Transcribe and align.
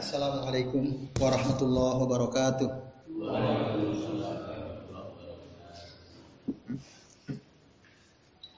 Assalamualaikum 0.00 1.12
warahmatullahi 1.20 2.00
wabarakatuh. 2.00 2.68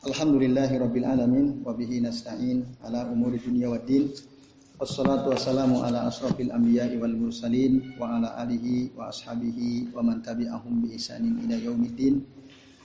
Alhamdulillahi 0.07 0.79
rabbil 0.79 1.03
alamin 1.03 1.67
wa 1.67 1.75
bihi 1.75 1.99
nasta'in 1.99 2.63
ala 2.87 3.11
umuri 3.11 3.43
dunya 3.43 3.67
waddin. 3.75 4.15
Wassalatu 4.79 5.35
wassalamu 5.35 5.83
ala 5.83 6.07
asrafil 6.07 6.55
anbiya'i 6.55 7.03
wal 7.03 7.19
mursalin 7.19 7.99
wa 7.99 8.23
ala 8.23 8.39
alihi 8.39 8.95
wa 8.95 9.11
ashabihi 9.11 9.91
wa 9.91 9.99
man 9.99 10.23
tabi'ahum 10.23 10.87
bi 10.87 10.95
ihsanin 10.95 11.43
ila 11.43 11.59
yaumiddin. 11.59 12.23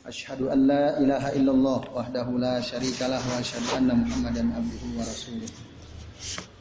Asyhadu 0.01 0.49
an 0.49 0.65
la 0.65 0.97
ilaha 0.97 1.29
illallah 1.37 1.93
wahdahu 1.93 2.41
la 2.41 2.57
syarikalah 2.57 3.21
wa 3.21 3.37
asyhadu 3.37 3.69
anna 3.77 3.93
Muhammadan 4.01 4.49
abduhu 4.49 4.97
wa 4.97 5.05
rasuluh. 5.05 5.45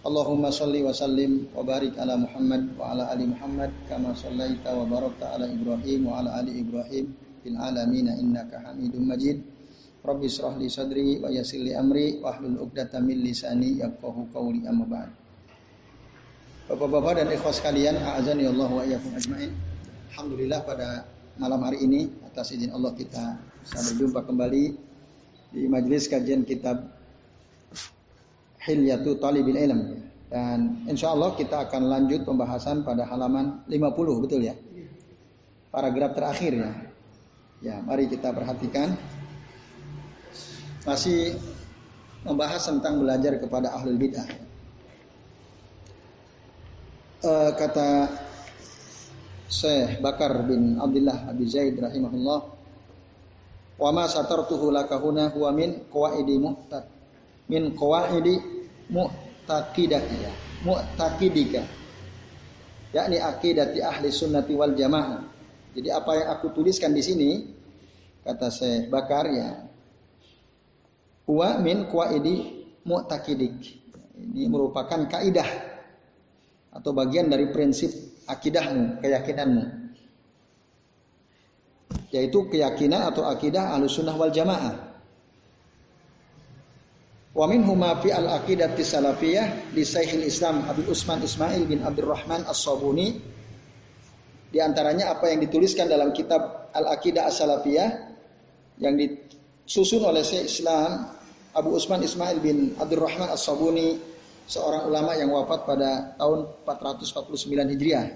Allahumma 0.06 0.54
salli 0.54 0.86
wa 0.86 0.94
sallim 0.94 1.50
wa 1.50 1.66
barik 1.66 1.98
ala 1.98 2.14
Muhammad 2.14 2.78
wa 2.78 2.94
ala 2.94 3.10
ali 3.10 3.26
Muhammad 3.26 3.74
kama 3.90 4.14
sallaita 4.14 4.70
wa 4.70 4.86
barakta 4.86 5.34
ala 5.34 5.50
Ibrahim 5.50 6.06
wa 6.06 6.22
ala 6.22 6.38
ali 6.38 6.62
Ibrahim 6.62 7.10
fil 7.42 7.58
alamin 7.58 8.14
innaka 8.14 8.62
Hamidum 8.70 9.02
Majid. 9.02 9.42
Rabbi 10.06 10.30
israh 10.30 10.54
li 10.62 10.70
sadri 10.70 11.18
wa 11.18 11.26
yassir 11.26 11.58
li 11.58 11.74
amri 11.74 12.22
wa 12.22 12.38
hlul 12.38 12.54
'uqdatam 12.54 13.02
min 13.02 13.18
lisani 13.18 13.82
yafqahu 13.82 14.30
qawli 14.30 14.62
amma 14.70 14.86
ba'd. 14.86 15.10
Bapak-bapak 16.70 17.26
dan 17.26 17.26
ikhwas 17.34 17.58
sekalian, 17.58 17.98
a'azani 17.98 18.46
Allah 18.46 18.70
wa 18.70 18.86
iyyakum 18.86 19.10
ajmain. 19.10 19.50
Alhamdulillah 20.14 20.62
pada 20.62 21.02
malam 21.34 21.58
hari 21.66 21.82
ini 21.82 22.14
atas 22.30 22.54
izin 22.54 22.70
Allah 22.70 22.94
kita 22.94 23.42
bisa 23.42 23.78
berjumpa 23.90 24.22
kembali 24.22 24.64
di 25.50 25.66
majelis 25.66 26.06
kajian 26.06 26.46
kitab 26.46 26.95
Hilyatu 28.66 29.22
Talibil 29.22 29.56
Ilm. 29.56 29.80
Dan 30.26 30.82
insya 30.90 31.14
Allah 31.14 31.38
kita 31.38 31.70
akan 31.70 31.86
lanjut 31.86 32.26
pembahasan 32.26 32.82
pada 32.82 33.06
halaman 33.06 33.62
50 33.70 34.22
betul 34.26 34.42
ya? 34.42 34.58
Paragraf 35.70 36.18
terakhir 36.18 36.52
ya. 36.58 36.72
Ya 37.62 37.76
mari 37.86 38.10
kita 38.10 38.34
perhatikan. 38.34 38.98
Masih 40.82 41.38
membahas 42.26 42.66
tentang 42.66 42.98
belajar 42.98 43.38
kepada 43.38 43.70
ahlul 43.74 43.98
bid'ah. 43.98 44.26
E, 47.22 47.32
kata 47.54 48.10
Syekh 49.46 50.02
Bakar 50.02 50.42
bin 50.42 50.74
Abdullah 50.78 51.30
Abi 51.30 51.46
Zaid 51.46 51.78
rahimahullah 51.78 52.40
wa 53.76 53.90
ma 53.94 54.04
satartuhu 54.10 54.74
lakahuna 54.74 55.30
huwa 55.30 55.54
min 55.54 55.86
qawaidi 55.86 56.34
mu'tad 56.38 56.84
min 57.46 57.74
qawaidi 57.78 58.55
mu'taqidiyah 58.90 60.64
mu'taqidika 60.66 61.62
yakni 62.94 63.20
akidati 63.20 63.84
ahli 63.84 64.08
sunnati 64.08 64.56
wal 64.56 64.72
jamaah. 64.72 65.20
Jadi 65.76 65.92
apa 65.92 66.10
yang 66.16 66.28
aku 66.32 66.56
tuliskan 66.56 66.96
di 66.96 67.02
sini 67.04 67.30
kata 68.24 68.48
saya 68.48 68.88
Bakar 68.88 69.28
ya 69.28 69.48
huwa 71.28 71.60
min 71.60 71.84
qaidi 71.90 72.64
mu'taqidik. 72.86 73.84
Ini 74.16 74.48
merupakan 74.48 75.04
kaidah 75.04 75.50
atau 76.72 76.90
bagian 76.96 77.28
dari 77.28 77.52
prinsip 77.52 77.92
akidahmu 78.24 79.04
keyakinanmu. 79.04 79.64
Yaitu 82.16 82.48
keyakinan 82.48 83.12
atau 83.12 83.28
akidah 83.28 83.76
sunnah 83.92 84.16
wal 84.16 84.32
jamaah 84.32 84.85
Wa 87.36 87.44
minhuma 87.44 88.00
fi 88.00 88.16
al-aqidati 88.16 88.80
salafiyah 88.80 89.76
di 89.76 89.84
Syekhul 89.84 90.24
Islam 90.24 90.64
Abi 90.64 90.88
Usman 90.88 91.20
Ismail 91.20 91.68
bin 91.68 91.84
Abdurrahman 91.84 92.48
As-Sabuni 92.48 93.36
di 94.48 94.58
antaranya 94.64 95.12
apa 95.12 95.28
yang 95.28 95.44
dituliskan 95.44 95.84
dalam 95.84 96.16
kitab 96.16 96.72
Al-Aqidah 96.72 97.28
As-Salafiyah 97.28 97.88
yang 98.80 98.96
disusun 98.96 100.00
oleh 100.00 100.24
Syekh 100.24 100.48
Islam 100.48 101.12
Abu 101.52 101.76
Usman 101.76 102.00
Ismail 102.00 102.40
bin 102.40 102.72
Abdurrahman 102.80 103.28
As-Sabuni 103.28 104.00
seorang 104.48 104.88
ulama 104.88 105.12
yang 105.12 105.28
wafat 105.28 105.68
pada 105.68 106.16
tahun 106.16 106.52
449 106.64 107.72
Hijriah. 107.76 108.06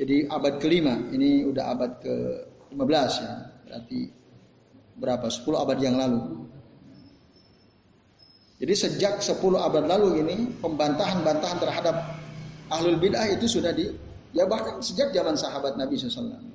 Jadi 0.00 0.16
abad 0.26 0.58
kelima, 0.58 0.96
ini 1.14 1.44
udah 1.44 1.64
abad 1.78 1.90
ke-15 2.02 3.10
ya. 3.20 3.34
Berarti 3.68 4.00
berapa? 4.98 5.26
10 5.30 5.62
abad 5.62 5.78
yang 5.78 5.94
lalu. 6.00 6.48
Jadi 8.60 8.74
sejak 8.76 9.24
10 9.24 9.40
abad 9.56 9.88
lalu 9.88 10.20
ini 10.20 10.36
pembantahan-bantahan 10.60 11.58
terhadap 11.64 11.96
ahlul 12.68 13.00
bid'ah 13.00 13.24
itu 13.32 13.48
sudah 13.48 13.72
di 13.72 13.88
ya 14.36 14.44
bahkan 14.44 14.84
sejak 14.84 15.16
zaman 15.16 15.32
sahabat 15.32 15.80
Nabi 15.80 15.96
SAW. 15.96 16.52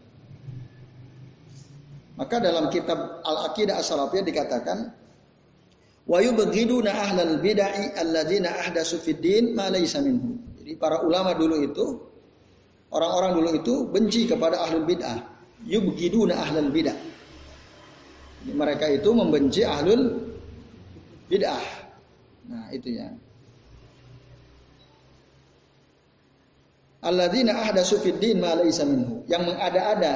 Maka 2.16 2.40
dalam 2.40 2.72
kitab 2.72 3.26
Al-Aqidah 3.26 3.82
As-Salafiyah 3.82 4.22
dikatakan 4.22 4.78
wa 6.06 6.18
yubghiduna 6.22 6.94
ahlal 6.94 7.42
bid'ah 7.42 7.98
alladzina 7.98 8.54
ahdatsu 8.54 9.02
fid 9.02 9.20
din 9.20 9.58
ma 9.58 9.74
laysa 9.74 10.00
minhu. 10.06 10.38
Jadi 10.62 10.78
para 10.78 11.02
ulama 11.02 11.34
dulu 11.34 11.58
itu 11.66 11.86
orang-orang 12.94 13.32
dulu 13.34 13.50
itu 13.58 13.74
benci 13.90 14.30
kepada 14.30 14.62
ahlul 14.62 14.86
bid'ah. 14.86 15.26
Yubghiduna 15.66 16.38
ahlal 16.38 16.70
bid'ah. 16.70 16.96
Mereka 18.46 18.94
itu 18.94 19.10
membenci 19.10 19.66
ahlul 19.66 20.22
bid'ah. 21.28 21.85
Nah, 22.46 22.70
itu 22.74 22.94
ya. 22.98 23.10
Alladzina 27.06 27.54
ahdatsu 27.62 28.02
fid 28.02 28.18
din 28.18 28.42
ma 28.42 28.58
laysa 28.58 28.86
minhu. 28.86 29.22
Yang 29.30 29.54
mengada-ada 29.54 30.14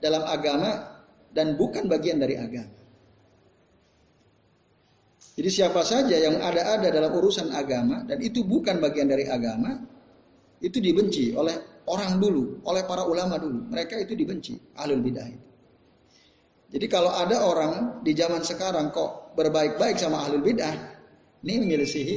dalam 0.00 0.24
agama 0.24 1.02
dan 1.32 1.60
bukan 1.60 1.88
bagian 1.88 2.16
dari 2.20 2.40
agama. 2.40 2.72
Jadi 5.32 5.48
siapa 5.48 5.80
saja 5.80 6.12
yang 6.12 6.44
ada-ada 6.44 6.92
dalam 6.92 7.08
urusan 7.08 7.56
agama 7.56 8.04
dan 8.04 8.20
itu 8.20 8.44
bukan 8.44 8.84
bagian 8.84 9.08
dari 9.08 9.24
agama, 9.24 9.80
itu 10.60 10.76
dibenci 10.76 11.32
oleh 11.32 11.84
orang 11.88 12.20
dulu, 12.20 12.60
oleh 12.68 12.84
para 12.84 13.08
ulama 13.08 13.40
dulu. 13.40 13.64
Mereka 13.72 13.96
itu 14.04 14.12
dibenci, 14.12 14.60
ahlul 14.76 15.00
bidah 15.00 15.24
itu. 15.24 15.48
Jadi 16.72 16.86
kalau 16.88 17.12
ada 17.12 17.44
orang 17.44 18.00
di 18.00 18.12
zaman 18.16 18.40
sekarang 18.44 18.92
kok 18.92 19.36
berbaik-baik 19.36 19.96
sama 19.96 20.24
ahlul 20.24 20.44
bidah, 20.44 20.72
ini 21.42 21.58
menyelisihi 21.58 22.16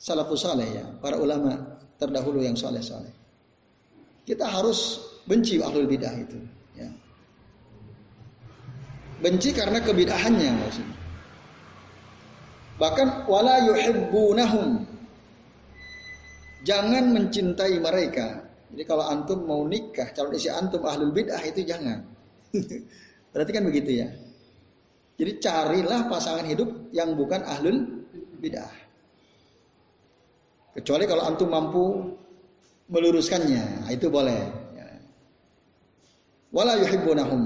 salafus 0.00 0.48
saleh 0.48 0.68
ya, 0.80 0.84
para 1.00 1.20
ulama 1.20 1.76
terdahulu 2.00 2.40
yang 2.40 2.56
soleh-soleh. 2.56 3.12
Kita 4.24 4.48
harus 4.48 5.00
benci 5.28 5.60
ahlul 5.60 5.86
bidah 5.86 6.14
itu. 6.16 6.38
Ya. 6.74 6.88
Benci 9.20 9.52
karena 9.52 9.80
kebidahannya 9.80 10.50
maksudnya. 10.56 10.96
Bahkan 12.76 13.28
wala 13.28 13.56
yuhibbunahum. 13.64 14.84
Jangan 16.66 17.04
mencintai 17.14 17.78
mereka. 17.78 18.44
Jadi 18.72 18.82
kalau 18.82 19.06
antum 19.06 19.46
mau 19.46 19.62
nikah, 19.62 20.10
calon 20.12 20.34
istri 20.34 20.50
antum 20.50 20.82
ahlul 20.84 21.14
bidah 21.14 21.38
itu 21.46 21.62
jangan. 21.62 22.02
Berarti 23.32 23.50
kan 23.54 23.64
begitu 23.64 24.02
ya. 24.04 24.08
Jadi 25.16 25.32
carilah 25.40 26.12
pasangan 26.12 26.44
hidup 26.44 26.92
yang 26.92 27.16
bukan 27.16 27.40
ahlul 27.40 28.04
bidah. 28.36 28.68
Kecuali 30.76 31.08
kalau 31.08 31.24
antum 31.24 31.48
mampu 31.48 31.84
meluruskannya, 32.92 33.88
nah, 33.88 33.90
itu 33.90 34.12
boleh. 34.12 34.40
Ya. 34.76 35.00
Wala 36.52 36.76
yuhibbunahum. 36.84 37.42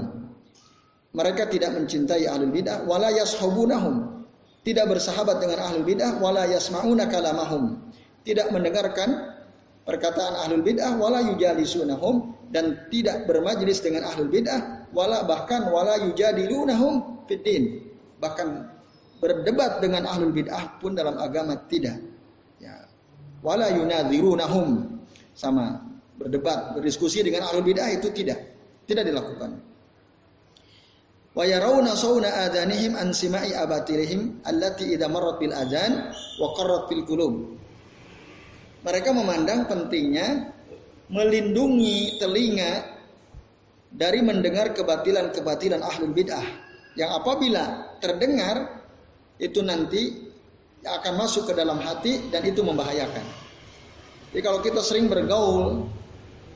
Mereka 1.15 1.47
tidak 1.47 1.71
mencintai 1.79 2.27
ahlul 2.27 2.51
bidah, 2.51 2.83
wala 2.83 3.07
yashabunahum. 3.15 4.27
Tidak 4.67 4.85
bersahabat 4.91 5.39
dengan 5.39 5.63
ahlul 5.63 5.87
bidah, 5.87 6.19
wala 6.19 6.43
yasma'una 6.51 7.07
kalamahum. 7.07 7.79
Tidak 8.27 8.51
mendengarkan 8.51 9.31
perkataan 9.87 10.43
ahlul 10.43 10.61
bidah, 10.67 10.99
wala 10.99 11.23
yujalisunahum 11.23 12.35
dan 12.51 12.83
tidak 12.91 13.25
bermajlis 13.31 13.79
dengan 13.79 14.11
ahlul 14.11 14.27
bidah, 14.27 14.91
wala 14.91 15.23
bahkan 15.23 15.71
wala 15.71 16.03
yujadilunahum 16.03 17.20
fiddin. 17.31 17.87
Bahkan 18.19 18.47
berdebat 19.23 19.79
dengan 19.79 20.09
ahlul 20.09 20.35
bid'ah 20.35 20.81
pun 20.81 20.97
dalam 20.97 21.15
agama 21.15 21.55
tidak. 21.71 22.01
Ya. 22.59 22.89
Wala 23.39 23.71
yunadzirunahum 23.71 24.99
sama 25.37 25.79
berdebat, 26.19 26.75
berdiskusi 26.75 27.23
dengan 27.23 27.47
ahlul 27.47 27.63
bid'ah 27.63 27.87
itu 27.93 28.11
tidak. 28.11 28.41
Tidak 28.89 29.05
dilakukan. 29.07 29.61
Wa 31.31 31.47
yarawna 31.47 31.95
sawna 31.95 32.43
adanihim 32.49 32.99
an 32.99 33.15
sima'i 33.15 33.55
abatirihim 33.55 34.43
allati 34.43 34.91
idza 34.91 35.07
marrat 35.07 35.39
bil 35.39 35.55
adan 35.55 36.11
wa 36.11 36.47
qarrat 36.59 36.91
fil 36.91 37.07
qulub. 37.07 37.55
Mereka 38.83 39.15
memandang 39.15 39.69
pentingnya 39.69 40.51
melindungi 41.07 42.19
telinga 42.19 42.83
dari 43.93 44.19
mendengar 44.25 44.73
kebatilan-kebatilan 44.75 45.79
ahlul 45.85 46.11
bid'ah 46.11 46.70
yang 46.95 47.15
apabila 47.15 47.95
terdengar 48.03 48.83
itu 49.39 49.63
nanti 49.63 50.31
akan 50.81 51.13
masuk 51.17 51.49
ke 51.49 51.53
dalam 51.53 51.77
hati 51.77 52.29
dan 52.33 52.41
itu 52.45 52.65
membahayakan. 52.65 53.25
Jadi 54.31 54.41
kalau 54.41 54.59
kita 54.63 54.81
sering 54.81 55.11
bergaul, 55.11 55.91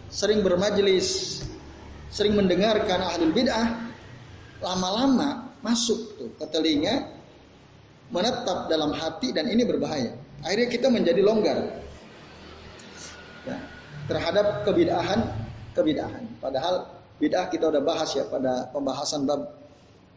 sering 0.09 0.41
bermajelis, 0.41 1.41
sering 2.09 2.33
mendengarkan 2.33 3.03
ahlul 3.03 3.35
bid'ah, 3.35 3.91
lama-lama 4.63 5.51
masuk 5.59 6.15
tuh 6.15 6.29
ke 6.39 6.45
telinga, 6.49 7.11
menetap 8.09 8.71
dalam 8.71 8.95
hati 8.95 9.33
dan 9.35 9.49
ini 9.49 9.65
berbahaya. 9.65 10.15
Akhirnya 10.45 10.69
kita 10.69 10.88
menjadi 10.93 11.21
longgar 11.25 11.57
ya, 13.49 13.57
terhadap 14.07 14.63
kebid'ahan, 14.63 15.19
kebid'ahan. 15.73 16.23
Padahal 16.39 16.85
bid'ah 17.17 17.49
kita 17.49 17.69
udah 17.73 17.81
bahas 17.81 18.13
ya 18.13 18.29
pada 18.29 18.69
pembahasan 18.71 19.25
bab 19.25 19.64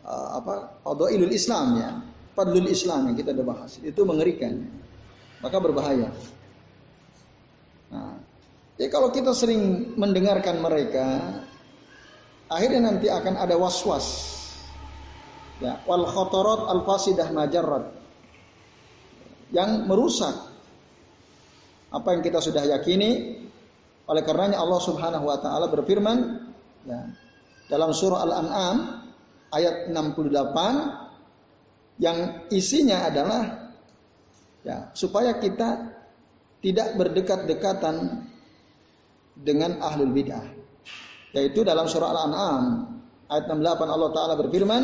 uh, 0.08 0.40
apa 0.40 0.80
Fadhailul 0.80 1.30
Islam 1.36 1.66
ya. 1.76 1.90
Fadlul 2.38 2.70
Islam 2.70 3.10
yang 3.10 3.16
kita 3.18 3.34
udah 3.34 3.46
bahas. 3.50 3.82
Itu 3.82 4.06
mengerikan. 4.06 4.62
Maka 5.42 5.58
berbahaya. 5.58 6.14
Nah, 7.90 8.14
ya 8.78 8.86
kalau 8.94 9.10
kita 9.10 9.34
sering 9.34 9.94
mendengarkan 9.98 10.62
mereka, 10.62 11.42
akhirnya 12.46 12.94
nanti 12.94 13.10
akan 13.10 13.34
ada 13.42 13.58
was-was. 13.58 14.38
Ya, 15.58 15.82
wal 15.82 16.06
khotorot 16.06 16.70
al 16.70 16.86
fasidah 16.86 17.26
majarrat. 17.34 17.90
Yang 19.50 19.70
merusak 19.90 20.36
apa 21.90 22.08
yang 22.14 22.22
kita 22.22 22.38
sudah 22.38 22.62
yakini 22.70 23.42
oleh 24.06 24.22
karenanya 24.22 24.62
Allah 24.62 24.78
Subhanahu 24.78 25.26
wa 25.26 25.42
taala 25.42 25.66
berfirman 25.72 26.18
ya, 26.86 27.00
dalam 27.66 27.90
surah 27.90 28.22
Al-An'am 28.28 28.76
ayat 29.52 29.90
68 29.90 31.98
yang 31.98 32.46
isinya 32.52 33.10
adalah 33.10 33.42
ya 34.62 34.90
supaya 34.94 35.38
kita 35.38 35.98
tidak 36.58 36.98
berdekat-dekatan 36.98 38.26
dengan 39.38 39.78
ahlul 39.78 40.10
bid'ah. 40.10 40.42
Yaitu 41.30 41.62
dalam 41.62 41.86
surah 41.86 42.10
Al-An'am 42.10 42.64
ayat 43.30 43.46
68 43.46 43.94
Allah 43.94 44.10
taala 44.10 44.34
berfirman, 44.34 44.82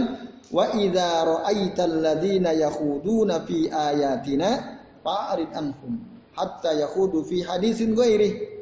"Wa 0.55 0.71
idza 0.79 1.27
ra'aital 1.27 1.99
ladzina 1.99 2.55
yakhuduna 2.55 3.43
fi 3.43 3.67
ayatina 3.67 4.79
fa'rid 5.03 5.51
anhum 5.51 5.99
hatta 6.39 6.79
yakhudu 6.79 7.27
fi 7.27 7.43
hadisin 7.43 7.99
ghairi." 7.99 8.54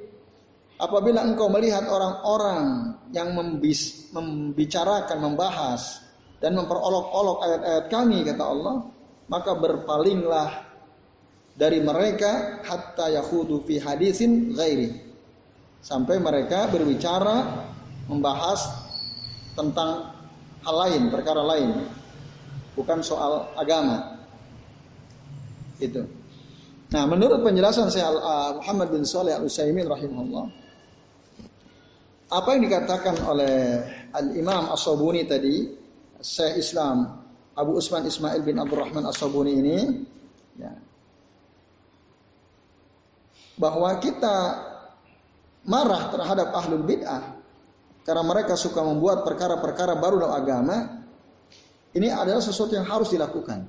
Apabila 0.82 1.22
engkau 1.22 1.46
melihat 1.46 1.86
orang-orang 1.86 2.98
yang 3.14 3.38
membis, 3.38 4.10
membicarakan, 4.10 5.22
membahas 5.22 6.02
dan 6.42 6.58
memperolok-olok 6.58 7.38
ayat-ayat 7.46 7.86
kami 7.86 8.26
kata 8.26 8.42
Allah, 8.42 8.90
maka 9.30 9.54
berpalinglah 9.54 10.66
dari 11.54 11.78
mereka 11.78 12.64
hatta 12.66 13.14
yakhudu 13.14 13.62
fi 13.62 13.78
hadisin 13.78 14.58
ghairi. 14.58 14.90
Sampai 15.78 16.18
mereka 16.18 16.66
berbicara 16.66 17.62
membahas 18.10 18.66
tentang 19.54 20.18
hal 20.66 20.76
lain, 20.88 21.14
perkara 21.14 21.46
lain. 21.46 21.78
Bukan 22.74 23.06
soal 23.06 23.54
agama. 23.54 24.18
Itu. 25.78 26.10
Nah, 26.90 27.06
menurut 27.06 27.38
penjelasan 27.46 27.86
saya 27.86 28.10
Muhammad 28.58 28.90
bin 28.90 29.06
Shalih 29.06 29.38
Al-Utsaimin 29.38 29.86
rahimahullah, 29.86 30.61
apa 32.32 32.56
yang 32.56 32.64
dikatakan 32.64 33.16
oleh 33.28 33.56
Al-Imam 34.16 34.72
As-Sabuni 34.72 35.28
tadi, 35.28 35.68
Syekh 36.24 36.64
Islam 36.64 37.20
Abu 37.52 37.76
Usman 37.76 38.08
Ismail 38.08 38.40
bin 38.40 38.56
Abdurrahman 38.56 39.04
As-Sabuni 39.04 39.52
ini 39.52 39.78
ya, 40.56 40.72
bahwa 43.60 43.92
kita 44.00 44.36
marah 45.68 46.08
terhadap 46.08 46.48
ahlul 46.56 46.88
bid'ah 46.88 47.36
karena 48.02 48.24
mereka 48.24 48.56
suka 48.56 48.80
membuat 48.80 49.28
perkara-perkara 49.28 50.00
baru 50.00 50.24
dalam 50.24 50.36
agama 50.40 50.76
ini 51.92 52.08
adalah 52.08 52.40
sesuatu 52.40 52.72
yang 52.72 52.88
harus 52.88 53.12
dilakukan. 53.12 53.68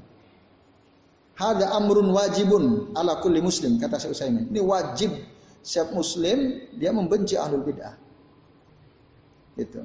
Hada 1.33 1.75
amrun 1.75 2.13
wajibun 2.15 2.95
ala 2.95 3.19
kulli 3.19 3.43
muslim 3.43 3.75
kata 3.75 3.99
Syekh 3.99 4.15
Utsaimin. 4.15 4.47
Ini 4.55 4.61
wajib 4.63 5.11
setiap 5.59 5.91
muslim 5.91 6.71
dia 6.79 6.95
membenci 6.95 7.35
ahlul 7.35 7.67
bid'ah. 7.67 7.99
Itu. 9.53 9.81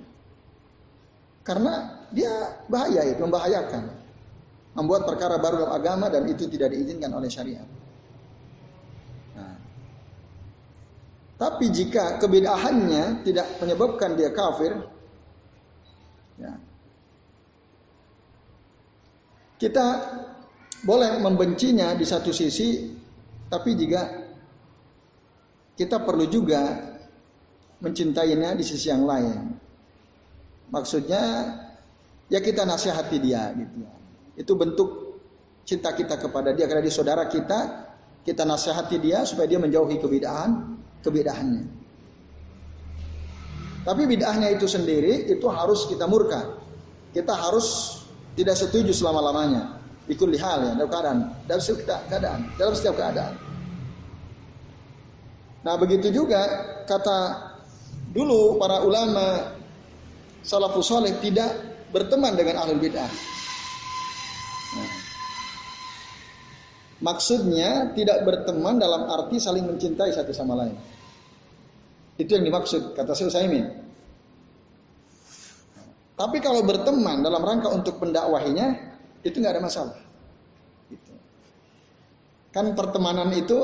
Karena 1.44 2.04
dia 2.12 2.60
bahaya 2.68 3.08
itu, 3.08 3.20
membahayakan. 3.24 3.84
Membuat 4.76 5.08
perkara 5.08 5.40
baru 5.40 5.64
dalam 5.64 5.74
agama 5.74 6.06
dan 6.12 6.28
itu 6.28 6.44
tidak 6.46 6.76
diizinkan 6.76 7.10
oleh 7.10 7.26
syariat. 7.26 7.66
Nah. 9.34 9.56
Tapi 11.40 11.66
jika 11.72 12.20
kebedaannya 12.20 13.24
tidak 13.24 13.58
menyebabkan 13.58 14.14
dia 14.14 14.30
kafir, 14.30 14.76
ya, 16.36 16.52
kita 19.58 19.86
boleh 20.86 21.18
membencinya 21.18 21.96
di 21.98 22.06
satu 22.06 22.30
sisi, 22.30 22.94
tapi 23.50 23.74
jika 23.74 24.02
kita 25.74 26.02
perlu 26.06 26.26
juga 26.30 26.94
mencintainya 27.78 28.54
di 28.58 28.64
sisi 28.66 28.90
yang 28.90 29.06
lain. 29.06 29.54
Maksudnya 30.68 31.22
ya 32.28 32.40
kita 32.42 32.66
nasihati 32.66 33.16
dia 33.22 33.54
gitu 33.54 33.76
ya. 33.82 33.92
Itu 34.38 34.52
bentuk 34.54 35.20
cinta 35.64 35.94
kita 35.94 36.18
kepada 36.18 36.52
dia 36.54 36.66
karena 36.66 36.84
dia 36.84 36.94
saudara 36.94 37.26
kita, 37.26 37.88
kita 38.22 38.42
nasihati 38.44 38.96
dia 39.00 39.24
supaya 39.24 39.48
dia 39.48 39.60
menjauhi 39.62 39.96
kebidahan, 39.98 40.78
kebidahannya. 41.02 41.64
Tapi 43.88 44.04
bid'ahnya 44.04 44.52
itu 44.52 44.68
sendiri 44.68 45.32
itu 45.32 45.48
harus 45.48 45.88
kita 45.88 46.04
murka. 46.04 46.60
Kita 47.16 47.32
harus 47.32 47.96
tidak 48.36 48.60
setuju 48.60 48.92
selama-lamanya. 48.92 49.80
Ikut 50.12 50.28
hal 50.36 50.58
ya, 50.60 50.72
dalam 50.76 50.90
keadaan, 50.92 51.18
dalam 51.48 51.60
setiap 51.64 52.04
keadaan, 52.08 52.40
dalam 52.60 52.72
setiap 52.76 53.00
keadaan. 53.00 53.34
Nah 55.64 55.74
begitu 55.80 56.12
juga 56.12 56.44
kata 56.84 57.47
Dulu 58.18 58.58
para 58.58 58.82
ulama 58.82 59.54
salafus 60.42 60.90
saleh 60.90 61.22
tidak 61.22 61.54
berteman 61.94 62.34
dengan 62.34 62.66
ahlul 62.66 62.82
bid'ah. 62.82 63.06
Nah, 64.74 64.90
maksudnya 66.98 67.94
tidak 67.94 68.26
berteman 68.26 68.82
dalam 68.82 69.06
arti 69.06 69.38
saling 69.38 69.70
mencintai 69.70 70.10
satu 70.10 70.34
sama 70.34 70.58
lain. 70.58 70.74
Itu 72.18 72.34
yang 72.34 72.42
dimaksud 72.42 72.98
kata 72.98 73.14
Syekh 73.14 73.30
Utsaimin. 73.30 73.86
Tapi 76.18 76.42
kalau 76.42 76.66
berteman 76.66 77.22
dalam 77.22 77.38
rangka 77.38 77.70
untuk 77.70 78.02
mendakwahinya 78.02 78.98
itu 79.22 79.38
nggak 79.38 79.54
ada 79.54 79.62
masalah. 79.62 79.96
Gitu. 80.90 81.14
Kan 82.50 82.74
pertemanan 82.74 83.30
itu 83.30 83.54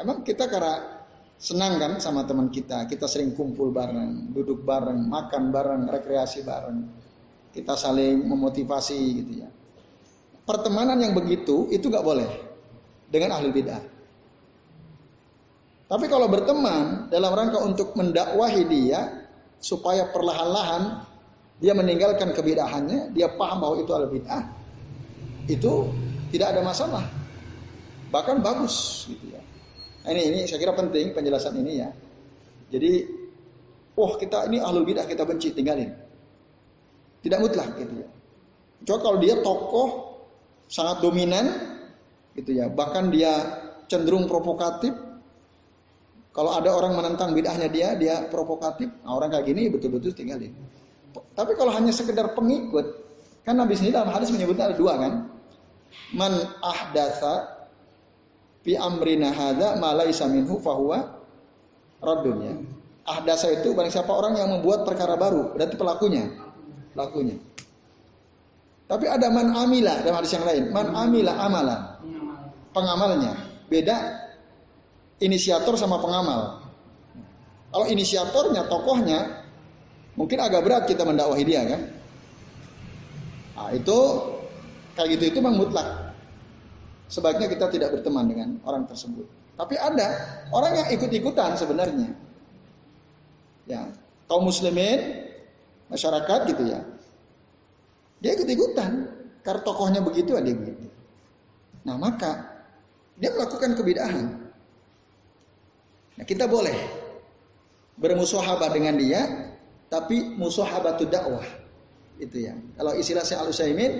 emang 0.00 0.24
kita 0.24 0.48
karena 0.48 0.97
senang 1.38 1.78
kan 1.78 2.02
sama 2.02 2.26
teman 2.26 2.50
kita. 2.50 2.84
Kita 2.90 3.06
sering 3.06 3.32
kumpul 3.32 3.70
bareng, 3.70 4.34
duduk 4.34 4.66
bareng, 4.66 5.06
makan 5.06 5.54
bareng, 5.54 5.82
rekreasi 5.86 6.42
bareng. 6.42 6.78
Kita 7.54 7.78
saling 7.78 8.26
memotivasi 8.26 8.98
gitu 9.22 9.32
ya. 9.46 9.48
Pertemanan 10.44 10.98
yang 10.98 11.14
begitu 11.14 11.70
itu 11.70 11.88
nggak 11.88 12.04
boleh 12.04 12.28
dengan 13.08 13.38
ahli 13.38 13.48
bid'ah. 13.54 13.82
Tapi 15.88 16.04
kalau 16.04 16.28
berteman 16.28 17.08
dalam 17.08 17.32
rangka 17.32 17.64
untuk 17.64 17.96
mendakwahi 17.96 18.62
dia 18.68 19.24
supaya 19.56 20.12
perlahan-lahan 20.12 21.08
dia 21.58 21.72
meninggalkan 21.74 22.36
kebidahannya, 22.36 23.16
dia 23.16 23.32
paham 23.34 23.58
bahwa 23.64 23.76
itu 23.80 23.90
ahli 23.96 24.08
bid'ah, 24.20 24.42
itu 25.48 25.72
tidak 26.30 26.54
ada 26.54 26.60
masalah. 26.62 27.04
Bahkan 28.08 28.40
bagus 28.44 29.08
gitu 29.08 29.36
ya. 29.36 29.37
Nah, 30.08 30.16
ini 30.16 30.22
ini 30.32 30.40
saya 30.48 30.56
kira 30.56 30.72
penting 30.72 31.12
penjelasan 31.12 31.52
ini 31.60 31.84
ya. 31.84 31.92
Jadi, 32.72 33.04
wah 33.92 34.16
kita 34.16 34.48
ini 34.48 34.56
ahlul 34.56 34.88
bidah 34.88 35.04
kita 35.04 35.28
benci 35.28 35.52
tinggalin. 35.52 35.92
Tidak 37.20 37.36
mutlak 37.36 37.76
gitu 37.76 37.92
ya. 37.92 38.08
Coba 38.88 38.98
kalau 39.04 39.18
dia 39.20 39.36
tokoh 39.44 40.16
sangat 40.64 41.04
dominan 41.04 41.44
gitu 42.32 42.56
ya, 42.56 42.72
bahkan 42.72 43.12
dia 43.12 43.36
cenderung 43.84 44.24
provokatif. 44.24 44.96
Kalau 46.32 46.56
ada 46.56 46.72
orang 46.72 46.96
menentang 46.96 47.36
bid'ahnya 47.36 47.68
dia, 47.68 47.92
dia 48.00 48.24
provokatif. 48.32 48.88
Nah, 49.04 49.12
orang 49.12 49.28
kayak 49.28 49.44
gini 49.44 49.68
betul-betul 49.68 50.16
tinggalin. 50.16 50.56
Tapi 51.36 51.52
kalau 51.52 51.68
hanya 51.68 51.92
sekedar 51.92 52.32
pengikut, 52.32 52.96
kan 53.44 53.60
Nabi 53.60 53.76
sendiri 53.76 54.00
dalam 54.00 54.08
hadis 54.08 54.32
menyebutnya 54.32 54.72
ada 54.72 54.76
dua 54.80 54.96
kan. 54.96 55.12
Man 56.16 56.32
ahdasa 56.64 57.57
fi 58.68 58.76
amrina 58.76 59.32
hadza 59.32 59.80
ma 59.80 59.96
laisa 59.96 60.28
minhu 60.28 60.60
fahuwa 60.60 61.00
raddun 62.04 62.36
ya. 62.44 62.54
Ahdasa 63.08 63.48
itu 63.48 63.72
barang 63.72 63.88
siapa 63.88 64.12
orang 64.12 64.36
yang 64.36 64.52
membuat 64.52 64.84
perkara 64.84 65.16
baru, 65.16 65.56
berarti 65.56 65.80
pelakunya. 65.80 66.28
Pelakunya. 66.92 67.40
Tapi 68.84 69.08
ada 69.08 69.32
man 69.32 69.56
amila 69.56 70.04
dalam 70.04 70.20
hadis 70.20 70.36
yang 70.36 70.44
lain, 70.44 70.68
man 70.76 70.92
amila 70.92 71.32
amalan. 71.40 71.80
Pengamalnya 72.76 73.32
beda 73.72 73.96
inisiator 75.24 75.80
sama 75.80 76.04
pengamal. 76.04 76.68
Kalau 77.72 77.88
inisiatornya, 77.88 78.68
tokohnya, 78.68 79.44
mungkin 80.12 80.44
agak 80.44 80.60
berat 80.68 80.84
kita 80.84 81.08
mendakwahi 81.08 81.44
dia 81.48 81.64
kan. 81.64 81.80
Nah, 83.56 83.70
itu 83.72 83.98
kayak 84.96 85.08
gitu 85.16 85.24
itu 85.32 85.38
memang 85.40 85.64
mutlak. 85.64 86.07
Sebaiknya 87.08 87.48
kita 87.48 87.72
tidak 87.72 87.96
berteman 87.96 88.28
dengan 88.28 88.48
orang 88.68 88.84
tersebut. 88.84 89.24
Tapi 89.56 89.74
ada 89.74 90.06
orang 90.52 90.84
yang 90.84 90.88
ikut-ikutan 90.92 91.56
sebenarnya. 91.56 92.14
Ya, 93.64 93.88
kaum 94.28 94.44
muslimin, 94.44 95.28
masyarakat 95.88 96.40
gitu 96.52 96.62
ya. 96.68 96.80
Dia 98.20 98.36
ikut-ikutan. 98.36 99.18
Karena 99.42 99.64
tokohnya 99.64 100.00
begitu, 100.04 100.36
dia 100.36 100.52
begitu. 100.52 100.86
Nah 101.88 101.96
maka 101.96 102.60
dia 103.16 103.32
melakukan 103.32 103.74
kebidahan. 103.74 104.26
Nah, 106.18 106.24
kita 106.26 106.44
boleh 106.50 106.74
bermusuhabah 107.98 108.70
dengan 108.74 108.98
dia, 108.98 109.48
tapi 109.90 110.34
musuhabatu 110.38 111.06
dakwah. 111.06 111.46
Itu 112.18 112.42
ya. 112.42 112.54
Kalau 112.78 112.92
istilah 112.94 113.22
Syekh 113.22 113.38
Al 113.38 113.48
Utsaimin 113.50 113.92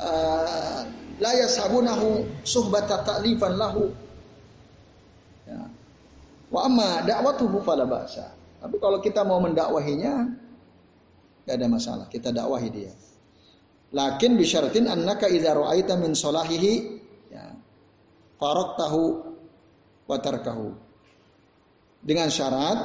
uh, 0.00 0.80
la 1.18 1.32
yasabunahu 1.34 2.26
suhbata 2.46 3.02
ta'lifan 3.02 3.54
lahu. 3.58 3.90
Ya. 5.46 5.66
Wa 6.48 6.66
amma 6.66 7.04
da'watuhu 7.04 7.62
fala 7.62 7.84
ba'sa. 7.84 8.32
Tapi 8.58 8.76
kalau 8.82 8.98
kita 8.98 9.22
mau 9.22 9.38
mendakwahinya, 9.38 10.34
gak 11.46 11.54
ada 11.54 11.66
masalah. 11.70 12.06
Kita 12.10 12.34
dakwahi 12.34 12.68
dia. 12.74 12.92
Lakin 13.94 14.36
bisyaratin 14.36 14.90
annaka 14.90 15.30
idza 15.30 15.54
ra'aita 15.54 15.96
min 15.96 16.12
solahihi 16.12 16.72
ya, 17.32 17.44
tahu 18.38 19.04
watarkahu. 20.04 20.68
Dengan 21.98 22.28
syarat 22.28 22.78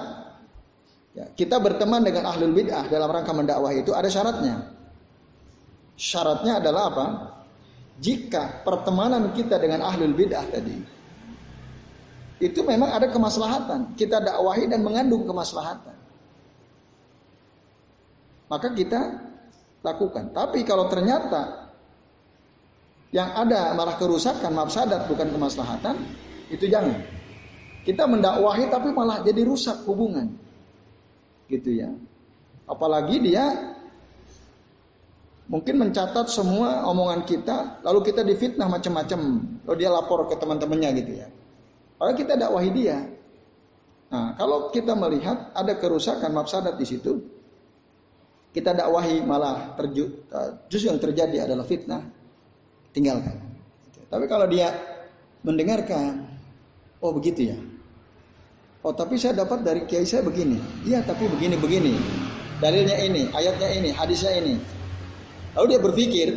ya, 1.14 1.26
kita 1.36 1.60
berteman 1.60 2.02
dengan 2.08 2.32
ahlul 2.32 2.56
bid'ah 2.56 2.88
dalam 2.88 3.12
rangka 3.12 3.36
mendakwah 3.36 3.76
itu 3.76 3.92
ada 3.92 4.08
syaratnya. 4.08 4.74
Syaratnya 6.00 6.64
adalah 6.64 6.84
apa? 6.90 7.06
Jika 8.02 8.66
pertemanan 8.66 9.34
kita 9.38 9.62
dengan 9.62 9.86
ahlul 9.86 10.18
bid'ah 10.18 10.48
tadi 10.50 10.94
itu 12.44 12.60
memang 12.68 12.92
ada 12.92 13.08
kemaslahatan, 13.08 13.96
kita 13.96 14.20
dakwahi 14.20 14.68
dan 14.68 14.84
mengandung 14.84 15.24
kemaslahatan. 15.24 15.96
Maka 18.52 18.68
kita 18.76 19.02
lakukan. 19.80 20.36
Tapi 20.36 20.68
kalau 20.68 20.92
ternyata 20.92 21.72
yang 23.16 23.32
ada 23.32 23.72
malah 23.78 23.96
kerusakan, 23.96 24.52
mafsadat 24.52 25.08
bukan 25.08 25.32
kemaslahatan, 25.32 25.96
itu 26.52 26.68
jangan. 26.68 27.00
Kita 27.88 28.12
mendakwahi 28.12 28.68
tapi 28.68 28.92
malah 28.92 29.24
jadi 29.24 29.48
rusak 29.48 29.88
hubungan. 29.88 30.36
Gitu 31.48 31.80
ya. 31.80 31.96
Apalagi 32.68 33.24
dia 33.24 33.76
mungkin 35.48 35.76
mencatat 35.80 36.32
semua 36.32 36.88
omongan 36.88 37.28
kita, 37.28 37.84
lalu 37.84 38.14
kita 38.14 38.24
difitnah 38.24 38.68
macam-macam, 38.72 39.20
lalu 39.68 39.76
dia 39.80 39.90
lapor 39.92 40.28
ke 40.32 40.36
teman-temannya 40.40 40.90
gitu 41.04 41.12
ya. 41.20 41.28
Padahal 42.00 42.16
kita 42.16 42.34
dakwahi 42.40 42.70
dia. 42.72 42.98
Nah, 44.14 44.38
kalau 44.38 44.70
kita 44.70 44.94
melihat 44.94 45.52
ada 45.58 45.74
kerusakan 45.76 46.32
mafsadat 46.32 46.78
di 46.78 46.86
situ, 46.86 47.24
kita 48.54 48.78
dakwahi 48.78 49.26
malah 49.26 49.74
terju, 49.74 50.30
justru 50.70 50.94
yang 50.94 51.02
terjadi 51.02 51.50
adalah 51.50 51.66
fitnah, 51.66 52.06
tinggalkan. 52.94 53.42
Tapi 54.14 54.30
kalau 54.30 54.46
dia 54.46 54.70
mendengarkan, 55.42 56.30
oh 57.02 57.12
begitu 57.12 57.50
ya. 57.50 57.58
Oh 58.84 58.92
tapi 58.94 59.16
saya 59.16 59.42
dapat 59.42 59.64
dari 59.64 59.88
kiai 59.88 60.06
saya 60.06 60.22
begini. 60.22 60.60
Iya 60.86 61.02
tapi 61.02 61.26
begini 61.26 61.56
begini. 61.58 61.96
Dalilnya 62.62 63.00
ini, 63.00 63.32
ayatnya 63.34 63.70
ini, 63.74 63.90
hadisnya 63.90 64.38
ini. 64.38 64.56
Lalu 65.54 65.66
dia 65.70 65.82
berpikir, 65.82 66.30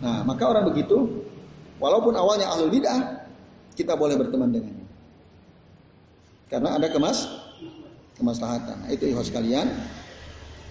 nah 0.00 0.24
maka 0.24 0.48
orang 0.48 0.64
begitu, 0.72 1.28
walaupun 1.76 2.16
awalnya 2.16 2.48
ahlul 2.48 2.72
bid'ah, 2.72 3.28
kita 3.76 3.98
boleh 4.00 4.16
berteman 4.16 4.48
dengannya. 4.48 4.88
Karena 6.48 6.80
ada 6.80 6.88
kemas, 6.88 7.28
kemaslahatan. 8.16 8.86
Nah, 8.86 8.90
itu 8.94 9.10
ikhwas 9.10 9.28
kalian. 9.28 9.66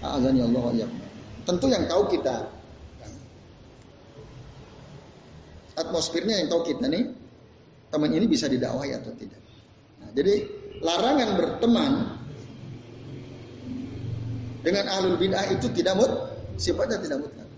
Azan 0.03 0.35
ya 0.35 0.47
Allah. 0.47 0.87
Tentu 1.43 1.67
yang 1.67 1.85
tahu 1.87 2.07
kita. 2.09 2.47
Atmosfernya 5.75 6.39
yang 6.43 6.47
tahu 6.47 6.73
kita 6.73 6.87
nih. 6.87 7.11
Teman 7.91 8.09
ini 8.15 8.25
bisa 8.25 8.49
didakwai 8.49 8.95
atau 8.97 9.13
tidak. 9.13 9.37
Nah, 10.01 10.09
jadi 10.17 10.33
larangan 10.81 11.29
berteman 11.37 11.93
dengan 14.63 14.85
ahlul 14.87 15.19
bid'ah 15.19 15.51
itu 15.51 15.67
tidak 15.75 15.99
mut, 15.99 16.11
sifatnya 16.57 17.01
tidak 17.01 17.25
mutlak. 17.25 17.49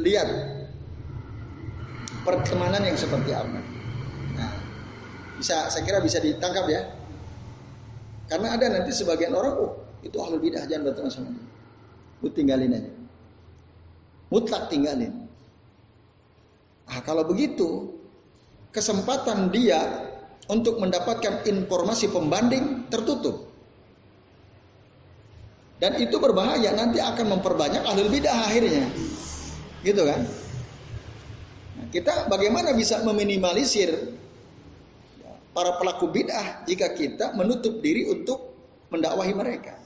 Lihat 0.00 0.28
pertemanan 2.24 2.82
yang 2.82 2.98
seperti 2.98 3.30
apa. 3.30 3.60
Nah, 4.34 4.52
bisa 5.38 5.70
saya 5.70 5.82
kira 5.86 6.02
bisa 6.02 6.18
ditangkap 6.18 6.66
ya. 6.66 6.82
Karena 8.26 8.56
ada 8.56 8.66
nanti 8.80 8.90
sebagian 8.90 9.36
orang, 9.36 9.54
oh 9.60 9.72
itu 10.00 10.16
ahlul 10.16 10.40
bid'ah 10.40 10.64
jangan 10.64 10.90
berteman 10.90 11.12
sama 11.12 11.28
dia. 11.30 11.46
Lu 12.24 12.28
tinggalin 12.32 12.72
aja. 12.72 12.92
Mutlak 14.32 14.72
tinggalin. 14.72 15.12
Nah, 16.84 17.00
kalau 17.04 17.24
begitu, 17.28 17.94
kesempatan 18.72 19.52
dia 19.52 19.80
untuk 20.48 20.76
mendapatkan 20.80 21.44
informasi 21.46 22.12
pembanding 22.12 22.88
tertutup. 22.92 23.53
Dan 25.84 26.00
itu 26.00 26.16
berbahaya, 26.16 26.72
nanti 26.72 26.96
akan 26.96 27.36
memperbanyak 27.36 27.84
ahlul 27.84 28.08
bidah 28.08 28.48
akhirnya. 28.48 28.88
Gitu 29.84 30.00
kan? 30.00 30.24
Nah, 31.76 31.86
kita 31.92 32.24
bagaimana 32.32 32.72
bisa 32.72 33.04
meminimalisir 33.04 33.92
para 35.52 35.76
pelaku 35.76 36.08
bid'ah 36.08 36.64
jika 36.64 36.96
kita 36.96 37.36
menutup 37.36 37.84
diri 37.84 38.08
untuk 38.08 38.56
mendakwahi 38.88 39.36
mereka? 39.36 39.76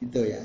Itu 0.00 0.24
ya. 0.24 0.40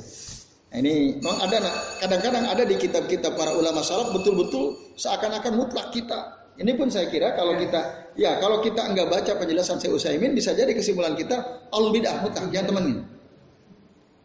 Nah, 0.75 0.77
ini 0.83 1.15
memang 1.23 1.39
ada 1.39 1.71
kadang-kadang 2.03 2.51
ada 2.51 2.67
di 2.67 2.75
kitab-kitab 2.75 3.39
para 3.39 3.55
ulama 3.55 3.79
salaf 3.79 4.11
betul-betul 4.11 4.75
seakan-akan 4.99 5.55
mutlak 5.55 5.95
kita. 5.95 6.51
Ini 6.59 6.75
pun 6.75 6.91
saya 6.91 7.07
kira 7.07 7.31
kalau 7.39 7.55
kita 7.55 8.11
ya 8.19 8.43
kalau 8.43 8.59
kita 8.59 8.91
enggak 8.91 9.07
baca 9.07 9.39
penjelasan 9.39 9.79
Syekh 9.79 9.95
Utsaimin 9.95 10.35
bisa 10.35 10.51
jadi 10.51 10.75
kesimpulan 10.75 11.15
kita 11.15 11.63
al 11.71 11.95
bidah 11.95 12.27
mutlak 12.27 12.51
jangan 12.51 12.75
temenin. 12.75 13.18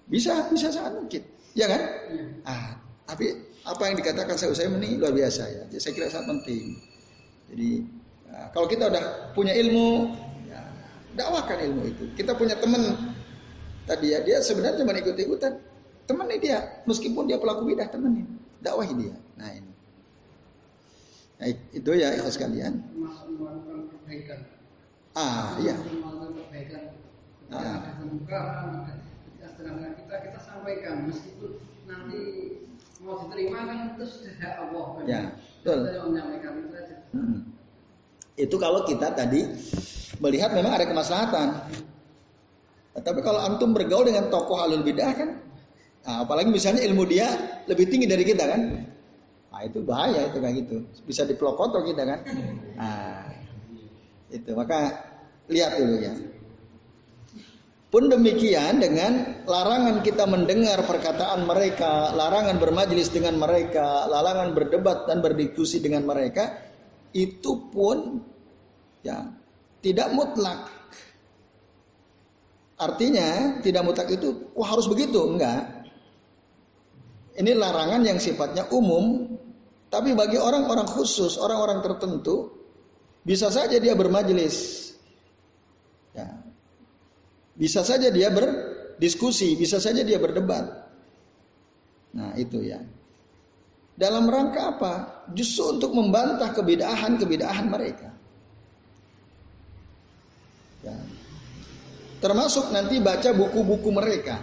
Bisa 0.09 0.49
bisa 0.53 0.69
sangat 0.69 1.01
mungkin. 1.01 1.23
Ya 1.55 1.67
kan? 1.71 1.83
Ya. 2.13 2.25
Ah, 2.45 2.67
tapi 3.09 3.33
apa 3.65 3.83
yang 3.89 3.97
dikatakan 3.97 4.37
Syekh 4.37 4.53
Utsaimin 4.53 4.85
ini 4.85 5.01
luar 5.01 5.17
biasa 5.17 5.43
ya. 5.49 5.63
Jadi 5.73 5.81
saya 5.81 5.93
kira 5.97 6.09
sangat 6.13 6.39
penting. 6.39 6.77
Jadi 7.53 7.71
ya, 8.29 8.39
kalau 8.53 8.67
kita 8.69 8.91
udah 8.93 9.05
punya 9.33 9.57
ilmu 9.57 10.13
ya, 10.51 10.61
dakwakan 11.17 11.59
ilmu 11.73 11.83
itu. 11.89 12.05
Kita 12.19 12.37
punya 12.37 12.59
teman 12.61 13.15
Tadi 13.85 14.17
ya 14.17 14.25
dia 14.25 14.41
sebenarnya 14.41 14.81
cuma 14.81 14.97
ikut 14.97 15.17
ikutan. 15.17 15.61
Temenin 16.05 16.37
dia, 16.37 16.85
meskipun 16.85 17.25
dia 17.25 17.41
pelaku 17.41 17.65
bidah 17.65 17.89
temenin, 17.89 18.29
dakwahi 18.61 18.93
dia. 18.93 19.17
Nah 19.41 19.49
ini. 19.57 19.73
Nah, 21.41 21.47
itu 21.49 21.91
ya 21.97 22.13
ikhlas 22.13 22.37
sekalian. 22.37 22.81
Ah, 25.17 25.57
iya. 25.65 25.77
Ah. 27.53 27.81
Kita 29.73 30.15
kita 30.29 30.39
sampaikan 30.45 31.09
meskipun 31.09 31.57
nanti 31.89 32.21
mau 33.01 33.25
diterima 33.25 33.65
kan 33.65 33.79
itu 33.97 34.05
sudah 34.09 34.51
Allah. 34.61 34.87
Ya, 35.05 35.23
betul. 35.61 35.79
Hmm. 37.13 37.39
Itu 38.35 38.57
kalau 38.59 38.85
kita 38.85 39.15
tadi 39.15 39.47
melihat 40.19 40.51
memang 40.53 40.73
ada 40.75 40.87
kemaslahatan. 40.89 41.49
Tapi 42.95 43.21
kalau 43.27 43.43
antum 43.43 43.75
bergaul 43.75 44.07
dengan 44.07 44.31
tokoh 44.31 44.55
alul 44.55 44.87
bidah 44.87 45.11
kan, 45.19 45.31
nah, 46.07 46.23
apalagi 46.23 46.47
misalnya 46.47 46.79
ilmu 46.87 47.03
dia 47.11 47.27
lebih 47.67 47.91
tinggi 47.91 48.07
dari 48.07 48.23
kita 48.23 48.47
kan, 48.47 48.87
nah 49.51 49.61
itu 49.67 49.83
bahaya 49.83 50.31
itu 50.31 50.39
kayak 50.39 50.55
gitu, 50.63 50.77
bisa 51.03 51.27
dipelokot 51.27 51.75
kita 51.83 52.07
kan. 52.07 52.23
Nah, 52.79 53.35
itu 54.31 54.51
maka 54.55 55.11
lihat 55.51 55.75
dulu 55.75 55.99
ya. 55.99 56.15
Pun 57.95 58.11
demikian 58.11 58.83
dengan 58.83 59.47
larangan 59.47 60.03
kita 60.03 60.27
mendengar 60.27 60.83
perkataan 60.83 61.47
mereka, 61.47 62.11
larangan 62.11 62.59
bermajlis 62.59 63.15
dengan 63.15 63.39
mereka, 63.39 64.11
larangan 64.11 64.51
berdebat 64.51 65.07
dan 65.07 65.23
berdiskusi 65.23 65.79
dengan 65.79 66.03
mereka, 66.03 66.59
itu 67.15 67.71
pun 67.71 68.19
ya 69.07 69.31
tidak 69.79 70.11
mutlak. 70.11 70.75
Artinya 72.83 73.63
tidak 73.63 73.87
mutlak 73.87 74.11
itu 74.11 74.51
wah 74.59 74.75
harus 74.75 74.91
begitu, 74.91 75.31
enggak. 75.31 75.87
Ini 77.39 77.55
larangan 77.55 78.03
yang 78.03 78.19
sifatnya 78.19 78.75
umum, 78.75 79.39
tapi 79.87 80.19
bagi 80.19 80.43
orang-orang 80.43 80.91
khusus, 80.91 81.39
orang-orang 81.39 81.79
tertentu 81.79 82.59
Bisa 83.23 83.55
saja 83.55 83.79
dia 83.79 83.95
bermajelis. 83.95 84.91
Ya. 86.11 86.43
Bisa 87.55 87.87
saja 87.87 88.11
dia 88.11 88.35
berdiskusi, 88.35 89.55
bisa 89.55 89.79
saja 89.79 90.03
dia 90.03 90.19
berdebat. 90.19 90.91
Nah, 92.15 92.35
itu 92.35 92.63
ya. 92.63 92.83
Dalam 93.95 94.27
rangka 94.27 94.75
apa? 94.75 94.93
Justru 95.35 95.79
untuk 95.79 95.95
membantah 95.95 96.51
kebidahan-kebidahan 96.51 97.67
mereka. 97.71 98.11
Ya. 100.83 100.99
Termasuk 102.19 102.75
nanti 102.75 102.99
baca 102.99 103.31
buku-buku 103.31 103.91
mereka. 103.95 104.43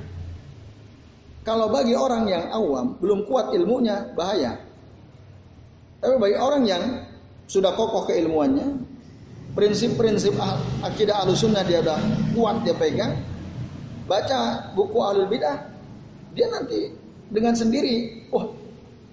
Kalau 1.42 1.74
bagi 1.74 1.98
orang 1.98 2.30
yang 2.30 2.46
awam 2.54 2.96
belum 3.02 3.28
kuat 3.28 3.52
ilmunya 3.52 4.14
bahaya. 4.14 4.62
Tapi 6.00 6.16
bagi 6.18 6.38
orang 6.38 6.64
yang 6.66 6.84
sudah 7.50 7.74
kokoh 7.76 8.08
keilmuannya, 8.08 8.78
prinsip-prinsip 9.54 10.36
ah, 10.40 10.60
akidah 10.86 11.24
alusunnah 11.24 11.64
dia 11.68 11.84
udah 11.84 12.00
kuat 12.36 12.64
dia 12.64 12.76
pegang, 12.76 13.20
baca 14.08 14.72
buku 14.74 15.00
alul 15.00 15.28
bidah, 15.28 15.68
dia 16.32 16.48
nanti 16.48 16.96
dengan 17.32 17.56
sendiri, 17.56 18.28
oh 18.32 18.56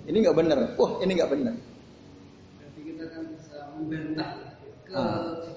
ini 0.09 0.25
nggak 0.25 0.37
benar. 0.37 0.59
Wah, 0.81 0.93
ini 1.05 1.13
nggak 1.21 1.31
benar. 1.31 1.55
Berarti 1.55 2.81
kita 2.81 3.05
kan 3.13 3.23
bisa 3.29 3.57
membantah 3.77 4.31
ke 4.89 4.97
ah. 4.97 5.57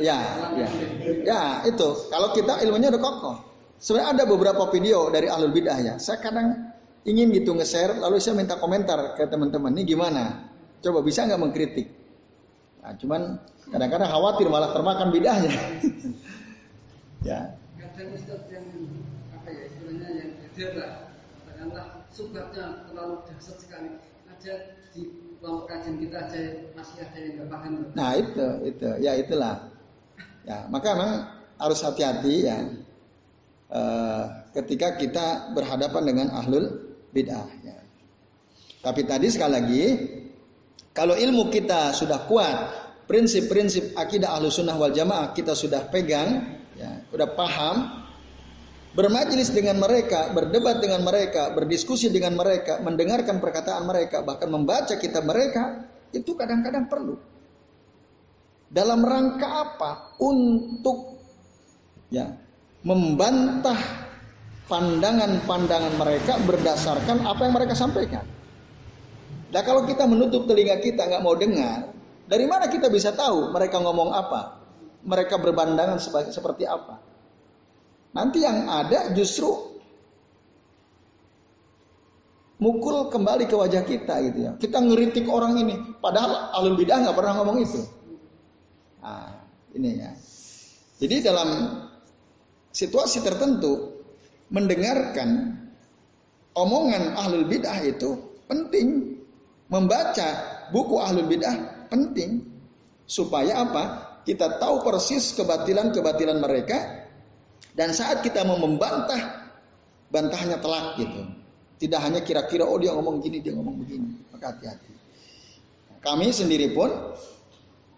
Ya, 0.00 0.18
ya, 0.58 0.68
ya 1.22 1.40
itu. 1.68 1.88
Kalau 2.08 2.34
kita 2.34 2.62
ilmunya 2.66 2.90
udah 2.94 3.02
kokoh. 3.02 3.36
Sebenarnya 3.78 4.10
ada 4.16 4.24
beberapa 4.24 4.70
video 4.72 5.12
dari 5.12 5.28
ahlul 5.28 5.52
bidah 5.52 5.78
ya. 5.82 5.94
Saya 6.00 6.18
kadang 6.22 6.72
ingin 7.04 7.30
gitu 7.34 7.52
nge-share, 7.52 8.00
lalu 8.00 8.18
saya 8.18 8.38
minta 8.38 8.56
komentar 8.56 9.14
ke 9.18 9.28
teman-teman. 9.28 9.76
Ini 9.76 9.82
gimana? 9.84 10.50
Coba 10.80 11.04
bisa 11.04 11.26
nggak 11.28 11.40
mengkritik? 11.42 11.88
Nah, 12.80 12.92
cuman 12.96 13.22
kadang-kadang 13.72 14.08
khawatir 14.10 14.46
malah 14.48 14.70
termakan 14.76 15.08
bidahnya. 15.14 15.54
ya. 17.28 17.40
Kadang 17.80 18.08
Ustaz 18.12 18.42
yang 18.52 18.66
apa 19.32 19.48
ya 19.48 19.62
istilahnya 19.70 20.08
yang 20.12 20.30
katakanlah 20.44 21.86
subhatnya 22.12 22.66
terlalu 22.90 23.14
dahsyat 23.28 23.56
sekali. 23.60 23.90
Ada 24.28 24.54
di 24.92 25.02
kelompok 25.40 25.66
kajian 25.68 25.96
kita 26.00 26.16
aja 26.28 26.40
masih 26.76 26.96
ada 27.00 27.18
yang 27.18 27.32
nggak 27.40 27.48
paham. 27.48 27.72
Nah 27.96 28.10
itu, 28.16 28.48
itu, 28.68 28.88
ya 29.00 29.12
itulah. 29.16 29.56
Ya, 30.44 30.68
maka 30.68 30.88
memang 30.92 31.14
harus 31.56 31.80
hati-hati 31.80 32.34
ya. 32.44 32.58
E, 33.72 33.82
ketika 34.60 35.00
kita 35.00 35.56
berhadapan 35.56 36.02
dengan 36.04 36.28
ahlul 36.36 36.96
bid'ah. 37.16 37.48
Ya. 37.64 37.80
Tapi 38.84 39.08
tadi 39.08 39.32
sekali 39.32 39.52
lagi, 39.56 39.84
kalau 40.92 41.16
ilmu 41.16 41.48
kita 41.48 41.96
sudah 41.96 42.28
kuat, 42.28 42.83
prinsip-prinsip 43.04 43.96
akidah 43.96 44.32
ahlu 44.32 44.48
sunnah 44.48 44.76
wal 44.76 44.92
jamaah 44.92 45.36
kita 45.36 45.52
sudah 45.52 45.88
pegang, 45.92 46.60
ya, 46.76 47.04
sudah 47.12 47.28
paham, 47.36 48.04
bermajelis 48.96 49.50
dengan 49.52 49.76
mereka, 49.82 50.30
berdebat 50.32 50.80
dengan 50.80 51.02
mereka, 51.02 51.52
berdiskusi 51.52 52.08
dengan 52.08 52.38
mereka, 52.38 52.80
mendengarkan 52.80 53.42
perkataan 53.42 53.84
mereka, 53.84 54.22
bahkan 54.22 54.48
membaca 54.48 54.94
kitab 54.96 55.26
mereka, 55.26 55.84
itu 56.14 56.32
kadang-kadang 56.38 56.86
perlu. 56.86 57.18
Dalam 58.70 59.06
rangka 59.06 59.48
apa? 59.70 59.90
Untuk 60.18 61.14
ya 62.10 62.26
membantah 62.82 63.78
pandangan-pandangan 64.66 65.94
mereka 65.94 66.32
berdasarkan 66.42 67.22
apa 67.22 67.40
yang 67.46 67.54
mereka 67.54 67.74
sampaikan. 67.78 68.24
Nah 69.54 69.62
kalau 69.62 69.86
kita 69.86 70.10
menutup 70.10 70.50
telinga 70.50 70.82
kita 70.82 71.06
nggak 71.06 71.22
mau 71.22 71.38
dengar, 71.38 71.93
dari 72.24 72.44
mana 72.48 72.72
kita 72.72 72.88
bisa 72.88 73.12
tahu 73.12 73.52
mereka 73.52 73.80
ngomong 73.80 74.10
apa? 74.12 74.64
Mereka 75.04 75.36
berpandangan 75.36 76.00
seperti 76.32 76.64
apa? 76.64 76.96
Nanti 78.16 78.40
yang 78.40 78.64
ada 78.70 79.12
justru 79.12 79.74
mukul 82.62 83.12
kembali 83.12 83.44
ke 83.44 83.52
wajah 83.58 83.84
kita 83.84 84.14
gitu 84.30 84.38
ya. 84.48 84.52
Kita 84.56 84.80
ngeritik 84.80 85.28
orang 85.28 85.60
ini, 85.60 85.74
padahal 86.00 86.54
alul 86.56 86.80
bidah 86.80 87.04
nggak 87.04 87.16
pernah 87.16 87.34
ngomong 87.42 87.58
itu. 87.60 87.80
Nah, 89.04 89.44
ini 89.76 89.90
ya. 90.00 90.10
Jadi 91.04 91.16
dalam 91.20 91.48
situasi 92.72 93.20
tertentu 93.20 94.00
mendengarkan 94.48 95.60
omongan 96.56 97.18
ahlul 97.18 97.44
bidah 97.44 97.82
itu 97.84 98.40
penting. 98.48 99.18
Membaca 99.68 100.28
buku 100.70 101.02
ahlul 101.02 101.26
bidah 101.26 101.73
penting 101.94 102.42
supaya 103.06 103.62
apa? 103.62 103.82
Kita 104.26 104.58
tahu 104.58 104.82
persis 104.82 105.36
kebatilan-kebatilan 105.38 106.42
mereka 106.42 107.06
dan 107.78 107.94
saat 107.94 108.26
kita 108.26 108.42
mau 108.42 108.58
membantah, 108.58 109.54
bantahnya 110.10 110.58
telak 110.58 110.98
gitu. 110.98 111.22
Tidak 111.78 112.00
hanya 112.00 112.20
kira-kira 112.26 112.66
oh 112.66 112.78
dia 112.80 112.90
ngomong 112.96 113.22
gini, 113.22 113.38
dia 113.38 113.54
ngomong 113.54 113.76
begini. 113.78 114.10
Maka 114.34 114.54
hati-hati. 114.54 114.90
Kami 116.00 116.30
sendiri 116.34 116.72
pun 116.72 116.90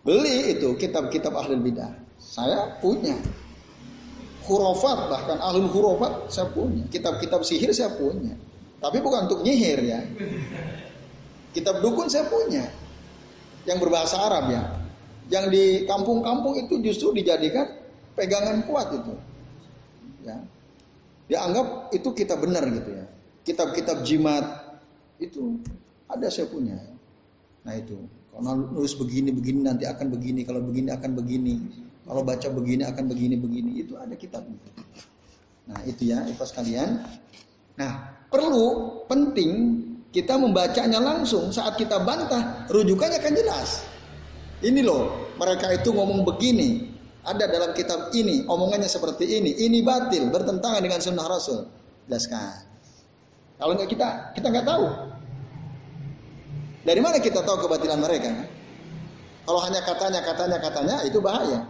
beli 0.03 0.59
itu 0.59 0.77
kitab-kitab 0.77 1.33
ahli 1.33 1.57
bidah. 1.57 1.93
Saya 2.21 2.81
punya. 2.83 3.17
Hurufat 4.47 5.11
bahkan 5.11 5.39
ahli 5.39 5.63
hurufat 5.69 6.33
saya 6.33 6.51
punya. 6.51 6.87
Kitab-kitab 6.91 7.47
sihir 7.47 7.71
saya 7.71 7.95
punya. 7.95 8.35
Tapi 8.83 8.99
bukan 8.99 9.31
untuk 9.31 9.41
nyihir 9.47 9.79
ya. 9.85 10.01
Kitab 11.55 11.85
dukun 11.85 12.09
saya 12.09 12.27
punya. 12.27 12.65
Yang 13.67 13.79
berbahasa 13.83 14.17
Arab 14.17 14.45
ya. 14.55 14.63
Yang 15.27 15.45
di 15.51 15.65
kampung-kampung 15.91 16.55
itu 16.57 16.79
justru 16.87 17.19
dijadikan 17.19 17.67
pegangan 18.15 18.63
kuat 18.65 18.95
itu. 18.95 19.15
Ya. 20.23 20.39
Dianggap 21.27 21.91
itu 21.91 22.09
kita 22.15 22.39
benar 22.39 22.63
gitu 22.71 22.91
ya. 22.95 23.05
Kitab-kitab 23.43 24.07
jimat 24.07 24.79
itu 25.19 25.59
ada 26.07 26.31
saya 26.31 26.47
punya. 26.47 26.79
Nah 27.67 27.75
itu. 27.75 27.99
Kalau 28.31 28.53
nulis 28.55 28.95
begini 28.95 29.35
begini 29.35 29.67
nanti 29.67 29.85
akan 29.89 30.15
begini. 30.15 30.47
Kalau 30.47 30.63
begini 30.63 30.95
akan 30.95 31.11
begini. 31.19 31.55
Kalau 32.07 32.23
baca 32.23 32.49
begini 32.55 32.83
akan 32.87 33.05
begini 33.11 33.35
begini. 33.35 33.71
Itu 33.83 33.99
ada 33.99 34.15
kitab 34.15 34.47
nah 35.67 35.83
itu 35.83 36.15
ya 36.15 36.23
ikhlas 36.31 36.55
kalian. 36.55 37.03
Nah 37.75 37.93
perlu 38.31 39.03
penting 39.11 39.83
kita 40.17 40.41
membacanya 40.41 40.97
langsung 40.97 41.53
saat 41.53 41.77
kita 41.77 42.01
bantah 42.01 42.65
rujukannya 42.73 43.21
akan 43.21 43.35
jelas 43.37 43.85
ini 44.65 44.81
loh 44.81 45.29
mereka 45.37 45.77
itu 45.77 45.93
ngomong 45.93 46.25
begini 46.25 46.97
ada 47.27 47.45
dalam 47.51 47.75
kitab 47.75 48.15
ini, 48.15 48.47
omongannya 48.47 48.87
seperti 48.87 49.27
ini, 49.27 49.51
ini 49.59 49.83
batil, 49.83 50.31
bertentangan 50.31 50.79
dengan 50.79 51.03
sunnah 51.03 51.27
Rasul. 51.27 51.67
Jelaskan. 52.07 52.63
Kalau 53.59 53.75
nggak 53.75 53.91
kita, 53.91 54.09
kita 54.39 54.47
nggak 54.47 54.63
tahu. 54.63 54.87
Dari 56.87 57.01
mana 57.03 57.19
kita 57.19 57.43
tahu 57.43 57.67
kebatilan 57.67 57.99
mereka? 57.99 58.31
Kalau 59.43 59.59
hanya 59.59 59.83
katanya, 59.83 60.23
katanya, 60.23 60.59
katanya, 60.63 60.97
itu 61.03 61.19
bahaya. 61.19 61.67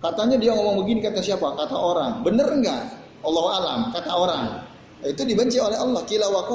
Katanya 0.00 0.40
dia 0.40 0.56
ngomong 0.56 0.80
begini 0.82 1.04
kata 1.04 1.20
siapa? 1.20 1.52
Kata 1.52 1.76
orang. 1.76 2.24
Bener 2.24 2.48
enggak? 2.48 2.96
Allah 3.22 3.44
alam, 3.60 3.80
kata 3.92 4.08
orang. 4.08 4.44
Itu 5.04 5.28
dibenci 5.28 5.60
oleh 5.60 5.76
Allah. 5.76 6.00
Kila 6.08 6.32
wa 6.32 6.48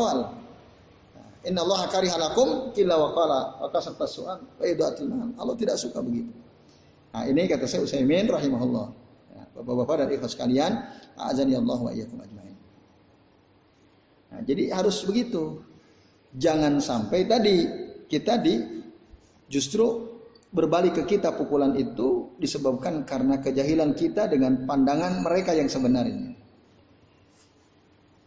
Inna 1.46 1.62
Allah 1.62 1.86
karihalakum 1.92 2.74
kila 2.74 2.96
wa 2.98 3.10
qala. 3.14 3.40
Wa 3.62 3.70
Allah 5.38 5.56
tidak 5.60 5.78
suka 5.78 6.02
begitu. 6.02 6.34
Nah, 7.14 7.24
ini 7.26 7.50
kata 7.50 7.66
saya 7.70 7.86
Utsaimin 7.86 8.30
rahimahullah. 8.30 8.88
Ya, 9.34 9.44
Bapak-bapak 9.58 10.06
dan 10.06 10.08
ikhlas 10.14 10.34
sekalian, 10.38 10.72
azani 11.18 11.58
Allah 11.58 11.80
wa 11.82 11.92
iyyakum 11.94 12.22
ajmain. 12.22 12.58
Nah, 14.34 14.42
jadi 14.46 14.70
harus 14.74 15.02
begitu. 15.06 15.66
Jangan 16.38 16.78
sampai 16.84 17.26
tadi 17.26 17.58
kita 18.06 18.38
di 18.38 18.62
justru 19.50 20.18
berbalik 20.52 21.02
ke 21.02 21.18
kita 21.18 21.36
pukulan 21.36 21.76
itu 21.76 22.38
disebabkan 22.40 23.04
karena 23.04 23.40
kejahilan 23.44 23.96
kita 23.96 24.32
dengan 24.32 24.64
pandangan 24.64 25.24
mereka 25.24 25.52
yang 25.58 25.68
sebenarnya. 25.68 26.36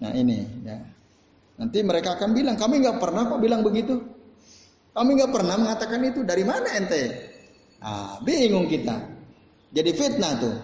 Nah 0.00 0.12
ini 0.16 0.38
ya. 0.64 0.78
Nanti 1.60 1.84
mereka 1.84 2.16
akan 2.16 2.32
bilang 2.32 2.56
kami 2.56 2.80
nggak 2.80 2.96
pernah 2.96 3.28
kok 3.28 3.36
bilang 3.36 3.60
begitu. 3.60 4.00
Kami 4.96 5.10
nggak 5.20 5.28
pernah 5.28 5.60
mengatakan 5.60 6.00
itu. 6.08 6.24
Dari 6.24 6.40
mana 6.40 6.72
ente? 6.72 7.02
Ah, 7.84 8.16
bingung 8.24 8.64
kita. 8.64 8.96
Jadi 9.76 9.90
fitnah 9.92 10.32
tuh. 10.40 10.56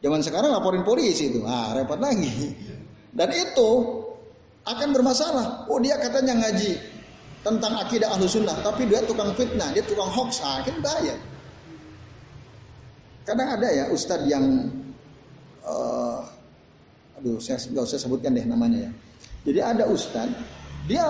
Zaman 0.00 0.24
sekarang 0.24 0.48
laporin 0.56 0.88
polisi 0.88 1.28
itu. 1.28 1.44
Ah, 1.44 1.76
repot 1.76 2.00
lagi. 2.00 2.56
Dan 3.12 3.28
itu 3.36 3.68
akan 4.64 4.88
bermasalah. 4.96 5.68
Oh, 5.68 5.76
dia 5.84 6.00
katanya 6.00 6.40
ngaji 6.40 6.80
tentang 7.44 7.78
akidah 7.78 8.10
ahlu 8.12 8.26
sunnah, 8.26 8.56
tapi 8.60 8.84
dia 8.90 9.00
tukang 9.06 9.32
fitnah, 9.32 9.70
dia 9.70 9.84
tukang 9.86 10.10
hoax, 10.10 10.42
ah, 10.42 10.60
kan 10.66 10.76
bahaya. 10.82 11.14
Kadang 13.24 13.48
ada 13.60 13.68
ya 13.68 13.84
ustadz 13.92 14.26
yang, 14.26 14.72
uh, 15.62 16.24
aduh, 17.20 17.36
saya 17.38 17.60
nggak 17.60 17.86
sebutkan 17.88 18.32
deh 18.32 18.44
namanya 18.48 18.88
ya. 18.88 18.92
Jadi 19.48 19.60
ada 19.64 19.88
ustadz, 19.88 20.36
dia 20.84 21.08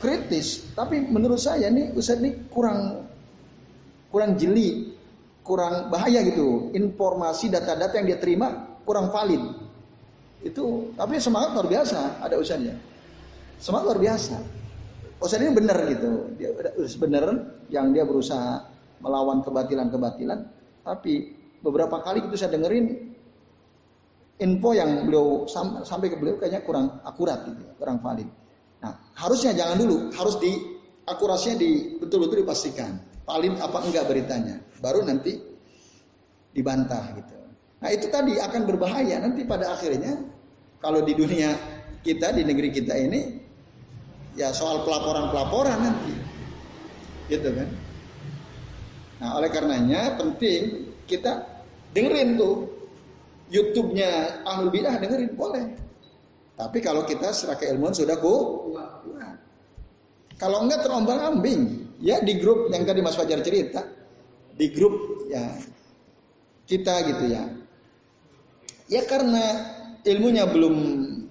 kritis, 0.00 0.72
tapi 0.72 1.04
menurut 1.04 1.36
saya 1.36 1.68
nih 1.68 1.92
ustadz 1.92 2.24
ini 2.24 2.48
kurang 2.48 3.04
kurang 4.08 4.40
jeli, 4.40 4.96
kurang 5.44 5.92
bahaya 5.92 6.24
gitu. 6.24 6.72
Informasi 6.72 7.52
data-data 7.52 8.00
yang 8.00 8.08
dia 8.08 8.16
terima 8.16 8.80
kurang 8.88 9.12
valid. 9.12 9.44
Itu 10.40 10.96
tapi 10.96 11.20
semangat 11.20 11.52
luar 11.52 11.68
biasa 11.68 12.24
ada 12.24 12.40
usaha 12.40 12.56
Semangat 13.60 13.84
luar 13.92 14.00
biasa. 14.00 14.36
Ustaz 15.20 15.40
ini 15.40 15.52
benar 15.52 15.78
gitu. 15.88 16.32
Dia 16.40 16.56
benar 17.00 17.24
yang 17.68 17.92
dia 17.92 18.04
berusaha 18.08 18.64
melawan 19.04 19.44
kebatilan-kebatilan, 19.44 20.40
tapi 20.84 21.36
beberapa 21.60 22.00
kali 22.00 22.24
itu 22.24 22.36
saya 22.40 22.56
dengerin 22.56 23.13
info 24.42 24.74
yang 24.74 25.06
beliau 25.06 25.46
sampai 25.86 26.10
ke 26.10 26.16
beliau 26.18 26.36
kayaknya 26.40 26.66
kurang 26.66 26.98
akurat 27.06 27.46
gitu, 27.46 27.62
kurang 27.78 28.02
valid. 28.02 28.26
Nah, 28.82 28.92
harusnya 29.14 29.54
jangan 29.54 29.78
dulu, 29.78 30.10
harus 30.12 30.36
di 30.42 30.52
akurasinya 31.06 31.56
di 31.62 32.00
betul-betul 32.02 32.42
dipastikan. 32.42 32.98
Valid 33.24 33.56
apa 33.62 33.78
enggak 33.86 34.04
beritanya. 34.10 34.60
Baru 34.84 35.00
nanti 35.06 35.40
dibantah 36.52 37.14
gitu. 37.16 37.34
Nah, 37.80 37.88
itu 37.88 38.10
tadi 38.12 38.36
akan 38.36 38.62
berbahaya 38.68 39.22
nanti 39.22 39.46
pada 39.48 39.72
akhirnya 39.72 40.18
kalau 40.82 41.00
di 41.00 41.16
dunia 41.16 41.56
kita 42.04 42.36
di 42.36 42.44
negeri 42.44 42.68
kita 42.68 42.92
ini 42.92 43.20
ya 44.36 44.52
soal 44.52 44.84
pelaporan-pelaporan 44.84 45.78
nanti. 45.78 46.14
Gitu 47.32 47.48
kan. 47.48 47.68
Nah, 49.24 49.40
oleh 49.40 49.48
karenanya 49.48 50.20
penting 50.20 50.92
kita 51.08 51.48
dengerin 51.96 52.36
tuh 52.36 52.73
YouTube-nya 53.52 54.42
Ahlul 54.48 54.72
Bidah 54.72 54.96
dengerin 55.00 55.32
boleh. 55.36 55.64
Tapi 56.54 56.78
kalau 56.78 57.02
kita 57.02 57.34
secara 57.34 57.58
keilmuan 57.58 57.92
sudah 57.92 58.14
kuat. 58.22 59.04
Kalau 60.38 60.66
enggak 60.66 60.82
terombang 60.86 61.20
ambing, 61.22 61.90
ya 62.02 62.18
di 62.22 62.38
grup 62.38 62.70
yang 62.70 62.82
tadi 62.82 63.00
Mas 63.02 63.14
Fajar 63.14 63.42
cerita, 63.42 63.86
di 64.54 64.66
grup 64.70 65.26
ya 65.30 65.54
kita 66.66 66.94
gitu 67.10 67.24
ya. 67.30 67.44
Ya 68.90 69.02
karena 69.06 69.44
ilmunya 70.02 70.46
belum 70.50 70.76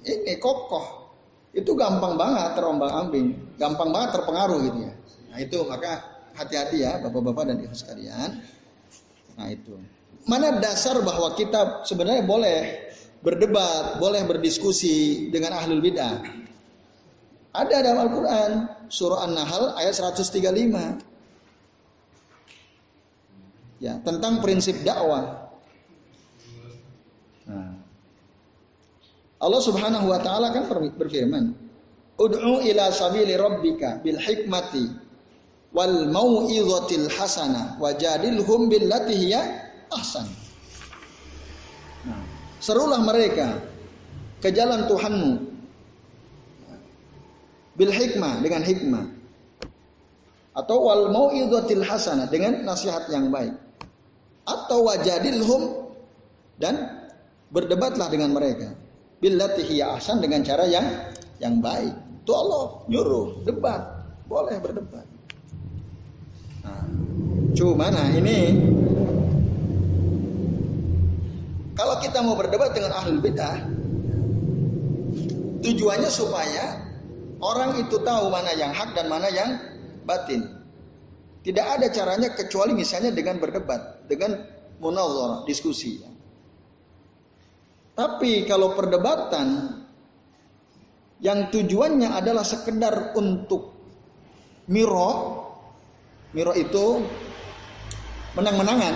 ini 0.04 0.36
kokoh, 0.40 1.12
itu 1.52 1.72
gampang 1.76 2.16
banget 2.16 2.58
terombang 2.58 2.92
ambing, 2.92 3.28
gampang 3.60 3.92
banget 3.92 4.20
terpengaruh 4.20 4.60
gitu 4.72 4.80
ya. 4.88 4.94
Nah 5.32 5.38
itu 5.40 5.58
maka 5.68 5.92
hati-hati 6.34 6.84
ya 6.84 7.00
bapak-bapak 7.04 7.44
dan 7.54 7.58
ibu 7.62 7.76
sekalian. 7.76 8.42
Nah 9.38 9.48
itu. 9.52 9.78
Mana 10.24 10.56
dasar 10.64 11.04
bahwa 11.04 11.36
kita 11.36 11.84
sebenarnya 11.84 12.24
boleh 12.24 12.60
berdebat, 13.24 14.00
boleh 14.00 14.24
berdiskusi 14.24 15.28
dengan 15.32 15.60
ahlul 15.60 15.84
bidah. 15.84 16.24
Ada 17.54 17.86
dalam 17.86 18.10
Al-Quran, 18.10 18.52
surah 18.90 19.30
An-Nahl 19.30 19.78
ayat 19.78 19.94
135. 19.96 21.04
Ya, 23.84 24.00
tentang 24.00 24.40
prinsip 24.40 24.80
dakwah. 24.88 25.52
Nah, 27.44 27.76
Allah 29.44 29.62
Subhanahu 29.62 30.08
wa 30.08 30.24
taala 30.24 30.56
kan 30.56 30.72
berfirman, 30.72 31.52
"Ud'u 32.16 32.64
ila 32.64 32.96
sabili 32.96 33.36
rabbika 33.36 34.00
bil 34.00 34.16
hikmati 34.16 34.88
wal 35.76 36.08
mau'izatil 36.08 37.12
hasanah 37.12 37.76
wajadilhum 37.76 38.72
billati 38.72 39.20
hiya 39.20 39.42
ahsan." 39.98 40.28
Nah, 42.04 42.24
serulah 42.60 43.00
mereka 43.00 43.64
ke 44.44 44.52
jalan 44.52 44.86
Tuhanmu 44.92 45.32
bil 47.74 47.92
hikmah 47.92 48.44
dengan 48.44 48.62
hikmah 48.62 49.06
atau 50.54 50.78
wal 50.86 51.10
mau'izatil 51.10 51.82
hasanah 51.82 52.30
dengan 52.30 52.62
nasihat 52.62 53.10
yang 53.10 53.34
baik 53.34 53.58
atau 54.46 54.86
wajadilhum 54.86 55.90
dan 56.62 57.08
berdebatlah 57.50 58.12
dengan 58.14 58.36
mereka 58.36 58.76
billati 59.18 59.64
hiya 59.64 59.96
ahsan 59.98 60.20
dengan 60.20 60.44
cara 60.44 60.68
yang 60.68 60.86
yang 61.40 61.64
baik. 61.64 61.96
Itu 62.24 62.32
Allah 62.36 62.84
nyuruh 62.92 63.48
debat, 63.48 63.82
boleh 64.28 64.60
berdebat. 64.60 65.08
Nah, 66.64 66.84
cuma 67.56 67.88
nah 67.88 68.08
ini 68.12 68.56
kalau 71.74 71.98
kita 72.02 72.22
mau 72.22 72.38
berdebat 72.38 72.78
dengan 72.78 72.94
ahlul 72.94 73.18
bidah, 73.18 73.66
tujuannya 75.64 76.10
supaya 76.12 76.86
orang 77.42 77.82
itu 77.82 77.98
tahu 77.98 78.30
mana 78.30 78.54
yang 78.54 78.70
hak 78.76 78.94
dan 78.94 79.10
mana 79.10 79.32
yang 79.34 79.58
batin. 80.06 80.64
Tidak 81.44 81.66
ada 81.66 81.92
caranya 81.92 82.32
kecuali 82.32 82.72
misalnya 82.72 83.12
dengan 83.12 83.36
berdebat, 83.42 84.08
dengan 84.08 84.38
munazarah, 84.80 85.44
diskusi. 85.44 86.00
Tapi 87.94 88.48
kalau 88.48 88.74
perdebatan 88.74 89.80
yang 91.20 91.52
tujuannya 91.52 92.16
adalah 92.16 92.48
sekedar 92.48 93.12
untuk 93.20 93.76
miro, 94.72 95.12
miro 96.32 96.56
itu 96.56 97.04
menang-menangan, 98.40 98.96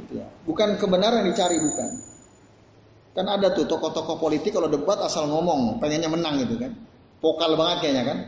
gitu 0.00 0.12
ya. 0.20 0.26
bukan 0.48 0.80
kebenaran 0.80 1.28
dicari 1.28 1.60
bukan. 1.60 2.11
Kan 3.12 3.28
ada 3.28 3.52
tuh 3.52 3.68
tokoh-tokoh 3.68 4.16
politik 4.16 4.56
kalau 4.56 4.72
debat 4.72 4.96
asal 5.04 5.28
ngomong, 5.28 5.76
pengennya 5.84 6.08
menang 6.08 6.40
gitu 6.40 6.56
kan, 6.56 6.72
vokal 7.20 7.52
banget 7.60 7.76
kayaknya 7.84 8.04
kan. 8.08 8.18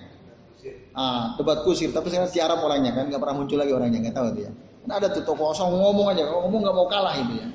Ah, 0.94 1.34
debat 1.40 1.64
kusir, 1.64 1.90
tapi 1.90 2.12
saya 2.12 2.28
tiarap 2.28 2.60
orangnya 2.60 2.92
kan, 2.92 3.08
nggak 3.08 3.20
pernah 3.20 3.36
muncul 3.40 3.56
lagi 3.56 3.72
orangnya, 3.72 3.98
nggak 4.04 4.16
tahu 4.16 4.28
dia. 4.36 4.52
Kan 4.84 4.90
ada 4.92 5.08
tuh 5.08 5.24
tokoh 5.24 5.56
asal 5.56 5.72
ngomong 5.72 6.12
aja, 6.12 6.28
kalau 6.28 6.46
ngomong 6.48 6.60
nggak 6.68 6.76
mau 6.76 6.88
kalah 6.88 7.16
itu 7.16 7.34
ya. 7.40 7.48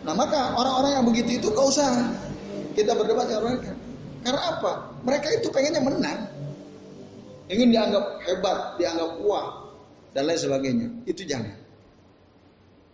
Nah 0.00 0.14
maka 0.16 0.56
orang-orang 0.56 0.90
yang 0.96 1.04
begitu 1.04 1.30
itu 1.36 1.46
gak 1.52 1.66
usah 1.76 1.88
kita 2.72 2.96
berdebat 2.96 3.28
dengan 3.28 3.42
mereka. 3.52 3.72
Karena 4.24 4.40
apa? 4.56 4.72
Mereka 5.04 5.28
itu 5.40 5.48
pengennya 5.52 5.82
menang. 5.84 6.20
Ingin 7.50 7.68
dianggap 7.72 8.04
hebat, 8.24 8.58
dianggap 8.78 9.10
kuat, 9.20 9.46
dan 10.16 10.22
lain 10.28 10.40
sebagainya. 10.40 10.88
Itu 11.04 11.26
jangan. 11.26 11.56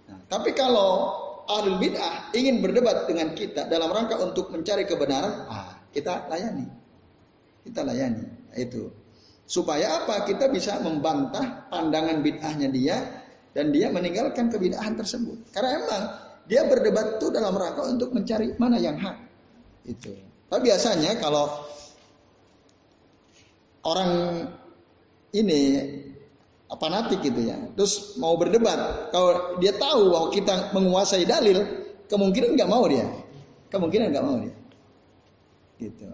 Nah, 0.06 0.18
tapi 0.30 0.54
kalau 0.56 1.25
ahlul 1.46 1.78
bid'ah 1.78 2.34
ingin 2.34 2.62
berdebat 2.62 3.06
dengan 3.06 3.32
kita 3.32 3.70
dalam 3.70 3.90
rangka 3.90 4.18
untuk 4.18 4.50
mencari 4.50 4.86
kebenaran, 4.86 5.46
ah, 5.46 5.78
kita 5.94 6.26
layani. 6.30 6.66
Kita 7.66 7.80
layani. 7.82 8.26
Itu. 8.54 8.90
Supaya 9.46 10.02
apa? 10.02 10.26
Kita 10.26 10.50
bisa 10.50 10.82
membantah 10.82 11.70
pandangan 11.70 12.22
bid'ahnya 12.22 12.68
dia 12.70 12.96
dan 13.54 13.70
dia 13.70 13.88
meninggalkan 13.88 14.50
kebid'ahan 14.50 14.98
tersebut. 14.98 15.54
Karena 15.54 15.70
emang 15.82 16.02
dia 16.46 16.66
berdebat 16.66 17.18
itu 17.18 17.30
dalam 17.30 17.54
rangka 17.54 17.86
untuk 17.86 18.10
mencari 18.14 18.54
mana 18.58 18.78
yang 18.78 18.98
hak. 18.98 19.16
Itu. 19.86 20.14
Tapi 20.46 20.70
biasanya 20.70 21.18
kalau 21.18 21.50
orang 23.86 24.10
ini 25.34 25.62
apa 26.66 26.86
nanti 26.90 27.14
gitu 27.22 27.46
ya, 27.46 27.54
terus 27.78 28.18
mau 28.18 28.34
berdebat, 28.34 29.10
kalau 29.14 29.54
dia 29.62 29.70
tahu 29.78 30.10
bahwa 30.10 30.28
kita 30.34 30.74
menguasai 30.74 31.22
dalil, 31.22 31.62
kemungkinan 32.10 32.58
nggak 32.58 32.66
mau 32.66 32.82
dia, 32.90 33.06
kemungkinan 33.70 34.10
nggak 34.10 34.24
mau 34.26 34.36
dia, 34.42 34.54
gitu. 35.78 36.10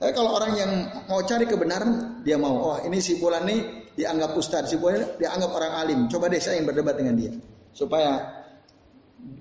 Tapi 0.00 0.10
kalau 0.10 0.34
orang 0.34 0.52
yang 0.58 0.72
mau 1.06 1.22
cari 1.22 1.46
kebenaran, 1.46 2.18
dia 2.26 2.34
mau, 2.34 2.74
oh 2.74 2.78
ini 2.82 2.98
si 2.98 3.22
bulan 3.22 3.46
ini 3.46 3.86
dianggap 3.94 4.34
ustadz, 4.34 4.74
si 4.74 4.76
bulan 4.80 5.06
dianggap 5.22 5.54
orang 5.54 5.72
alim, 5.86 6.00
coba 6.10 6.26
deh 6.26 6.42
saya 6.42 6.58
yang 6.58 6.66
berdebat 6.66 6.98
dengan 6.98 7.14
dia, 7.14 7.32
supaya 7.70 8.42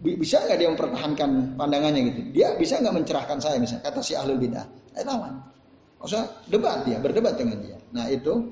bisa 0.03 0.45
nggak 0.45 0.57
dia 0.59 0.69
mempertahankan 0.69 1.57
pandangannya 1.57 2.01
gitu? 2.11 2.21
Dia 2.37 2.53
bisa 2.59 2.77
nggak 2.77 3.01
mencerahkan 3.01 3.39
saya 3.41 3.57
misalnya 3.57 3.87
kata 3.87 4.03
si 4.03 4.13
ahlul 4.13 4.37
bidah? 4.37 4.67
Eh 4.93 5.07
lawan. 5.07 5.41
Maksudnya 6.03 6.25
debat 6.51 6.83
dia, 6.85 7.01
berdebat 7.01 7.39
dengan 7.39 7.63
dia. 7.63 7.77
Nah 7.95 8.11
itu 8.11 8.43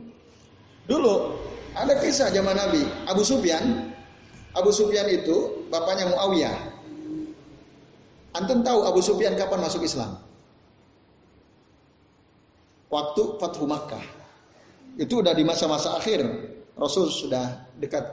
dulu 0.87 1.35
ada 1.77 1.93
kisah 2.01 2.33
zaman 2.33 2.57
Nabi 2.57 2.81
Abu 3.05 3.21
Sufyan. 3.21 3.93
Abu 4.57 4.73
Sufyan 4.73 5.05
itu 5.13 5.69
bapaknya 5.69 6.09
Muawiyah. 6.09 6.57
Antum 8.33 8.65
tahu 8.65 8.85
Abu 8.85 9.01
Sufyan 9.05 9.37
kapan 9.37 9.61
masuk 9.61 9.85
Islam? 9.85 10.17
Waktu 12.89 13.21
Fathu 13.37 13.65
Makkah. 13.69 14.01
Itu 14.97 15.21
udah 15.21 15.37
di 15.37 15.45
masa-masa 15.45 15.93
akhir. 15.93 16.25
Rasul 16.77 17.09
sudah 17.09 17.69
dekat 17.77 18.05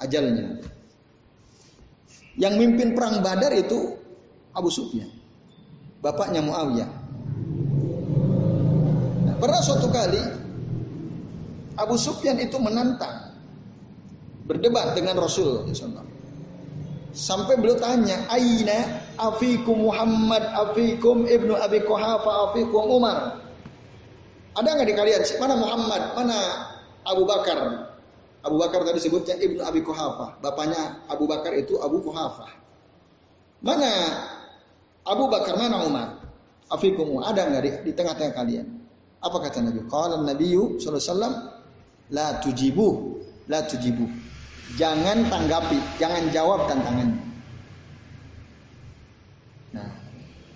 ajalnya. 0.00 0.60
Yang 2.36 2.54
mimpin 2.60 2.96
perang 2.96 3.20
Badar 3.24 3.52
itu 3.56 3.96
Abu 4.52 4.68
Sufyan. 4.68 5.08
Bapaknya 6.04 6.44
Muawiyah. 6.44 6.90
Nah, 9.24 9.36
pernah 9.40 9.60
suatu 9.64 9.88
kali 9.88 10.43
Abu 11.74 11.98
Sufyan 11.98 12.38
itu 12.38 12.56
menantang 12.58 13.34
berdebat 14.44 14.94
dengan 14.94 15.18
Rasul 15.18 15.66
Sampai 17.14 17.54
beliau 17.54 17.78
tanya, 17.78 18.26
"Aina 18.26 19.06
afikum 19.14 19.86
Muhammad, 19.86 20.42
afikum 20.50 21.30
Ibnu 21.30 21.54
Abi 21.54 21.86
Quhafa, 21.86 22.50
afikum 22.50 22.90
Umar?" 22.90 23.38
Ada 24.54 24.68
nggak 24.70 24.86
di 24.86 24.94
kalian? 24.94 25.22
Mana 25.42 25.54
Muhammad? 25.58 26.02
Mana 26.14 26.38
Abu 27.06 27.26
Bakar? 27.26 27.90
Abu 28.44 28.56
Bakar 28.60 28.86
tadi 28.86 29.00
sebutnya 29.02 29.34
Ibnu 29.34 29.64
Abi 29.64 29.80
Kuhafah. 29.82 30.38
Bapaknya 30.38 31.02
Abu 31.10 31.24
Bakar 31.26 31.56
itu 31.58 31.80
Abu 31.82 32.04
Kuhafah. 32.04 32.54
Mana 33.64 33.90
Abu 35.02 35.26
Bakar, 35.32 35.56
mana 35.56 35.82
Umar? 35.82 36.08
Afikumu, 36.68 37.24
ada 37.24 37.44
nggak 37.50 37.62
di, 37.64 37.70
di 37.88 37.92
tengah-tengah 37.96 38.34
kalian? 38.36 38.66
Apa 39.24 39.40
kata 39.40 39.64
Nabi? 39.64 39.84
Kalau 39.88 40.20
Nabi 40.20 40.52
sallallahu 40.52 40.84
alaihi 40.92 41.08
wasallam 41.08 41.34
la 42.10 42.40
tujibu, 42.40 43.20
la 43.48 43.64
tujibu. 43.64 44.04
Jangan 44.80 45.28
tanggapi, 45.28 45.78
jangan 46.00 46.24
jawab 46.32 46.66
tantangannya. 46.66 47.20
Nah, 49.76 49.88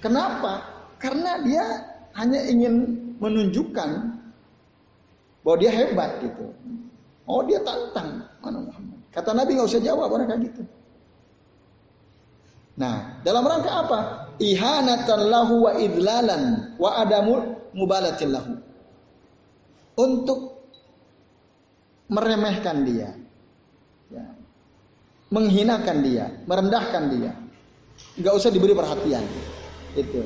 kenapa? 0.01 0.53
Karena 0.99 1.39
dia 1.45 1.65
hanya 2.19 2.41
ingin 2.49 2.75
menunjukkan 3.23 3.91
bahwa 5.47 5.57
dia 5.61 5.71
hebat 5.71 6.19
gitu. 6.25 6.51
Oh 7.29 7.45
dia 7.45 7.61
tantang 7.63 8.25
mana 8.41 8.59
Muhammad. 8.65 8.99
Kata 9.13 9.37
Nabi 9.37 9.55
nggak 9.55 9.69
usah 9.69 9.85
jawab 9.85 10.09
orang 10.11 10.27
kayak 10.27 10.43
gitu. 10.51 10.63
Nah, 12.79 13.19
dalam 13.27 13.43
rangka 13.43 13.71
apa? 13.71 13.99
Ihanatan 14.39 15.21
lahu 15.27 15.67
wa 15.67 15.73
idlalan 15.75 16.75
wa 16.79 16.91
adamu 17.03 17.59
mubalatin 17.75 18.31
lahu. 18.31 18.55
Untuk 19.99 20.58
meremehkan 22.09 22.83
dia. 22.85 23.15
Ya. 24.09 24.27
Menghinakan 25.29 26.01
dia, 26.01 26.33
merendahkan 26.49 27.05
dia. 27.13 27.33
Nggak 28.17 28.35
usah 28.35 28.51
diberi 28.51 28.73
perhatian. 28.73 29.25
Itu. 29.93 30.25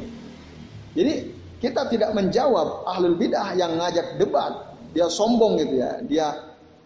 Jadi 0.94 1.14
kita 1.58 1.90
tidak 1.90 2.10
menjawab 2.14 2.86
ahlul 2.86 3.18
bidah 3.18 3.54
yang 3.58 3.78
ngajak 3.78 4.18
debat. 4.18 4.74
Dia 4.94 5.10
sombong 5.10 5.58
gitu 5.58 5.74
ya. 5.82 5.90
Dia 6.06 6.26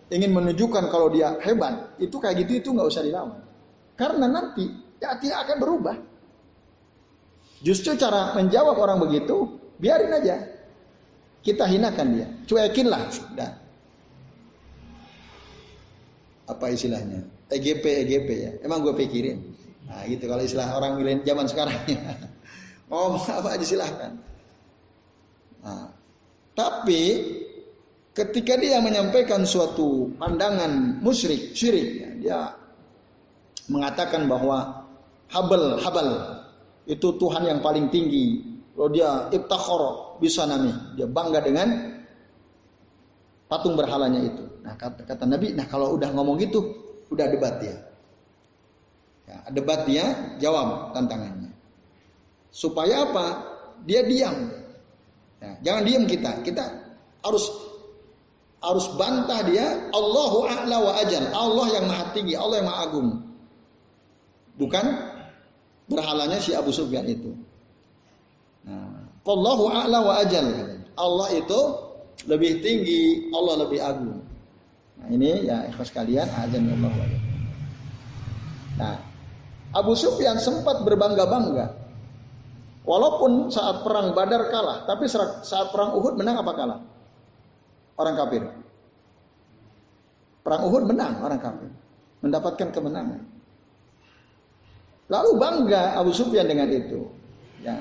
ingin 0.08 0.30
menunjukkan 0.32 0.88
kalau 0.88 1.10
dia 1.10 1.34
hebat, 1.42 1.98
itu 1.98 2.16
kayak 2.22 2.46
gitu 2.46 2.62
itu 2.62 2.68
nggak 2.70 2.88
usah 2.88 3.02
dilawan. 3.02 3.42
Karena 3.98 4.30
nanti 4.30 4.64
ya 5.02 5.18
tidak 5.18 5.48
akan 5.48 5.56
berubah. 5.58 5.96
Justru 7.64 7.98
cara 7.98 8.36
menjawab 8.36 8.76
orang 8.78 9.02
begitu, 9.02 9.58
biarin 9.80 10.12
aja. 10.12 10.36
Kita 11.42 11.66
hinakan 11.66 12.06
dia, 12.14 12.26
cuekinlah. 12.46 13.02
Dah. 13.34 13.65
Apa 16.46 16.70
istilahnya? 16.70 17.26
EGP, 17.50 17.84
EGP 18.06 18.28
ya. 18.30 18.52
Emang 18.62 18.82
gue 18.82 18.94
pikirin. 18.94 19.42
Nah 19.86 20.02
gitu 20.06 20.26
kalau 20.26 20.42
istilah 20.42 20.74
orang 20.74 20.98
milen 20.98 21.22
zaman 21.22 21.46
sekarang 21.46 21.78
ya. 21.86 22.02
Oh 22.86 23.18
apa 23.18 23.58
aja 23.58 23.66
silahkan. 23.66 24.14
Nah, 25.58 25.90
tapi 26.54 27.02
ketika 28.14 28.54
dia 28.54 28.78
menyampaikan 28.78 29.42
suatu 29.42 30.14
pandangan 30.14 31.02
musyrik, 31.02 31.50
syirik, 31.58 31.88
ya, 31.98 32.10
dia 32.14 32.40
mengatakan 33.66 34.30
bahwa 34.30 34.86
Habal, 35.26 35.82
Habal 35.82 36.08
itu 36.86 37.18
Tuhan 37.18 37.42
yang 37.42 37.58
paling 37.58 37.90
tinggi. 37.90 38.54
Kalau 38.78 38.88
dia 38.94 39.26
ibtakhor 39.34 39.82
bisa 40.22 40.46
nami, 40.46 40.70
dia 40.94 41.10
bangga 41.10 41.42
dengan 41.42 41.98
patung 43.46 43.74
berhalanya 43.78 44.22
itu. 44.26 44.44
Nah 44.62 44.74
kata, 44.74 45.06
kata 45.06 45.24
Nabi, 45.26 45.54
nah 45.54 45.66
kalau 45.70 45.94
udah 45.94 46.10
ngomong 46.10 46.38
gitu, 46.42 46.62
udah 47.10 47.26
debat 47.30 47.62
dia. 47.62 47.76
Ya, 49.26 49.38
debat 49.50 49.86
dia, 49.86 50.36
jawab 50.38 50.94
tantangannya. 50.94 51.50
Supaya 52.50 53.10
apa? 53.10 53.26
Dia 53.86 54.06
diam. 54.06 54.54
Ya, 55.42 55.52
jangan 55.62 55.82
diam 55.86 56.04
kita. 56.06 56.30
Kita 56.46 56.64
harus 57.26 57.44
harus 58.62 58.86
bantah 58.98 59.46
dia 59.46 59.90
Allahu 59.94 60.46
a'la 60.46 60.76
wa 60.82 60.92
ajal. 60.98 61.30
Allah 61.30 61.66
yang 61.74 61.84
maha 61.86 62.04
tinggi, 62.14 62.34
Allah 62.38 62.62
yang 62.62 62.68
maha 62.70 62.78
agung. 62.86 63.08
Bukan 64.56 64.84
berhalanya 65.86 66.40
si 66.40 66.56
Abu 66.56 66.72
Sufyan 66.72 67.06
itu. 67.06 67.34
Nah, 68.66 69.06
Allahu 69.22 69.70
a'la 69.70 69.98
wa 70.02 70.14
ajal. 70.22 70.46
Allah 70.96 71.28
itu 71.36 71.60
lebih 72.24 72.64
tinggi, 72.64 73.28
Allah 73.36 73.68
lebih 73.68 73.80
agung. 73.84 74.24
Nah, 74.96 75.08
ini 75.12 75.44
ya 75.44 75.68
ikhlas 75.68 75.92
kalian 75.92 76.24
azan 76.24 76.64
Allah 76.72 76.92
wa 76.96 77.06
Nah, 78.76 78.96
Abu 79.76 79.92
Sufyan 79.92 80.40
sempat 80.40 80.80
berbangga-bangga. 80.88 81.84
Walaupun 82.86 83.52
saat 83.52 83.84
perang 83.84 84.16
Badar 84.16 84.48
kalah, 84.48 84.88
tapi 84.88 85.10
saat 85.10 85.68
perang 85.74 85.96
Uhud 86.00 86.16
menang 86.16 86.40
apa 86.40 86.52
kalah? 86.56 86.80
orang 87.96 88.14
kafir. 88.16 88.42
Perang 90.44 90.62
Uhud 90.70 90.84
menang 90.86 91.18
orang 91.24 91.40
kafir. 91.40 91.70
Mendapatkan 92.22 92.68
kemenangan. 92.70 93.22
Lalu 95.06 95.30
bangga 95.38 95.98
Abu 95.98 96.10
Sufyan 96.14 96.46
dengan 96.46 96.70
itu. 96.70 97.06
Ya. 97.62 97.78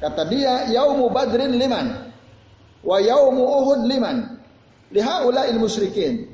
Kata 0.00 0.24
dia, 0.28 0.68
Yaumu 0.72 1.12
Badrin 1.12 1.56
liman. 1.60 2.09
Wa 2.80 2.98
yaumu 3.00 3.44
Uhud 3.44 3.84
liman. 3.84 4.40
Lihaula'il 4.90 5.60
musyrikin. 5.60 6.26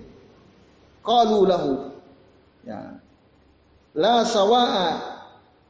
Qalu 1.03 1.39
lahu. 1.47 1.73
Ya. 2.67 2.99
La 3.97 4.27
sawa'a 4.27 4.89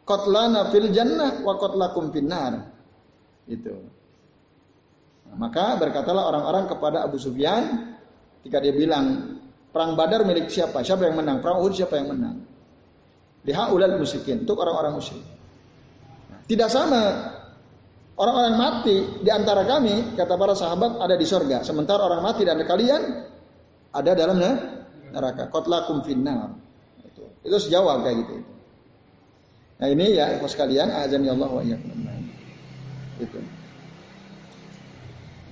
qatlana 0.06 0.70
fil 0.72 0.90
jannah 0.94 1.42
wa 1.42 1.54
qatlakum 1.58 2.10
finnar. 2.14 2.72
Itu. 3.46 3.74
Maka 5.36 5.76
berkatalah 5.76 6.32
orang-orang 6.32 6.64
kepada 6.70 7.02
Abu 7.04 7.18
Sufyan 7.18 7.94
ketika 8.40 8.62
dia 8.62 8.72
bilang 8.72 9.36
perang 9.74 9.98
Badar 9.98 10.22
milik 10.22 10.48
siapa? 10.48 10.80
Siapa 10.80 11.04
yang 11.10 11.18
menang? 11.18 11.42
Perang 11.42 11.60
Uhud 11.60 11.74
siapa 11.74 11.98
yang 11.98 12.14
menang? 12.14 12.46
Liha 13.46 13.70
ulal 13.70 13.98
musyrikin 13.98 14.42
untuk 14.42 14.58
orang-orang 14.58 14.98
musyrik. 14.98 15.22
tidak 16.46 16.70
sama 16.70 17.02
orang-orang 18.16 18.56
mati 18.56 18.96
di 19.20 19.30
antara 19.30 19.62
kami 19.68 20.16
kata 20.16 20.34
para 20.36 20.56
sahabat 20.56 21.00
ada 21.00 21.14
di 21.16 21.26
sorga, 21.28 21.60
sementara 21.62 22.04
orang 22.04 22.24
mati 22.24 22.42
dan 22.42 22.60
kalian 22.64 23.02
ada 23.92 24.10
dalam 24.12 24.36
neraka. 25.12 25.48
Kotlakum 25.48 26.04
finnar. 26.04 26.52
Itu, 27.00 27.22
itu 27.44 27.56
sejawab 27.68 28.04
kayak 28.04 28.16
gitu. 28.26 28.34
Nah 29.76 29.88
ini 29.92 30.16
ya 30.16 30.36
ikhwas 30.36 30.56
sekalian, 30.56 30.88
azan 30.88 31.24
ya 31.24 31.36
Allah 31.36 31.50
wa 31.52 31.62
Itu. 33.20 33.40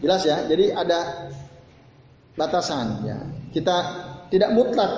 Jelas 0.04 0.22
ya. 0.24 0.44
Jadi 0.48 0.72
ada 0.72 1.28
batasan 2.36 3.04
ya. 3.04 3.18
Kita 3.52 3.76
tidak 4.28 4.50
mutlak 4.52 4.92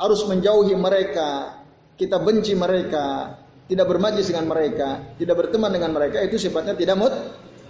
harus 0.00 0.24
menjauhi 0.24 0.72
mereka, 0.76 1.60
kita 1.96 2.20
benci 2.20 2.56
mereka, 2.56 3.36
tidak 3.70 3.86
bermajlis 3.86 4.26
dengan 4.26 4.46
mereka, 4.50 4.88
tidak 5.18 5.34
berteman 5.38 5.70
dengan 5.70 5.90
mereka 5.94 6.18
itu 6.22 6.38
sifatnya 6.38 6.74
tidak 6.74 6.96
mut 6.98 7.14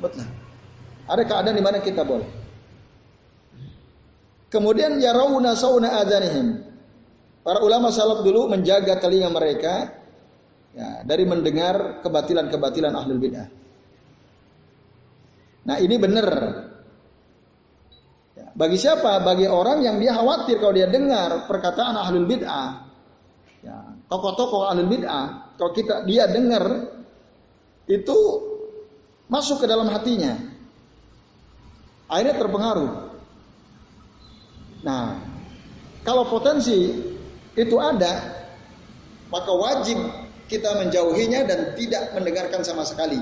mutlak. 0.00 0.28
Ada 1.06 1.22
keadaan 1.26 1.56
di 1.56 1.64
mana 1.64 1.78
kita 1.82 2.06
boleh. 2.06 2.28
Kemudian 4.52 5.00
ya 5.00 5.16
rauna 5.16 5.56
sauna 5.56 5.96
adanihim. 6.00 6.60
Para 7.42 7.58
ulama 7.64 7.90
salaf 7.90 8.22
dulu 8.22 8.46
menjaga 8.46 9.02
telinga 9.02 9.26
mereka 9.32 9.90
ya, 10.76 11.02
dari 11.02 11.26
mendengar 11.26 12.04
kebatilan-kebatilan 12.04 12.92
ahlul 12.94 13.18
bidah. 13.18 13.48
Nah 15.66 15.76
ini 15.78 15.96
benar. 15.98 16.28
Ya, 18.38 18.46
bagi 18.54 18.78
siapa? 18.78 19.24
Bagi 19.26 19.50
orang 19.50 19.82
yang 19.82 19.96
dia 19.98 20.14
khawatir 20.14 20.62
kalau 20.62 20.74
dia 20.74 20.86
dengar 20.86 21.50
perkataan 21.50 21.98
ahlul 21.98 22.28
bid'ah. 22.30 22.70
Ya, 23.62 23.78
tokoh-tokoh 24.12 24.68
ahlul 24.68 24.92
bid'ah. 24.92 25.56
Kalau 25.56 25.72
kita 25.72 26.04
dia 26.04 26.28
dengar 26.28 26.92
itu 27.88 28.18
masuk 29.32 29.64
ke 29.64 29.66
dalam 29.66 29.88
hatinya. 29.88 30.36
Akhirnya 32.12 32.36
terpengaruh. 32.36 32.92
Nah, 34.84 35.16
kalau 36.04 36.28
potensi 36.28 36.92
itu 37.56 37.76
ada, 37.80 38.44
maka 39.32 39.48
wajib 39.48 39.96
kita 40.52 40.76
menjauhinya 40.84 41.48
dan 41.48 41.72
tidak 41.72 42.12
mendengarkan 42.12 42.60
sama 42.60 42.84
sekali 42.84 43.16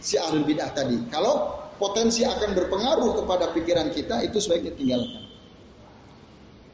si 0.00 0.16
ahlul 0.16 0.48
bid'ah 0.48 0.72
tadi. 0.72 1.04
Kalau 1.12 1.68
potensi 1.76 2.24
akan 2.24 2.56
berpengaruh 2.56 3.20
kepada 3.20 3.52
pikiran 3.52 3.92
kita 3.92 4.24
itu 4.24 4.40
sebaiknya 4.40 4.72
tinggalkan. 4.72 5.29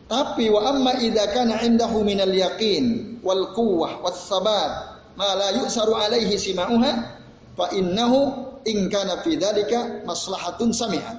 Tapi 0.07 0.47
wa 0.55 0.71
amma 0.71 1.03
idza 1.03 1.35
kana 1.35 1.59
indahu 1.67 2.07
minal 2.07 2.31
yaqin 2.31 3.19
wal 3.27 3.51
quwwah 3.51 4.07
was 4.07 4.23
sabat 4.31 5.03
ma 5.19 5.35
la 5.35 5.51
yusaru 5.59 5.99
alaihi 5.99 6.39
sima'uha 6.39 6.93
fa 7.59 7.67
innahu 7.75 8.47
in 8.63 8.87
kana 8.87 9.19
fi 9.27 9.35
dzalika 9.35 10.07
maslahatun 10.07 10.71
sami'at. 10.71 11.19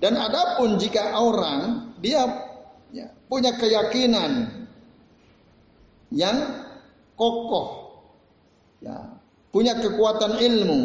Dan 0.00 0.16
adapun 0.18 0.80
jika 0.80 1.20
orang 1.20 1.92
dia 2.00 2.24
ya, 2.90 3.06
punya 3.28 3.54
keyakinan 3.60 4.66
yang 6.10 6.64
kokoh, 7.14 8.00
ya, 8.82 9.20
punya 9.54 9.78
kekuatan 9.78 10.42
ilmu, 10.42 10.80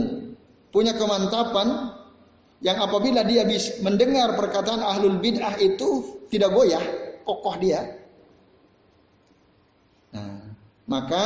punya 0.70 0.94
kemantapan, 0.94 1.98
yang 2.62 2.78
apabila 2.78 3.26
dia 3.26 3.46
mendengar 3.82 4.34
perkataan 4.38 4.82
ahlul 4.82 5.18
bid'ah 5.22 5.58
itu 5.62 6.16
tidak 6.28 6.50
goyah, 6.52 6.84
kokoh 7.24 7.56
dia. 7.60 7.82
Nah, 10.16 10.56
maka 10.88 11.26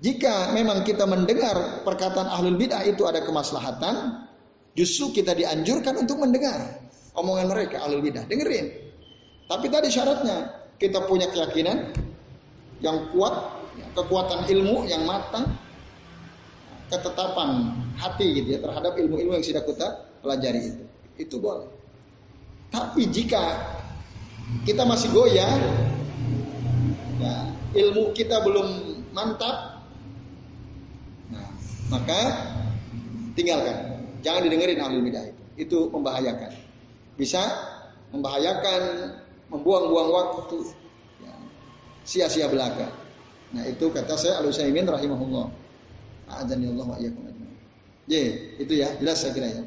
jika 0.00 0.52
memang 0.56 0.84
kita 0.84 1.04
mendengar 1.04 1.84
perkataan 1.84 2.28
ahlul 2.28 2.56
bid'ah 2.56 2.84
itu 2.88 3.04
ada 3.04 3.20
kemaslahatan, 3.20 4.24
justru 4.72 5.12
kita 5.12 5.36
dianjurkan 5.36 5.96
untuk 6.00 6.20
mendengar 6.20 6.80
omongan 7.16 7.48
mereka 7.52 7.84
ahlul 7.84 8.00
bid'ah. 8.00 8.24
Dengerin. 8.28 8.72
Tapi 9.48 9.66
tadi 9.68 9.88
syaratnya 9.90 10.68
kita 10.80 11.04
punya 11.04 11.28
keyakinan 11.28 11.92
yang 12.80 13.12
kuat, 13.12 13.60
kekuatan 13.92 14.48
ilmu 14.48 14.88
yang 14.88 15.04
matang, 15.04 15.52
ketetapan 16.88 17.76
hati 18.00 18.40
gitu 18.40 18.56
ya 18.56 18.60
terhadap 18.64 18.96
ilmu-ilmu 18.96 19.36
yang 19.36 19.44
sudah 19.44 19.62
kita 19.66 19.88
pelajari 20.24 20.60
itu. 20.72 20.84
Itu 21.20 21.36
boleh. 21.42 21.79
Tapi 22.70 23.10
jika 23.10 23.58
kita 24.62 24.86
masih 24.86 25.10
goyah, 25.10 25.50
ya, 27.18 27.34
ilmu 27.74 28.14
kita 28.14 28.42
belum 28.46 28.66
mantap, 29.10 29.82
nah, 31.34 31.50
maka 31.90 32.20
tinggalkan. 33.34 34.06
Jangan 34.22 34.46
didengerin 34.46 34.78
ahli 34.78 35.02
bidah 35.02 35.24
itu. 35.26 35.42
Itu 35.66 35.78
membahayakan. 35.90 36.52
Bisa 37.18 37.42
membahayakan, 38.14 38.82
membuang-buang 39.50 40.08
waktu, 40.14 40.70
ya, 41.26 41.34
sia-sia 42.06 42.46
belaka. 42.46 42.86
Nah 43.50 43.66
itu 43.66 43.90
kata 43.90 44.14
saya 44.14 44.38
Al-Utsaimin 44.38 44.86
rahimahullah. 44.86 45.50
A'adzani 46.30 46.70
Allah 46.70 46.86
wa. 46.86 46.96
Ye, 48.06 48.54
itu 48.58 48.72
ya, 48.78 48.94
jelas 48.98 49.22
saya 49.22 49.34
kira 49.34 49.48
ya. 49.50 49.62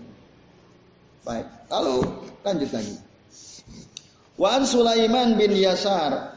Baik, 1.24 1.48
lalu 1.72 2.04
lanjut 2.44 2.70
lagi. 2.76 2.96
Wa 4.36 4.60
an 4.60 4.64
Sulaiman 4.68 5.40
bin 5.40 5.56
Yasar. 5.56 6.36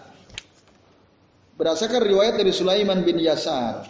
Berdasarkan 1.58 2.04
riwayat 2.06 2.38
dari 2.38 2.54
Sulaiman 2.54 3.02
bin 3.02 3.18
Yasar. 3.18 3.88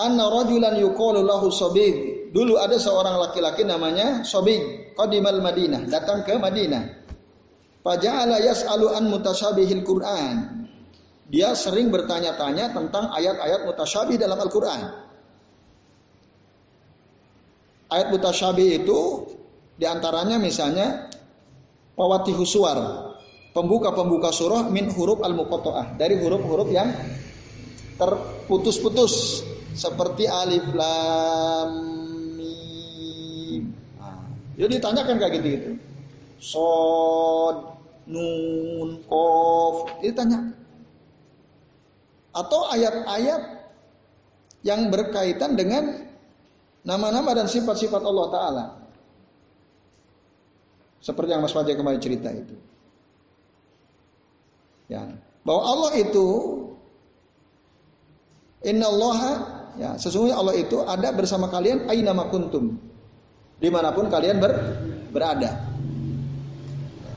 Anna 0.00 0.24
rajulan 0.32 0.80
yuqalu 0.80 1.20
lahu 1.20 1.52
Sabig. 1.52 2.28
Dulu 2.32 2.56
ada 2.56 2.76
seorang 2.76 3.20
laki-laki 3.20 3.64
namanya 3.64 4.24
Sabig, 4.24 4.92
qadimal 4.96 5.40
Madinah, 5.40 5.88
datang 5.88 6.24
ke 6.24 6.36
Madinah. 6.36 7.06
Faja'ala 7.84 8.42
yas'alu 8.42 8.92
an 8.92 9.08
mutasyabihil 9.08 9.84
Qur'an. 9.84 10.66
Dia 11.26 11.52
sering 11.58 11.90
bertanya-tanya 11.90 12.70
tentang 12.72 13.10
ayat-ayat 13.12 13.66
mutasyabih 13.66 14.16
dalam 14.16 14.38
Al-Qur'an. 14.40 15.06
Ayat 17.86 18.10
mutasyabi 18.10 18.82
itu 18.82 19.30
di 19.76 19.84
antaranya 19.84 20.40
misalnya 20.40 21.12
pawati 21.92 22.32
suwar, 22.48 23.12
pembuka-pembuka 23.52 24.32
surah 24.32 24.68
min 24.72 24.88
huruf 24.92 25.20
al 25.20 25.36
muqatta'ah 25.36 26.00
dari 26.00 26.16
huruf-huruf 26.16 26.68
yang 26.72 26.92
terputus-putus 27.96 29.44
seperti 29.76 30.24
alif 30.28 30.64
lam 30.72 31.70
mim. 32.36 33.72
Nah, 34.00 34.20
jadi 34.56 34.80
ditanyakan 34.80 35.16
kayak 35.20 35.32
gitu 35.40 35.46
gitu. 35.52 35.70
Sod, 36.40 37.56
nun, 38.08 39.00
kof, 39.08 40.00
ditanya. 40.04 40.52
Atau 42.36 42.68
ayat-ayat 42.68 43.64
yang 44.60 44.92
berkaitan 44.92 45.56
dengan 45.56 46.04
nama-nama 46.84 47.32
dan 47.32 47.48
sifat-sifat 47.48 48.04
Allah 48.04 48.26
Ta'ala. 48.28 48.64
Seperti 51.06 51.30
yang 51.30 51.46
Mas 51.46 51.54
Fajr 51.54 51.78
kemarin 51.78 52.02
cerita 52.02 52.34
itu. 52.34 52.58
Ya, 54.90 55.06
bahwa 55.46 55.62
Allah 55.62 55.92
itu 56.02 56.26
Inna 58.66 58.86
Allah 58.90 59.18
ya 59.78 59.90
sesungguhnya 59.98 60.38
Allah 60.38 60.54
itu 60.58 60.82
ada 60.82 61.10
bersama 61.14 61.46
kalian 61.50 61.86
aina 61.86 62.14
kuntum 62.30 62.78
di 63.58 63.66
mana 63.66 63.90
pun 63.90 64.06
kalian 64.06 64.38
ber, 64.38 64.54
berada 65.10 65.58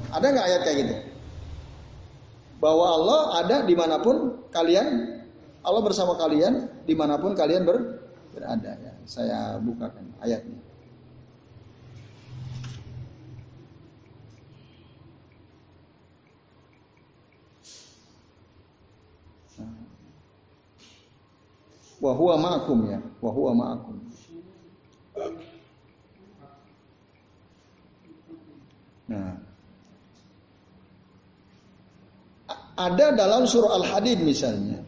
ada 0.10 0.26
nggak 0.26 0.46
ayat 0.50 0.62
kayak 0.66 0.78
gitu 0.82 0.96
bahwa 2.58 2.86
Allah 2.90 3.22
ada 3.46 3.58
di 3.66 3.74
mana 3.78 4.02
pun 4.02 4.46
kalian 4.50 5.22
Allah 5.62 5.82
bersama 5.86 6.18
kalian 6.18 6.70
di 6.90 6.94
mana 6.98 7.22
pun 7.22 7.36
kalian 7.36 7.68
ber, 7.68 8.02
berada 8.32 8.80
ya. 8.80 8.94
Saya 9.04 9.60
bukakan 9.60 10.06
ayatnya. 10.24 10.69
Wa 22.00 22.12
huwa 22.16 22.36
ma'akum 22.40 22.78
ya, 22.88 23.00
wa 23.20 23.32
huwa 23.32 23.52
ma'akum. 23.56 23.96
Nah. 29.10 29.36
Ada 32.80 33.12
dalam 33.12 33.44
surah 33.44 33.76
Al-Hadid 33.84 34.24
misalnya. 34.24 34.80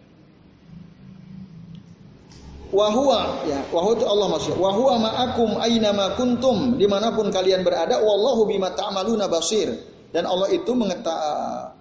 Wahua 2.71 3.43
ya, 3.51 3.59
wahua 3.67 3.99
itu 3.99 4.07
Allah 4.07 4.27
maksud. 4.31 4.55
Wahua 4.55 4.95
ma'akum 4.95 5.59
aina 5.59 5.91
ma 5.91 6.15
kuntum 6.15 6.79
di 6.79 6.87
mana 6.87 7.11
pun 7.11 7.27
kalian 7.27 7.67
berada. 7.67 7.99
Wallahu 7.99 8.47
bima 8.47 8.71
ta'maluna 8.71 9.27
basir. 9.27 9.75
Dan 10.15 10.23
Allah 10.23 10.47
itu 10.55 10.71
mengetahui 10.71 11.75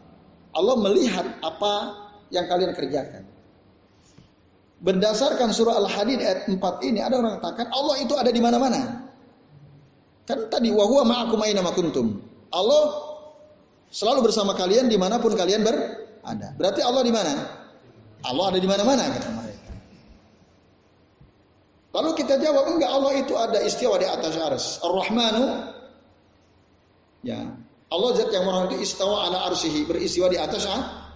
Allah 0.51 0.77
melihat 0.83 1.27
apa 1.47 1.75
yang 2.35 2.51
kalian 2.51 2.75
kerjakan. 2.75 3.30
Berdasarkan 4.81 5.53
surah 5.53 5.77
Al-Hadid 5.77 6.25
ayat 6.25 6.49
4 6.49 6.57
ini 6.88 7.05
ada 7.05 7.21
orang 7.21 7.37
katakan 7.37 7.69
Allah 7.69 8.01
itu 8.01 8.16
ada 8.16 8.33
di 8.33 8.40
mana-mana. 8.40 9.12
Kan 10.25 10.49
tadi 10.49 10.73
wahua 10.73 11.05
ma'akum 11.05 11.37
aina 11.45 11.61
ma 11.61 11.77
kuntum. 11.77 12.16
Allah 12.49 12.85
selalu 13.93 14.33
bersama 14.33 14.57
kalian 14.57 14.88
di 14.88 14.97
mana 14.97 15.21
pun 15.21 15.37
kalian 15.37 15.61
berada. 15.61 16.57
Berarti 16.57 16.81
Allah 16.81 17.03
di 17.05 17.12
mana? 17.12 17.33
Allah 18.25 18.45
ada 18.57 18.59
di 18.61 18.69
mana-mana 18.69 19.05
kata 19.12 19.29
mereka. 19.37 19.73
Lalu 21.90 22.11
kita 22.16 22.40
jawab 22.40 22.73
enggak 22.73 22.88
Allah 22.88 23.12
itu 23.21 23.35
ada 23.37 23.59
istiwa 23.61 24.01
di 24.01 24.09
atas 24.09 24.35
ars. 24.40 24.64
Ar-Rahmanu 24.81 25.45
ya. 27.21 27.53
Allah 27.90 28.11
zat 28.14 28.31
yang 28.31 28.47
maha 28.47 28.71
itu 28.71 28.87
istawa 28.87 29.27
ala 29.29 29.51
arsihi 29.51 29.83
beristiwa 29.85 30.31
di 30.31 30.38
atas 30.38 30.64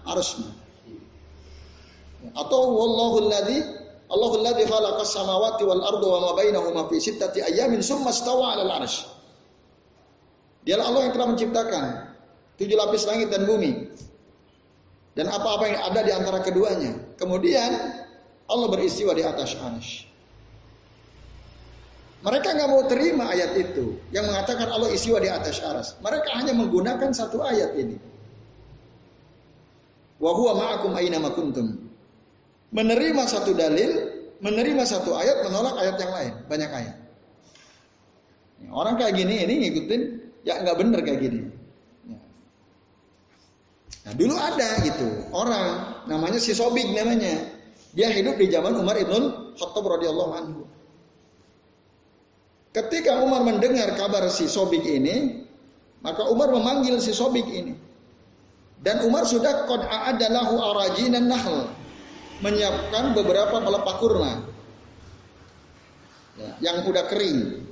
arsnya. 0.03 0.64
Atau 2.35 2.75
wallahu 2.75 3.27
alladhi 3.27 3.63
Allahu 4.05 4.43
alladhi 4.43 4.69
khalaqa 4.69 5.01
samawati 5.01 5.63
wal 5.65 5.81
arda 5.81 6.07
wa 6.07 6.19
ma 6.21 6.31
bainahuma 6.37 6.85
fi 6.91 7.01
sittati 7.01 7.41
ayamin 7.41 7.81
summa 7.81 8.13
istawa 8.13 8.53
ala 8.53 8.83
arsy. 8.83 9.07
Dialah 10.67 10.85
Allah 10.91 11.01
yang 11.09 11.13
telah 11.13 11.27
menciptakan 11.33 11.83
tujuh 12.61 12.77
lapis 12.77 13.07
langit 13.09 13.33
dan 13.33 13.49
bumi. 13.49 13.89
Dan 15.15 15.31
apa-apa 15.31 15.63
yang 15.71 15.79
ada 15.79 15.99
di 16.03 16.11
antara 16.11 16.43
keduanya. 16.43 16.91
Kemudian 17.15 17.71
Allah 18.51 18.67
beristiwa 18.67 19.15
di 19.15 19.23
atas 19.23 19.55
arsy. 19.55 20.05
Mereka 22.25 22.57
nggak 22.57 22.69
mau 22.73 22.81
terima 22.89 23.29
ayat 23.29 23.53
itu 23.53 24.01
yang 24.09 24.25
mengatakan 24.25 24.65
Allah 24.65 24.89
istiwa 24.89 25.21
di 25.21 25.29
atas 25.29 25.61
aras. 25.61 25.93
Mereka 26.01 26.33
hanya 26.33 26.57
menggunakan 26.57 27.13
satu 27.13 27.45
ayat 27.45 27.77
ini. 27.77 28.01
Wahwa 30.17 30.57
ma'akum 30.57 30.97
aina 30.97 31.21
kuntum. 31.37 31.84
Menerima 32.75 33.23
satu 33.23 33.55
dalil, 33.55 33.91
menerima 34.43 34.83
satu 34.83 35.15
ayat, 35.15 35.47
menolak 35.47 35.79
ayat 35.79 35.95
yang 35.95 36.11
lain. 36.11 36.33
Banyak 36.51 36.71
ayat. 36.75 36.95
Orang 38.71 38.99
kayak 38.99 39.15
gini 39.15 39.47
ini 39.47 39.53
ngikutin 39.67 40.01
ya 40.43 40.59
nggak 40.63 40.77
bener 40.79 40.99
kayak 41.03 41.19
gini. 41.23 41.41
Nah 44.05 44.13
dulu 44.13 44.35
ada 44.37 44.85
gitu 44.85 45.07
orang 45.33 45.97
namanya 46.05 46.37
si 46.37 46.53
Sobik 46.53 46.85
namanya. 46.93 47.51
Dia 47.95 48.11
hidup 48.11 48.35
di 48.35 48.51
zaman 48.51 48.75
Umar 48.75 48.99
ibn 48.99 49.55
Khattab 49.55 49.85
radhiyallahu 49.87 50.31
anhu. 50.35 50.61
Ketika 52.75 53.23
Umar 53.23 53.47
mendengar 53.47 53.95
kabar 53.95 54.27
si 54.27 54.51
Sobik 54.51 54.83
ini, 54.83 55.47
maka 56.03 56.27
Umar 56.27 56.51
memanggil 56.51 56.99
si 56.99 57.15
Sobik 57.15 57.47
ini. 57.47 57.71
Dan 58.83 59.07
Umar 59.07 59.23
sudah 59.23 59.63
qad 59.63 59.87
a'adalahu 59.87 60.53
arajinan 60.59 61.31
nahl. 61.31 61.71
Menyiapkan 62.43 63.15
beberapa 63.15 63.63
pelepah 63.63 63.95
kurma. 64.01 64.33
Ya, 66.35 66.51
yang 66.71 66.83
udah 66.83 67.07
kering. 67.07 67.63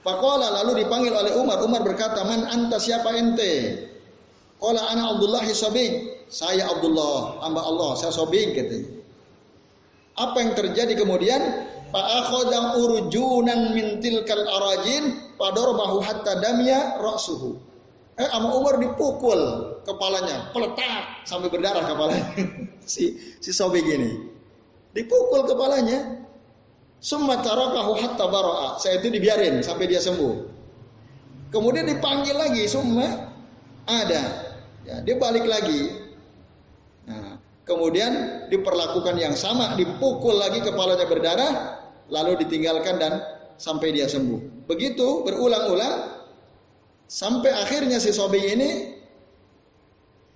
Pakola 0.00 0.48
lalu 0.62 0.82
dipanggil 0.82 1.12
oleh 1.12 1.32
Umar. 1.38 1.60
Umar 1.62 1.84
berkata, 1.86 2.24
Man 2.26 2.48
anta 2.48 2.80
siapa 2.80 3.14
ente? 3.14 3.86
Kola 4.60 4.90
ana 4.90 5.16
Abdullah 5.16 5.44
Sobik. 5.52 6.20
Saya 6.30 6.70
Abdullah, 6.70 7.42
hamba 7.42 7.62
Allah, 7.66 7.90
saya 7.98 8.14
Sobik 8.14 8.54
katanya. 8.54 9.02
Apa 10.14 10.36
yang 10.42 10.52
terjadi 10.54 10.94
kemudian? 10.94 11.42
Fa 11.90 12.02
akhadha 12.22 12.78
urjunan 12.78 13.74
min 13.74 13.98
tilkal 13.98 14.46
arajin 14.46 15.34
fadarabahu 15.34 15.98
hatta 16.04 16.38
damya 16.38 17.02
ra'suhu. 17.02 17.58
Eh, 18.20 18.28
sama 18.28 18.52
Umar 18.52 18.76
dipukul 18.76 19.40
kepalanya, 19.88 20.52
peletak 20.52 21.24
sampai 21.24 21.48
berdarah 21.48 21.80
kepalanya. 21.88 22.26
si 22.84 23.16
si 23.40 23.48
Sobik 23.48 23.80
ini. 23.80 24.28
Dipukul 24.92 25.48
kepalanya. 25.48 26.20
Summa 27.00 27.40
tarakahu 27.40 27.96
hatta 27.96 28.28
bara'a. 28.28 28.76
Saya 28.76 29.00
itu 29.00 29.08
dibiarin 29.08 29.64
sampai 29.64 29.88
dia 29.88 30.04
sembuh. 30.04 30.52
Kemudian 31.48 31.88
dipanggil 31.88 32.36
lagi, 32.36 32.68
summa 32.68 33.08
ada. 33.88 34.52
Ya, 34.84 35.00
dia 35.00 35.16
balik 35.16 35.48
lagi. 35.48 35.96
Nah, 37.08 37.40
kemudian 37.64 38.44
diperlakukan 38.52 39.16
yang 39.16 39.32
sama, 39.32 39.80
dipukul 39.80 40.36
lagi 40.36 40.60
kepalanya 40.60 41.08
berdarah, 41.08 41.52
lalu 42.12 42.36
ditinggalkan 42.44 43.00
dan 43.00 43.24
sampai 43.56 43.96
dia 43.96 44.04
sembuh. 44.04 44.68
Begitu 44.68 45.24
berulang-ulang 45.24 46.19
sampai 47.10 47.50
akhirnya 47.50 47.98
si 47.98 48.14
Sobi 48.14 48.38
ini 48.38 48.70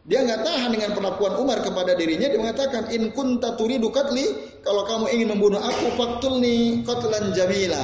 dia 0.05 0.20
nggak 0.20 0.45
tahan 0.45 0.68
dengan 0.75 0.93
perlakuan 0.93 1.41
Umar 1.41 1.64
kepada 1.64 1.97
dirinya. 1.97 2.29
Dia 2.29 2.37
mengatakan, 2.37 2.93
In 2.93 3.09
kunta 3.16 3.57
turidu 3.57 3.89
katli, 3.89 4.37
kalau 4.61 4.85
kamu 4.85 5.09
ingin 5.16 5.33
membunuh 5.33 5.57
aku, 5.64 5.97
faktulni 5.97 6.85
qatlan 6.85 7.33
jamila. 7.33 7.81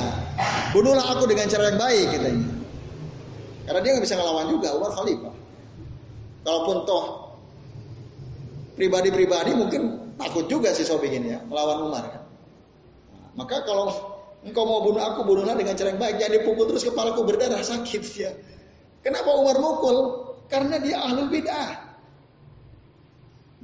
Bunuhlah 0.76 1.16
aku 1.16 1.24
dengan 1.24 1.48
cara 1.48 1.72
yang 1.72 1.80
baik, 1.80 2.06
katanya. 2.12 2.44
Karena 3.64 3.80
dia 3.80 3.90
nggak 3.96 4.04
bisa 4.04 4.16
ngelawan 4.20 4.46
juga, 4.52 4.68
Umar 4.76 4.92
khalifah. 4.92 5.34
Kalaupun 6.44 6.76
toh 6.84 7.04
pribadi-pribadi 8.76 9.56
mungkin 9.56 10.12
takut 10.20 10.44
juga 10.44 10.76
si 10.76 10.84
Sobing 10.84 11.24
ini 11.24 11.36
ya, 11.36 11.40
melawan 11.48 11.88
Umar 11.88 12.04
kan. 12.08 12.24
maka 13.36 13.64
kalau 13.64 13.88
engkau 14.44 14.68
mau 14.68 14.84
bunuh 14.84 15.00
aku, 15.00 15.24
bunuhlah 15.24 15.56
dengan 15.56 15.72
cara 15.72 15.96
yang 15.96 16.00
baik. 16.00 16.20
Jangan 16.20 16.32
dipukul 16.36 16.68
terus 16.68 16.84
kepalaku 16.84 17.24
berdarah 17.24 17.64
sakit 17.64 18.02
ya. 18.12 18.32
Kenapa 19.00 19.30
Umar 19.32 19.56
mukul? 19.56 19.96
Karena 20.50 20.76
dia 20.76 21.00
ahlul 21.00 21.30
bid'ah. 21.32 21.90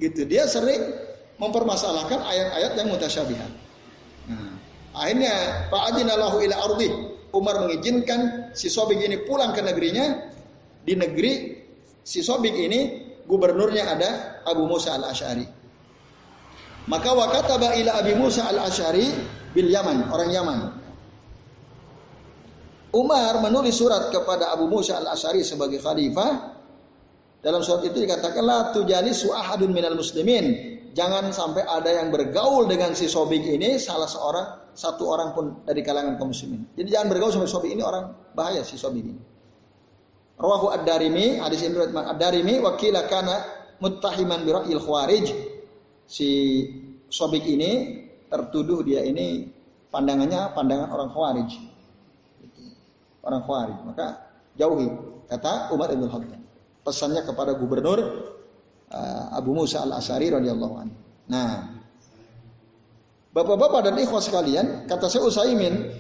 Gitu. 0.01 0.24
Dia 0.28 0.49
sering 0.49 0.93
mempermasalahkan 1.37 2.20
ayat-ayat 2.24 2.72
yang 2.80 2.89
mutasyabihat. 2.93 3.51
Nah, 4.32 4.53
akhirnya 4.97 5.34
Pak 5.68 5.97
Lahu 6.05 6.37
ila 6.45 6.57
ardi. 6.72 6.91
Umar 7.37 7.61
mengizinkan 7.61 8.53
si 8.57 8.72
Sobik 8.72 8.97
ini 8.97 9.20
pulang 9.28 9.53
ke 9.53 9.61
negerinya. 9.61 10.32
Di 10.87 10.95
negeri 10.97 11.53
si 12.01 12.22
Sobik 12.24 12.55
ini 12.55 13.05
gubernurnya 13.26 13.84
ada 13.93 14.11
Abu 14.47 14.64
Musa 14.64 14.97
al-Ash'ari. 14.97 15.45
Maka 16.87 17.11
wakataba 17.12 17.74
ila 17.76 17.99
Abi 17.99 18.14
Musa 18.14 18.47
al-Ash'ari 18.47 19.11
bil 19.53 19.68
Yaman, 19.68 20.09
orang 20.09 20.30
Yaman. 20.30 20.59
Umar 22.97 23.44
menulis 23.44 23.76
surat 23.76 24.09
kepada 24.09 24.57
Abu 24.57 24.72
Musa 24.72 24.97
al-Ash'ari 24.97 25.44
sebagai 25.44 25.84
khalifah 25.84 26.57
dalam 27.44 27.61
surat 27.61 27.84
itu 27.84 28.01
dikatakan 28.01 28.40
la 28.42 28.72
tujali 28.72 29.12
su'ahadun 29.12 29.70
minal 29.70 29.94
muslimin. 29.94 30.74
Jangan 30.97 31.28
sampai 31.28 31.61
ada 31.68 31.92
yang 31.92 32.09
bergaul 32.09 32.64
dengan 32.64 32.97
si 32.97 33.05
Sobik 33.05 33.44
ini 33.44 33.76
salah 33.76 34.09
seorang 34.09 34.72
satu 34.72 35.05
orang 35.12 35.36
pun 35.36 35.61
dari 35.68 35.84
kalangan 35.84 36.16
kaum 36.16 36.32
muslimin. 36.32 36.72
Jadi 36.72 36.88
jangan 36.88 37.12
bergaul 37.12 37.36
sama 37.36 37.44
Sobik 37.44 37.76
ini 37.76 37.84
orang 37.84 38.32
bahaya 38.32 38.64
si 38.64 38.80
Sobik 38.80 39.05
ini. 39.05 39.20
Rawahu 40.40 40.72
ad-Darimi, 40.72 41.36
hadis 41.36 41.68
ini 41.68 41.76
ad-Darimi 41.76 42.64
wakila 42.64 43.05
kana 43.12 43.44
muttahiman 43.76 44.40
bi 44.40 44.51
ra'yil 44.57 44.80
khawarij. 44.80 45.26
Si 46.09 46.30
Sobik 47.12 47.44
ini 47.44 48.01
tertuduh 48.32 48.80
dia 48.80 49.05
ini 49.05 49.53
pandangannya 49.92 50.57
pandangan 50.57 50.88
orang 50.97 51.09
khawarij. 51.12 51.76
Orang 53.27 53.43
khawarij. 53.43 53.79
Maka 53.83 54.07
jauhi 54.55 54.87
kata 55.27 55.74
Umar 55.74 55.91
bin 55.91 56.07
Khattab 56.07 56.47
pesannya 56.87 57.27
kepada 57.27 57.59
gubernur 57.59 57.99
uh, 58.95 59.24
Abu 59.35 59.51
Musa 59.51 59.83
al 59.83 59.99
Asari 59.99 60.31
radhiyallahu 60.31 60.74
anhu. 60.79 60.97
Nah, 61.27 61.74
bapak-bapak 63.35 63.91
dan 63.91 63.99
ikhwas 63.99 64.31
sekalian, 64.31 64.87
kata 64.87 65.11
saya 65.11 65.27
Usaimin, 65.27 65.91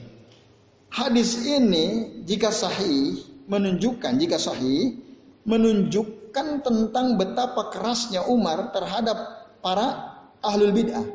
hadis 0.94 1.42
ini 1.42 2.14
jika 2.22 2.54
sahih 2.54 3.18
menunjukkan 3.50 4.22
jika 4.22 4.38
sahih 4.38 5.02
menunjukkan 5.46 6.62
tentang 6.62 7.18
betapa 7.18 7.74
kerasnya 7.74 8.22
Umar 8.30 8.70
terhadap 8.70 9.50
para 9.62 10.14
ahlul 10.42 10.70
bid'ah. 10.70 11.06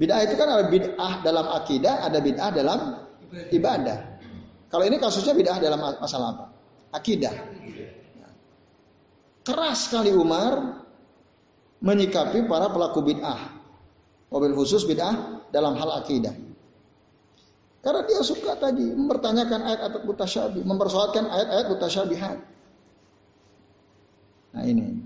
Bid'ah 0.00 0.20
itu 0.24 0.34
kan 0.40 0.48
ada 0.48 0.64
bid'ah 0.72 1.12
dalam 1.20 1.46
akidah, 1.60 2.08
ada 2.08 2.18
bid'ah 2.24 2.50
dalam 2.56 2.80
ibadah. 3.52 4.09
Kalau 4.70 4.84
ini 4.86 4.96
kasusnya 5.02 5.34
bid'ah 5.34 5.58
dalam 5.58 5.82
masalah 5.98 6.28
apa? 6.30 6.46
Akidah. 6.94 7.34
Keras 9.42 9.90
sekali 9.90 10.14
Umar 10.14 10.78
menyikapi 11.82 12.46
para 12.46 12.70
pelaku 12.70 13.02
bid'ah. 13.02 13.58
Mobil 14.30 14.54
khusus 14.54 14.86
bid'ah 14.86 15.42
dalam 15.50 15.74
hal 15.74 15.90
akidah. 16.06 16.32
Karena 17.80 18.06
dia 18.06 18.20
suka 18.22 18.54
tadi 18.60 18.94
mempertanyakan 18.94 19.60
ayat-ayat 19.66 20.04
mutasyabih, 20.06 20.62
mempersoalkan 20.62 21.24
ayat-ayat 21.26 21.66
mutasyabihat. 21.72 22.38
Nah 24.54 24.64
ini. 24.68 25.02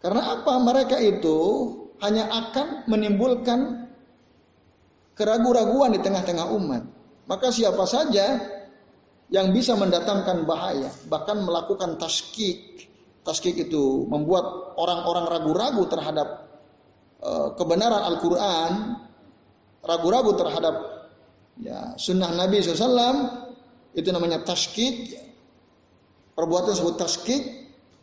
Karena 0.00 0.38
apa? 0.38 0.52
Mereka 0.62 0.96
itu 1.02 1.38
hanya 1.98 2.30
akan 2.30 2.86
menimbulkan 2.86 3.90
keraguan-raguan 5.18 5.92
di 5.92 6.00
tengah-tengah 6.00 6.54
umat. 6.54 6.95
Maka 7.26 7.50
siapa 7.50 7.84
saja 7.86 8.38
yang 9.30 9.50
bisa 9.50 9.74
mendatangkan 9.74 10.46
bahaya, 10.46 10.90
bahkan 11.10 11.42
melakukan 11.42 11.98
taskik, 11.98 12.76
Taskik 13.26 13.58
itu 13.58 14.06
membuat 14.06 14.78
orang-orang 14.78 15.26
ragu-ragu 15.26 15.82
terhadap 15.90 16.46
uh, 17.18 17.58
kebenaran 17.58 18.06
Al-Quran, 18.14 19.02
ragu-ragu 19.82 20.38
terhadap 20.38 20.74
ya, 21.58 21.98
sunnah 21.98 22.30
Nabi 22.38 22.62
SAW, 22.62 23.50
itu 23.98 24.08
namanya 24.14 24.46
taskik. 24.46 25.18
Perbuatan 26.38 26.78
sebut 26.78 26.94
taskik, 27.02 27.42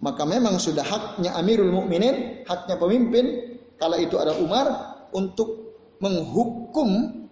maka 0.03 0.27
memang 0.27 0.59
sudah 0.59 0.83
haknya 0.83 1.39
Amirul 1.39 1.71
Mukminin, 1.71 2.43
haknya 2.43 2.75
pemimpin, 2.75 3.55
kala 3.79 4.03
itu 4.03 4.19
ada 4.19 4.35
Umar 4.35 4.99
untuk 5.15 5.71
menghukum 6.03 7.22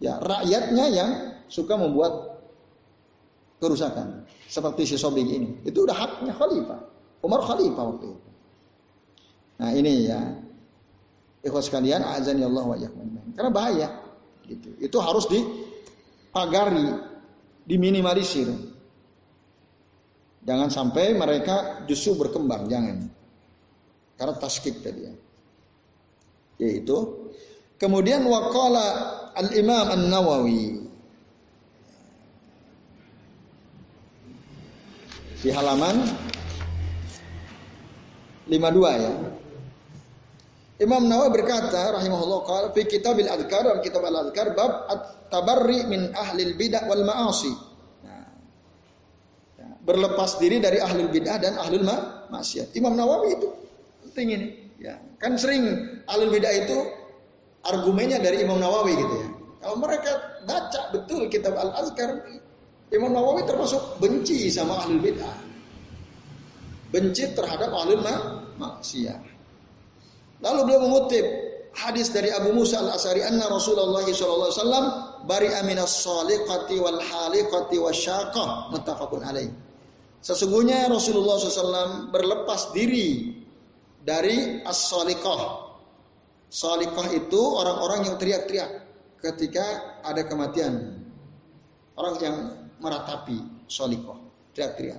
ya 0.00 0.18
rakyatnya 0.18 0.86
yang 0.90 1.10
suka 1.46 1.76
membuat 1.76 2.40
kerusakan 3.60 4.24
seperti 4.48 4.88
si 4.88 4.96
Sobing 4.96 5.28
ini. 5.28 5.50
Itu 5.62 5.84
udah 5.84 5.94
haknya 5.94 6.32
khalifah. 6.34 6.80
Umar 7.20 7.44
khalifah 7.44 7.84
waktu 7.94 8.06
itu. 8.16 8.30
Nah 9.60 9.70
ini 9.76 10.08
ya. 10.08 10.20
Ikhwas 11.40 11.72
sekalian, 11.72 12.04
azan 12.04 12.36
ya 12.36 12.52
Allah 12.52 12.64
wa 12.68 12.76
Karena 13.36 13.50
bahaya. 13.52 13.88
Gitu. 14.44 14.76
Itu 14.76 15.00
harus 15.00 15.24
dipagari, 15.28 16.84
diminimalisir. 17.64 18.48
Jangan 20.44 20.68
sampai 20.72 21.16
mereka 21.16 21.84
justru 21.88 22.16
berkembang, 22.16 22.68
jangan. 22.68 23.08
Karena 24.20 24.34
taskik 24.36 24.84
tadi 24.84 25.00
ya. 25.08 25.14
Yaitu 26.60 27.28
kemudian 27.80 28.20
waqala 28.28 29.19
al-Imam 29.40 29.86
An-Nawawi 29.88 30.84
di 35.40 35.48
halaman 35.48 36.04
52 38.44 39.00
ya. 39.00 39.12
Imam 40.80 41.08
Nawawi 41.08 41.40
berkata 41.40 41.96
rahimahullah 41.96 42.40
qala 42.44 42.66
fi 42.76 42.84
kitabil 42.84 43.28
adhkar 43.28 43.64
dalam 43.64 43.80
kitab 43.84 44.04
al 44.04 44.28
adhkar 44.28 44.52
bab 44.52 44.88
at-tabarri 44.88 45.88
min 45.88 46.12
ahli 46.12 46.56
bidah 46.56 46.88
wal 46.88 47.04
ma'asi. 47.04 47.52
Nah, 48.04 48.28
ya, 49.60 49.68
berlepas 49.84 50.40
diri 50.40 50.60
dari 50.60 50.80
ahli 50.80 51.04
bidah 51.08 51.36
dan 51.40 51.56
ahli 51.60 51.80
ma 51.80 52.28
maksiat. 52.32 52.76
Imam 52.76 52.96
Nawawi 52.96 53.40
itu 53.40 53.48
penting 54.08 54.28
ini. 54.36 54.48
Ya, 54.80 54.96
kan 55.20 55.36
sering 55.36 55.64
ahli 56.08 56.24
bidah 56.32 56.52
itu 56.52 56.99
argumennya 57.66 58.18
dari 58.22 58.44
Imam 58.44 58.60
Nawawi 58.60 58.92
gitu 58.96 59.14
ya. 59.14 59.28
Kalau 59.60 59.76
mereka 59.76 60.12
baca 60.48 60.80
betul 60.92 61.28
kitab 61.28 61.56
al 61.56 61.76
adhkar 61.76 62.24
Imam 62.90 63.12
Nawawi 63.12 63.44
termasuk 63.46 64.00
benci 64.02 64.50
sama 64.50 64.80
ahli 64.82 64.98
bid'ah. 64.98 65.36
Benci 66.90 67.30
terhadap 67.36 67.70
ahli 67.70 67.94
maksiat. 68.58 69.22
Lalu 70.40 70.58
beliau 70.66 70.82
mengutip 70.88 71.26
hadis 71.76 72.10
dari 72.10 72.34
Abu 72.34 72.50
Musa 72.50 72.82
al-Asari 72.82 73.22
anna 73.22 73.46
Rasulullah 73.46 74.02
sallallahu 74.02 74.50
alaihi 74.50 74.58
wasallam 74.58 74.86
bari 75.28 75.48
aminas 75.54 76.02
saliqati 76.02 76.76
wal 76.80 76.98
haliqati 76.98 77.76
wasyaqah 77.78 78.74
muttafaqun 78.74 79.22
alaih. 79.22 79.52
Sesungguhnya 80.20 80.84
Rasulullah 80.92 81.40
SAW 81.40 82.12
berlepas 82.12 82.76
diri 82.76 83.40
dari 84.04 84.60
as-saliqah. 84.68 85.69
Salikah 86.50 87.14
itu 87.14 87.38
orang-orang 87.38 88.10
yang 88.10 88.16
teriak-teriak. 88.18 88.90
ketika 89.20 90.00
ada 90.00 90.24
kematian. 90.24 90.96
Orang 91.92 92.16
yang 92.24 92.36
meratapi 92.80 93.68
solikoh 93.68 94.16
teriak-teriak. 94.56 94.96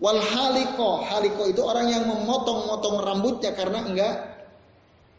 Wal 0.00 0.16
haliko 0.16 1.04
haliko 1.04 1.44
itu 1.44 1.60
orang 1.60 1.92
yang 1.92 2.08
memotong-motong 2.08 3.04
rambutnya 3.04 3.52
karena 3.52 3.84
enggak 3.84 4.14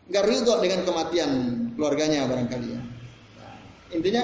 enggak 0.09 0.23
ridho 0.25 0.57
dengan 0.57 0.81
kematian 0.81 1.31
keluarganya 1.77 2.25
barangkali 2.25 2.67
ya. 2.73 2.81
Intinya 3.93 4.23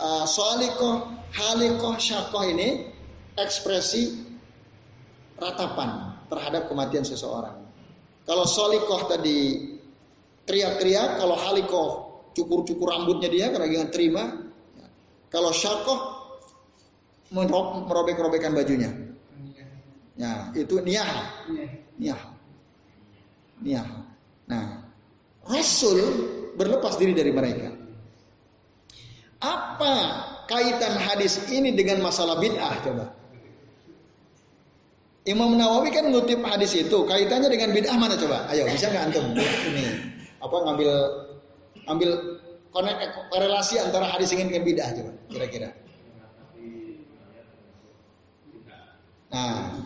uh, 0.00 0.24
soaliko 0.24 1.12
haliko 1.36 2.00
syakoh 2.00 2.48
ini 2.48 2.88
ekspresi 3.36 4.16
ratapan 5.36 6.16
terhadap 6.32 6.72
kematian 6.72 7.04
seseorang 7.04 7.59
kalau 8.30 8.46
solikoh 8.46 9.10
tadi 9.10 9.58
teriak-teriak, 10.46 11.18
kalau 11.18 11.34
halikoh 11.34 11.88
cukur-cukur 12.30 12.86
rambutnya 12.86 13.26
dia 13.26 13.50
karena 13.50 13.66
dia 13.66 13.82
terima. 13.90 14.46
Kalau 15.26 15.50
syakoh 15.50 15.98
merobek-robekan 17.34 18.54
bajunya. 18.54 18.94
Ya, 20.14 20.54
itu 20.54 20.78
niyah. 20.78 21.10
Niyah. 21.98 22.22
Niyah. 23.66 23.88
Nah, 24.46 24.86
Rasul 25.50 25.98
berlepas 26.54 27.02
diri 27.02 27.18
dari 27.18 27.34
mereka. 27.34 27.74
Apa 29.42 29.94
kaitan 30.46 30.94
hadis 31.02 31.50
ini 31.50 31.74
dengan 31.74 32.06
masalah 32.06 32.38
bid'ah 32.38 32.78
coba? 32.78 33.10
Imam 35.30 35.54
Nawawi 35.54 35.94
kan 35.94 36.10
ngutip 36.10 36.42
hadis 36.42 36.74
itu, 36.74 37.06
kaitannya 37.06 37.46
dengan 37.46 37.70
bid'ah 37.70 37.94
mana 37.94 38.18
coba? 38.18 38.50
Ayo, 38.50 38.66
bisa 38.66 38.90
nggak 38.90 39.14
antum? 39.14 39.30
Ini 39.38 39.84
apa 40.42 40.56
ngambil 40.66 40.90
ambil 41.86 42.10
konek 42.74 42.98
korelasi 43.30 43.78
antara 43.78 44.10
hadis 44.10 44.34
ini 44.34 44.50
dengan 44.50 44.66
bid'ah 44.66 44.90
coba 44.90 45.12
kira-kira. 45.30 45.70
Nah, 49.30 49.78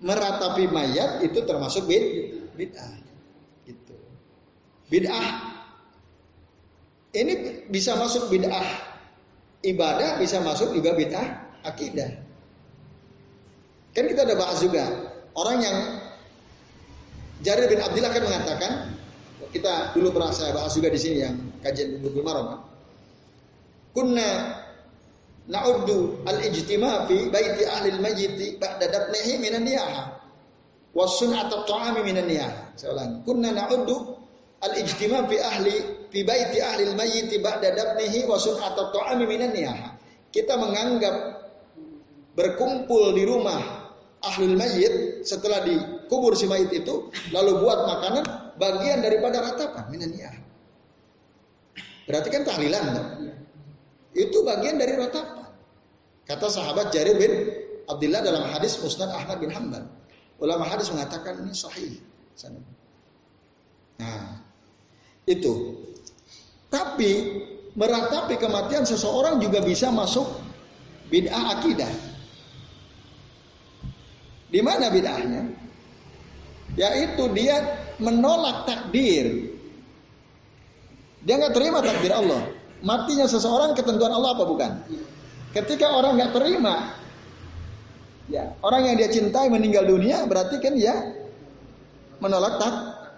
meratapi 0.00 0.72
mayat 0.72 1.20
itu 1.20 1.44
termasuk 1.44 1.84
bid 1.84 2.04
bid'ah. 2.56 2.96
Gitu. 3.68 3.96
Bid'ah 4.88 5.26
ini 7.12 7.68
bisa 7.68 7.92
masuk 8.00 8.32
bid'ah 8.32 8.64
ibadah, 9.60 10.16
bisa 10.16 10.40
masuk 10.40 10.72
juga 10.72 10.96
bid'ah 10.96 11.44
akidah. 11.60 12.25
Kan 13.96 14.04
kita 14.12 14.28
ada 14.28 14.36
bahas 14.36 14.60
juga 14.60 14.84
orang 15.32 15.56
yang 15.64 15.76
Jarir 17.40 17.64
bin 17.64 17.80
Abdullah 17.80 18.12
kan 18.12 18.22
mengatakan 18.28 18.72
kita 19.56 19.96
dulu 19.96 20.12
pernah 20.12 20.36
saya 20.36 20.52
bahas 20.52 20.76
juga 20.76 20.92
di 20.92 21.00
sini 21.00 21.24
yang 21.24 21.36
kajian 21.64 22.04
Bulughul 22.04 22.24
Maram. 22.28 22.60
Kunna 23.96 24.28
na'uddu 25.48 26.28
al-ijtima 26.28 27.08
fi 27.08 27.32
baiti 27.32 27.64
ahli 27.64 27.88
al-mayyit 27.96 28.60
ba'da 28.60 28.84
dafnihi 28.84 29.40
minan 29.40 29.64
niyaha 29.64 30.12
wa 30.92 31.04
sunnat 31.08 31.48
at-ta'ami 31.48 32.04
minan 32.04 32.28
niyaha. 32.28 32.76
Saya 32.76 32.92
ulangi. 32.92 33.16
Kunna 33.24 33.48
na'uddu 33.56 33.96
al-ijtima 34.60 35.24
fi 35.24 35.40
ahli 35.40 35.76
fi 36.12 36.20
baiti 36.20 36.60
ahli 36.60 36.92
al-mayyit 36.92 37.32
ba'da 37.40 37.72
dafnihi 37.72 38.28
wa 38.28 38.36
sunnat 38.36 38.76
at-ta'ami 38.76 39.24
minan 39.24 39.56
niyaha. 39.56 39.96
Kita 40.28 40.60
menganggap 40.60 41.16
berkumpul 42.36 43.16
di 43.16 43.24
rumah 43.24 43.85
ahlul 44.32 44.56
mayit 44.58 45.22
setelah 45.22 45.62
dikubur 45.62 46.34
si 46.34 46.50
mayit 46.50 46.70
itu 46.74 47.10
lalu 47.30 47.62
buat 47.62 47.78
makanan 47.86 48.24
bagian 48.58 49.02
daripada 49.04 49.42
ratapan 49.42 49.84
minaniyah. 49.92 50.36
Berarti 52.06 52.28
kan 52.30 52.42
tahlilan 52.46 52.84
kan? 52.94 53.06
Itu 54.14 54.46
bagian 54.46 54.78
dari 54.78 54.94
ratapan. 54.94 55.50
Kata 56.26 56.46
sahabat 56.50 56.90
Jarir 56.90 57.18
bin 57.18 57.32
Abdullah 57.86 58.22
dalam 58.22 58.46
hadis 58.50 58.78
Musnad 58.82 59.10
Ahmad 59.14 59.38
bin 59.38 59.50
Hanbal. 59.50 59.86
Ulama 60.42 60.66
hadis 60.66 60.90
mengatakan 60.90 61.42
ini 61.46 61.54
sahih. 61.54 61.96
Nah, 63.96 64.42
itu. 65.24 65.82
Tapi 66.68 67.12
meratapi 67.78 68.36
kematian 68.36 68.84
seseorang 68.84 69.38
juga 69.38 69.62
bisa 69.62 69.88
masuk 69.88 70.26
bid'ah 71.08 71.60
akidah. 71.60 71.88
Di 74.46 74.60
mana 74.62 74.88
bid'ahnya? 74.90 75.42
Yaitu 76.78 77.24
dia 77.34 77.56
menolak 77.98 78.68
takdir. 78.68 79.56
Dia 81.26 81.34
nggak 81.42 81.54
terima 81.56 81.82
takdir 81.82 82.14
Allah. 82.14 82.46
Matinya 82.84 83.26
seseorang 83.26 83.74
ketentuan 83.74 84.12
Allah 84.14 84.36
apa 84.36 84.44
bukan? 84.46 84.72
Ketika 85.50 85.90
orang 85.90 86.20
nggak 86.20 86.32
terima, 86.36 86.94
ya 88.30 88.54
orang 88.62 88.92
yang 88.92 88.96
dia 89.00 89.08
cintai 89.10 89.48
meninggal 89.48 89.88
dunia 89.88 90.22
berarti 90.28 90.60
kan 90.60 90.76
dia 90.76 90.94
menolak 92.20 92.60
tak, 92.60 92.74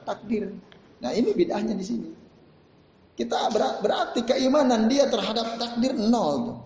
takdir. 0.06 0.54
Nah 1.02 1.10
ini 1.12 1.34
bid'ahnya 1.34 1.74
di 1.74 1.84
sini. 1.84 2.08
Kita 3.18 3.50
berarti 3.82 4.22
keimanan 4.22 4.86
dia 4.86 5.10
terhadap 5.10 5.58
takdir 5.58 5.90
nol. 5.98 6.62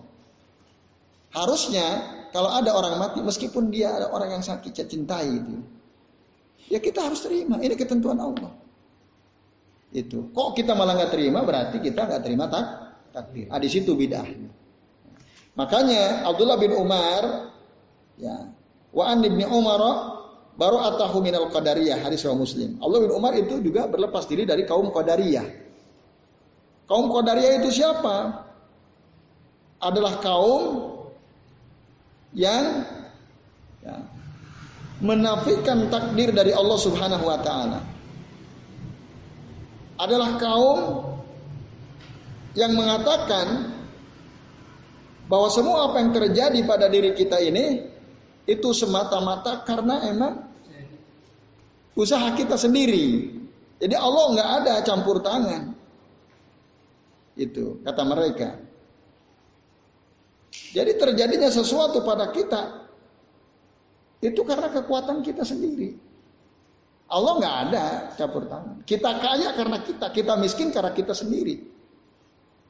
Harusnya 1.33 2.21
kalau 2.33 2.49
ada 2.49 2.73
orang 2.73 2.97
mati, 2.97 3.21
meskipun 3.21 3.69
dia 3.69 3.93
ada 3.93 4.09
orang 4.09 4.33
yang 4.33 4.43
sakit 4.43 4.73
cintai 4.89 5.29
itu, 5.37 5.61
ya 6.65 6.81
kita 6.81 7.05
harus 7.05 7.21
terima. 7.21 7.61
Ini 7.61 7.77
ketentuan 7.77 8.17
Allah. 8.17 8.49
Itu. 9.93 10.33
Kok 10.33 10.57
kita 10.57 10.73
malah 10.73 10.97
nggak 10.97 11.13
terima? 11.13 11.45
Berarti 11.45 11.77
kita 11.77 12.09
nggak 12.09 12.25
terima 12.25 12.49
tak 12.49 12.65
takdir. 13.13 13.45
Ah, 13.53 13.61
di 13.61 13.69
situ 13.69 13.93
bidah. 13.93 14.25
Makanya 15.53 16.25
Abdullah 16.25 16.57
bin 16.57 16.73
Umar, 16.73 17.53
ya, 18.17 18.49
wa 18.89 19.03
an 19.05 19.21
ibni 19.21 19.45
Umar 19.45 19.81
baru 20.57 20.81
atahu 20.81 21.21
minal 21.21 21.53
qadariyah 21.53 22.01
hadis 22.01 22.25
riwayat 22.25 22.41
Muslim. 22.41 22.69
Allah 22.81 22.97
bin 23.05 23.13
Umar 23.13 23.37
itu 23.37 23.61
juga 23.61 23.85
berlepas 23.85 24.25
diri 24.25 24.49
dari 24.49 24.65
kaum 24.65 24.89
qadariyah. 24.89 25.45
Kaum 26.89 27.13
qadariyah 27.13 27.61
itu 27.61 27.69
siapa? 27.69 28.41
Adalah 29.77 30.17
kaum 30.17 30.92
yang 32.33 32.85
ya, 33.85 33.97
menafikan 35.01 35.89
takdir 35.89 36.33
dari 36.33 36.53
Allah 36.53 36.77
Subhanahu 36.77 37.25
wa 37.25 37.39
taala. 37.41 37.79
Adalah 39.97 40.41
kaum 40.41 40.79
yang 42.57 42.73
mengatakan 42.73 43.71
bahwa 45.29 45.47
semua 45.49 45.89
apa 45.89 46.01
yang 46.01 46.11
terjadi 46.11 46.59
pada 46.65 46.89
diri 46.89 47.13
kita 47.15 47.39
ini 47.39 47.89
itu 48.43 48.69
semata-mata 48.75 49.63
karena 49.63 50.03
emang 50.09 50.33
usaha 51.95 52.33
kita 52.35 52.59
sendiri. 52.59 53.31
Jadi 53.79 53.95
Allah 53.95 54.25
nggak 54.35 54.49
ada 54.63 54.73
campur 54.83 55.19
tangan. 55.23 55.75
Itu 57.35 57.81
kata 57.83 58.03
mereka. 58.05 58.62
Jadi 60.53 60.97
terjadinya 60.97 61.49
sesuatu 61.49 62.01
pada 62.05 62.29
kita 62.29 62.85
itu 64.23 64.41
karena 64.45 64.69
kekuatan 64.69 65.25
kita 65.25 65.43
sendiri. 65.43 65.97
Allah 67.13 67.33
nggak 67.37 67.55
ada 67.69 67.85
campur 68.17 68.49
tangan. 68.49 68.81
Kita 68.87 69.11
kaya 69.21 69.53
karena 69.53 69.77
kita, 69.85 70.07
kita 70.09 70.33
miskin 70.39 70.73
karena 70.73 70.93
kita 70.95 71.13
sendiri. 71.13 71.61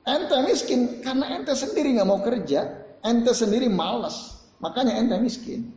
Ente 0.03 0.35
miskin 0.43 0.99
karena 0.99 1.31
ente 1.39 1.55
sendiri 1.55 1.95
nggak 1.95 2.09
mau 2.09 2.19
kerja, 2.19 2.67
ente 3.07 3.31
sendiri 3.31 3.71
malas, 3.71 4.43
makanya 4.59 4.99
ente 4.99 5.15
miskin. 5.21 5.71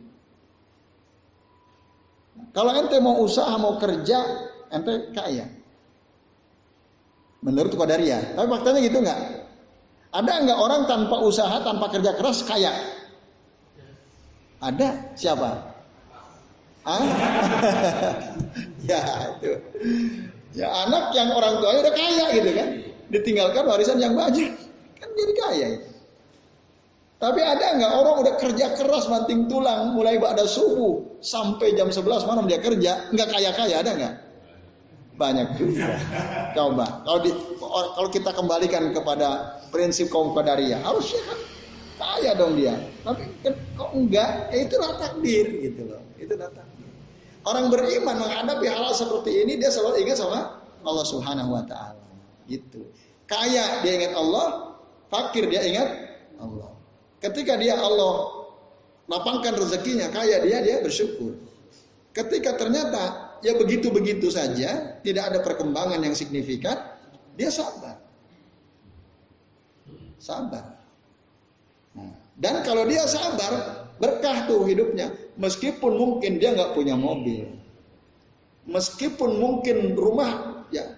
Kalau 2.51 2.75
ente 2.75 2.97
mau 2.99 3.23
usaha, 3.23 3.55
mau 3.55 3.79
kerja, 3.79 4.19
ente 4.73 5.15
kaya. 5.15 5.47
Menurut 7.45 7.71
Qadariyah. 7.77 8.33
Tapi 8.35 8.47
faktanya 8.49 8.79
gitu 8.81 8.97
nggak? 8.99 9.19
Ada 10.17 10.33
nggak 10.49 10.59
orang 10.59 10.81
tanpa 10.89 11.21
usaha, 11.21 11.61
tanpa 11.61 11.93
kerja 11.93 12.17
keras 12.17 12.41
kaya? 12.41 12.73
Ada. 14.57 15.13
Siapa? 15.13 15.49
Ah? 16.81 17.03
ya 18.89 19.01
itu. 19.37 19.53
Ya 20.57 20.67
anak 20.87 21.13
yang 21.13 21.29
orang 21.37 21.61
tuanya 21.61 21.79
udah 21.85 21.93
kaya 21.93 22.25
gitu 22.33 22.49
kan. 22.57 22.67
Ditinggalkan 23.13 23.63
warisan 23.69 24.01
yang 24.01 24.17
banyak. 24.17 24.57
Kan 24.97 25.09
jadi 25.13 25.33
kaya 25.37 25.67
itu. 25.77 25.89
Tapi 27.17 27.41
ada 27.41 27.77
nggak 27.77 27.93
orang 27.97 28.15
udah 28.25 28.33
kerja 28.37 28.77
keras 28.77 29.09
banting 29.09 29.49
tulang 29.49 29.93
mulai 29.97 30.21
pada 30.21 30.45
subuh 30.45 31.17
sampai 31.21 31.73
jam 31.73 31.89
11 31.89 32.29
malam 32.29 32.45
dia 32.45 32.61
kerja 32.61 33.09
nggak 33.09 33.29
kaya 33.29 33.51
kaya 33.53 33.75
ada 33.81 33.91
nggak? 33.93 34.15
Banyak 35.17 35.47
juga. 35.57 35.97
Coba 36.53 37.05
kalau 37.05 37.19
kalau 37.97 38.09
kita 38.13 38.31
kembalikan 38.37 38.93
kepada 38.93 39.56
prinsip 39.69 40.07
kaum 40.11 40.31
qadariyah 40.33 40.81
harusnya 40.83 41.21
kan 41.27 41.39
kaya 41.97 42.31
dong 42.37 42.53
dia. 42.57 42.77
Tapi 43.01 43.23
kan 43.41 43.53
kok 43.73 43.89
enggak? 43.97 44.31
Ya 44.53 44.57
itulah 44.69 44.91
takdir 45.01 45.45
gitu 45.65 45.81
loh. 45.89 46.01
Itulah 46.21 46.49
takdir. 46.53 46.89
Orang 47.47 47.73
beriman 47.73 48.15
menghadapi 48.21 48.65
hal, 48.69 48.91
hal 48.91 48.93
seperti 48.93 49.43
ini 49.45 49.57
dia 49.57 49.73
selalu 49.73 50.05
ingat 50.05 50.21
sama 50.21 50.61
Allah 50.85 51.05
Subhanahu 51.07 51.57
wa 51.57 51.63
taala. 51.65 52.05
Gitu. 52.45 52.85
Kaya 53.27 53.81
dia 53.83 53.93
ingat 53.97 54.13
Allah, 54.15 54.77
fakir 55.09 55.49
dia 55.49 55.63
ingat 55.65 55.89
Allah. 56.37 56.71
Ketika 57.19 57.57
dia 57.57 57.75
Allah 57.75 58.45
lapangkan 59.09 59.57
rezekinya, 59.57 60.07
kaya 60.13 60.43
dia 60.45 60.61
dia 60.61 60.83
bersyukur. 60.85 61.33
Ketika 62.13 62.55
ternyata 62.55 63.35
ya 63.41 63.57
begitu-begitu 63.57 64.29
saja, 64.29 64.99
tidak 65.01 65.23
ada 65.33 65.39
perkembangan 65.41 66.01
yang 66.01 66.13
signifikan, 66.13 66.77
dia 67.35 67.49
sabar. 67.49 68.06
Sabar. 70.17 70.77
Nah, 71.93 72.13
dan 72.37 72.61
kalau 72.61 72.85
dia 72.85 73.05
sabar, 73.09 73.85
berkah 73.97 74.45
tuh 74.45 74.65
hidupnya. 74.65 75.13
Meskipun 75.37 75.97
mungkin 75.97 76.41
dia 76.41 76.53
nggak 76.53 76.73
punya 76.73 76.97
mobil, 76.97 77.45
meskipun 78.65 79.37
mungkin 79.37 79.93
rumah 79.93 80.65
ya 80.73 80.97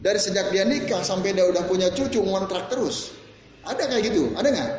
dari 0.00 0.20
sejak 0.20 0.52
dia 0.52 0.64
nikah 0.64 1.00
sampai 1.04 1.32
dia 1.32 1.44
udah 1.48 1.64
punya 1.64 1.88
cucu 1.92 2.20
ngontrak 2.20 2.68
terus. 2.72 3.12
Ada 3.64 3.88
kayak 3.88 4.12
gitu? 4.12 4.32
Ada 4.36 4.48
nggak? 4.48 4.70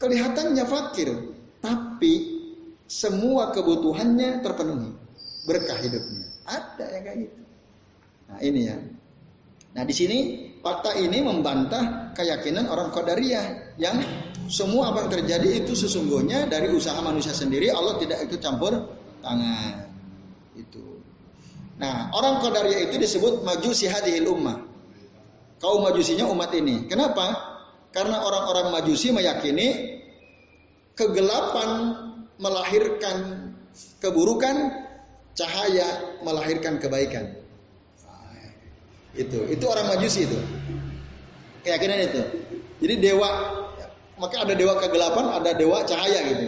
Kelihatannya 0.00 0.64
fakir, 0.64 1.08
tapi 1.60 2.12
semua 2.88 3.52
kebutuhannya 3.52 4.40
terpenuhi, 4.40 4.96
berkah 5.44 5.76
hidupnya. 5.76 6.24
Ada 6.48 6.84
yang 6.96 7.04
kayak 7.04 7.18
gitu. 7.28 7.40
Nah 8.32 8.38
ini 8.40 8.60
ya. 8.64 8.76
Nah 9.76 9.82
di 9.84 9.94
sini 9.94 10.18
fakta 10.60 10.96
ini 10.96 11.24
membantah 11.24 12.12
keyakinan 12.12 12.68
orang 12.68 12.92
Qadariyah 12.92 13.76
yang 13.80 13.96
semua 14.50 14.92
apa 14.92 15.06
yang 15.06 15.12
terjadi 15.20 15.64
itu 15.64 15.72
sesungguhnya 15.72 16.50
dari 16.50 16.68
usaha 16.74 16.98
manusia 17.00 17.32
sendiri 17.32 17.72
Allah 17.72 17.96
tidak 17.96 18.28
ikut 18.28 18.40
campur 18.42 18.72
tangan. 19.24 19.88
Itu. 20.56 21.00
Nah, 21.80 22.12
orang 22.12 22.44
Qadariyah 22.44 22.92
itu 22.92 23.00
disebut 23.00 23.40
majusi 23.40 23.88
hadhil 23.88 24.28
ummah. 24.28 24.68
Kaum 25.60 25.84
majusinya 25.84 26.28
umat 26.28 26.52
ini. 26.56 26.88
Kenapa? 26.88 27.36
Karena 27.92 28.24
orang-orang 28.24 28.72
majusi 28.80 29.12
meyakini 29.12 29.98
kegelapan 30.96 31.96
melahirkan 32.40 33.50
keburukan, 34.00 34.56
cahaya 35.36 36.20
melahirkan 36.24 36.80
kebaikan. 36.80 37.39
Itu, 39.14 39.46
itu 39.50 39.64
orang 39.66 39.86
majusi 39.90 40.26
itu. 40.26 40.38
Keyakinan 41.66 41.98
itu. 42.06 42.22
Jadi 42.80 42.94
dewa 43.02 43.28
maka 44.20 44.44
ada 44.44 44.52
dewa 44.52 44.76
kegelapan, 44.76 45.32
ada 45.40 45.50
dewa 45.56 45.80
cahaya 45.88 46.20
gitu. 46.28 46.44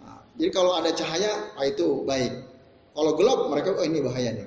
Nah, 0.00 0.18
jadi 0.40 0.50
kalau 0.50 0.72
ada 0.72 0.90
cahaya, 0.96 1.52
ah, 1.54 1.64
itu 1.68 2.00
baik. 2.08 2.32
Kalau 2.96 3.12
gelap, 3.20 3.40
mereka 3.52 3.76
oh 3.76 3.84
ini 3.84 4.00
bahaya 4.00 4.30
nih. 4.32 4.46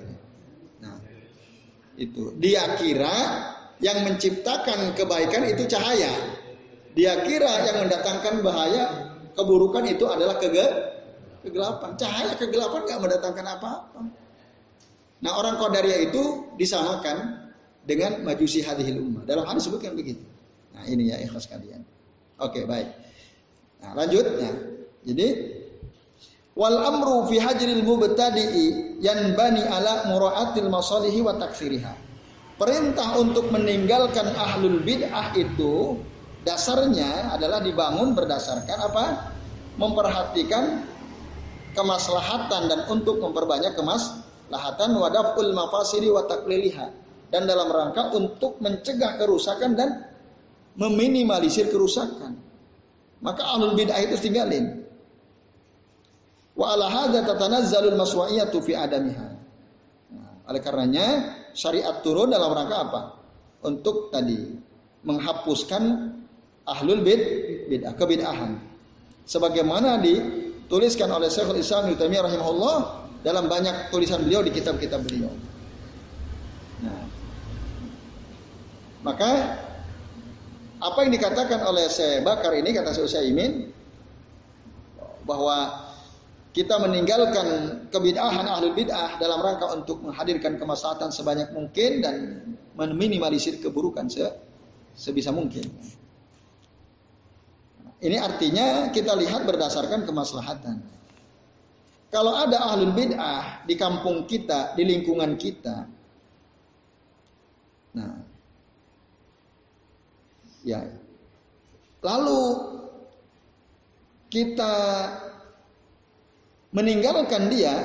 Nah, 0.81 0.97
itu 2.01 2.33
dia 2.41 2.65
kira 2.81 3.15
yang 3.77 4.01
menciptakan 4.09 4.97
kebaikan 4.97 5.45
itu 5.45 5.69
cahaya. 5.69 6.09
Dia 6.97 7.21
kira 7.29 7.69
yang 7.69 7.85
mendatangkan 7.85 8.41
bahaya, 8.41 8.83
keburukan 9.37 9.85
itu 9.85 10.09
adalah 10.09 10.41
kege 10.41 10.65
kegelapan. 11.45 11.93
Cahaya 11.93 12.33
kegelapan 12.41 12.81
nggak 12.89 13.01
mendatangkan 13.05 13.45
apa-apa. 13.45 14.01
Nah 15.21 15.31
orang 15.33 15.57
Qadariyah 15.57 16.13
itu 16.13 16.53
disamakan 16.61 17.47
dengan 17.87 18.21
majusi 18.21 18.61
hadhil 18.61 19.01
ummah. 19.01 19.23
Dalam 19.25 19.47
hadis 19.47 19.65
sebutkan 19.65 19.97
begitu. 19.97 20.21
Nah 20.75 20.85
ini 20.85 21.09
ya 21.09 21.17
ikhlas 21.23 21.49
kalian. 21.49 21.81
Oke 22.37 22.67
baik. 22.69 22.91
Nah 23.81 23.97
lanjut 23.97 24.25
ya. 24.37 24.51
Jadi 25.07 25.27
wal 26.53 26.77
amru 26.77 27.25
fi 27.31 27.41
hajril 27.41 27.81
mubtadi'i 27.81 28.99
bani 29.33 29.63
ala 29.65 30.11
muraatil 30.11 30.69
masalihi 30.69 31.23
wa 31.25 31.33
takfiriha. 31.39 31.93
Perintah 32.57 33.21
untuk 33.21 33.53
meninggalkan 33.53 34.33
ahlul 34.33 34.81
bid'ah 34.81 35.33
itu 35.37 36.01
dasarnya 36.41 37.33
adalah 37.37 37.61
dibangun 37.61 38.17
berdasarkan 38.17 38.77
apa? 38.81 39.05
Memperhatikan 39.77 40.81
kemaslahatan 41.77 42.65
dan 42.65 42.79
untuk 42.89 43.21
memperbanyak 43.21 43.77
kemaslahatan 44.47 44.95
wadaful 44.95 45.51
mafasiri 45.51 46.07
wa 46.07 46.23
takliliha 46.23 46.87
dan 47.27 47.43
dalam 47.43 47.67
rangka 47.67 48.15
untuk 48.15 48.63
mencegah 48.63 49.19
kerusakan 49.19 49.75
dan 49.75 50.07
meminimalisir 50.79 51.67
kerusakan. 51.67 52.39
Maka 53.19 53.43
ahlul 53.43 53.75
bid'ah 53.75 53.99
itu 53.99 54.15
tinggalin. 54.23 54.87
Wa 56.55 56.73
ala 56.79 56.87
hadza 56.87 57.27
tatanazzalul 57.27 57.99
maswa'iyatu 57.99 58.63
fi 58.63 58.73
adamiha. 58.77 59.29
Nah, 60.15 60.47
oleh 60.47 60.61
karenanya 60.63 61.07
syariat 61.51 61.99
turun 61.99 62.31
dalam 62.31 62.55
rangka 62.55 62.77
apa? 62.87 63.01
Untuk 63.67 64.13
tadi 64.13 64.37
menghapuskan 65.03 65.83
ahlul 66.63 67.03
bid 67.03 67.21
bid'ah 67.67 67.91
kebid'ahan. 67.99 68.63
Sebagaimana 69.27 69.99
dituliskan 69.99 71.11
oleh 71.11 71.27
Syekhul 71.27 71.59
Islam 71.59 71.91
Ibnu 71.91 71.99
Taimiyah 71.99 72.23
rahimahullah 72.31 73.06
dalam 73.21 73.49
banyak 73.49 73.89
tulisan 73.93 74.21
beliau 74.25 74.41
di 74.45 74.51
kitab-kitab 74.53 75.01
beliau. 75.05 75.31
Nah, 76.83 77.01
maka 79.01 79.31
apa 80.77 80.97
yang 81.05 81.11
dikatakan 81.13 81.65
oleh 81.65 81.89
Syekh 81.89 82.21
Bakar 82.21 82.53
ini 82.53 82.69
kata 82.69 82.93
Syekh 82.93 83.33
Imin 83.33 83.73
bahwa 85.25 85.87
kita 86.57 86.81
meninggalkan 86.81 87.45
kebid'ahan 87.93 88.49
ahli 88.49 88.73
bid'ah 88.73 89.21
dalam 89.21 89.37
rangka 89.45 89.69
untuk 89.77 90.01
menghadirkan 90.01 90.57
kemaslahatan 90.57 91.13
sebanyak 91.13 91.53
mungkin 91.53 92.01
dan 92.01 92.15
meminimalisir 92.73 93.61
keburukan 93.61 94.09
se 94.09 94.25
sebisa 94.97 95.29
mungkin. 95.29 95.69
Ini 98.01 98.17
artinya 98.17 98.89
kita 98.89 99.13
lihat 99.17 99.45
berdasarkan 99.45 100.05
kemaslahatan. 100.05 100.96
Kalau 102.07 102.31
ada 102.31 102.71
ahli 102.71 102.87
bid'ah 102.95 103.67
di 103.67 103.75
kampung 103.75 104.23
kita, 104.23 104.73
di 104.79 104.83
lingkungan 104.87 105.35
kita, 105.35 105.75
nah 107.97 108.27
Ya. 110.67 110.83
Lalu 112.03 112.43
kita 114.27 114.75
meninggalkan 116.75 117.47
dia 117.47 117.75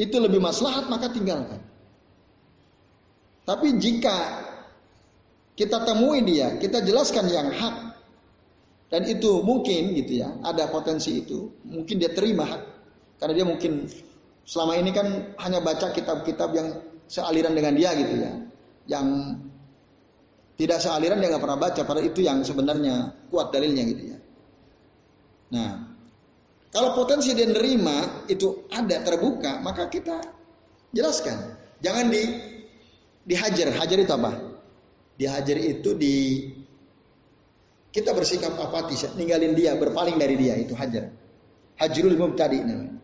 itu 0.00 0.16
lebih 0.16 0.40
maslahat 0.40 0.88
maka 0.88 1.12
tinggalkan. 1.12 1.60
Tapi 3.44 3.76
jika 3.76 4.16
kita 5.52 5.84
temui 5.84 6.24
dia, 6.24 6.56
kita 6.56 6.80
jelaskan 6.80 7.28
yang 7.28 7.48
hak 7.52 7.95
dan 8.86 9.02
itu 9.06 9.42
mungkin 9.42 9.94
gitu 9.98 10.22
ya, 10.22 10.30
ada 10.46 10.70
potensi 10.70 11.22
itu, 11.24 11.50
mungkin 11.66 11.98
dia 11.98 12.14
terima 12.14 12.46
karena 13.18 13.32
dia 13.42 13.46
mungkin 13.48 13.90
selama 14.46 14.78
ini 14.78 14.90
kan 14.94 15.34
hanya 15.42 15.58
baca 15.64 15.90
kitab-kitab 15.90 16.54
yang 16.54 16.68
sealiran 17.10 17.54
dengan 17.54 17.74
dia 17.74 17.90
gitu 17.98 18.14
ya, 18.22 18.32
yang 18.86 19.06
tidak 20.56 20.80
sealiran 20.80 21.20
dia 21.20 21.28
nggak 21.34 21.44
pernah 21.44 21.60
baca, 21.60 21.80
pada 21.84 22.00
itu 22.00 22.24
yang 22.24 22.40
sebenarnya 22.40 23.12
kuat 23.28 23.52
dalilnya 23.52 23.84
gitu 23.92 24.02
ya. 24.14 24.18
Nah, 25.46 25.70
kalau 26.74 26.96
potensi 26.96 27.32
dia 27.36 27.46
nerima 27.46 28.26
itu 28.26 28.66
ada 28.72 29.00
terbuka, 29.04 29.62
maka 29.62 29.86
kita 29.86 30.20
jelaskan. 30.90 31.56
Jangan 31.84 32.08
di 32.08 32.22
dihajar. 33.28 33.68
Hajar 33.76 33.98
itu 34.00 34.12
apa? 34.12 34.32
Dihajar 35.16 35.56
itu 35.60 35.92
di 35.96 36.14
kita 37.96 38.12
bersikap 38.12 38.52
apatis, 38.60 39.08
ninggalin 39.16 39.56
dia, 39.56 39.72
berpaling 39.72 40.20
dari 40.20 40.36
dia 40.36 40.52
itu 40.60 40.76
hajar. 40.76 41.08
Hajrul 41.80 42.20
mubtadi 42.20 42.60
namanya. 42.60 43.00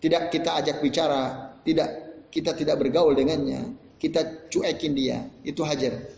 Tidak 0.00 0.32
kita 0.32 0.64
ajak 0.64 0.80
bicara, 0.80 1.52
tidak 1.60 1.88
kita 2.32 2.56
tidak 2.56 2.80
bergaul 2.80 3.12
dengannya, 3.12 3.76
kita 4.00 4.48
cuekin 4.48 4.96
dia, 4.96 5.28
itu 5.44 5.60
hajar. 5.60 6.08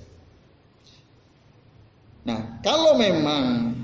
Nah, 2.22 2.62
kalau 2.62 2.95
memang 2.95 3.75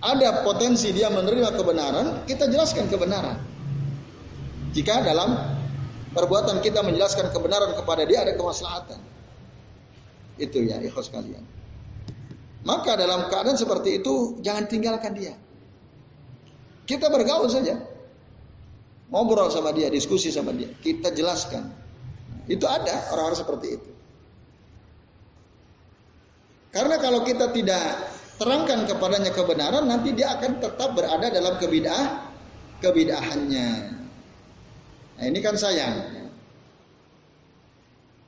ada 0.00 0.40
potensi 0.40 0.88
dia 0.96 1.12
menerima 1.12 1.52
kebenaran, 1.52 2.06
kita 2.24 2.48
jelaskan 2.48 2.88
kebenaran. 2.88 3.38
Jika 4.72 5.04
dalam 5.04 5.36
perbuatan 6.16 6.64
kita 6.64 6.80
menjelaskan 6.80 7.28
kebenaran 7.28 7.76
kepada 7.76 8.08
dia 8.08 8.24
ada 8.24 8.32
kemaslahatan. 8.32 8.98
Itu 10.40 10.64
ya, 10.64 10.80
ikhlas 10.80 11.12
kalian. 11.12 11.55
Maka 12.66 12.98
dalam 12.98 13.30
keadaan 13.30 13.54
seperti 13.54 14.02
itu 14.02 14.42
jangan 14.42 14.66
tinggalkan 14.66 15.14
dia. 15.14 15.38
Kita 16.82 17.06
bergaul 17.06 17.46
saja. 17.46 17.78
Ngobrol 19.06 19.54
sama 19.54 19.70
dia, 19.70 19.86
diskusi 19.86 20.34
sama 20.34 20.50
dia. 20.50 20.66
Kita 20.82 21.14
jelaskan. 21.14 21.70
Itu 22.50 22.66
ada 22.66 23.14
orang-orang 23.14 23.38
seperti 23.38 23.68
itu. 23.78 23.90
Karena 26.74 26.98
kalau 26.98 27.22
kita 27.22 27.54
tidak 27.54 28.12
terangkan 28.36 28.84
kepadanya 28.90 29.30
kebenaran, 29.30 29.86
nanti 29.86 30.10
dia 30.12 30.34
akan 30.34 30.58
tetap 30.58 30.90
berada 30.92 31.30
dalam 31.30 31.54
kebidah 31.62 32.34
kebidahannya. 32.84 33.68
Nah 35.16 35.24
ini 35.24 35.38
kan 35.40 35.56
sayang. 35.56 36.16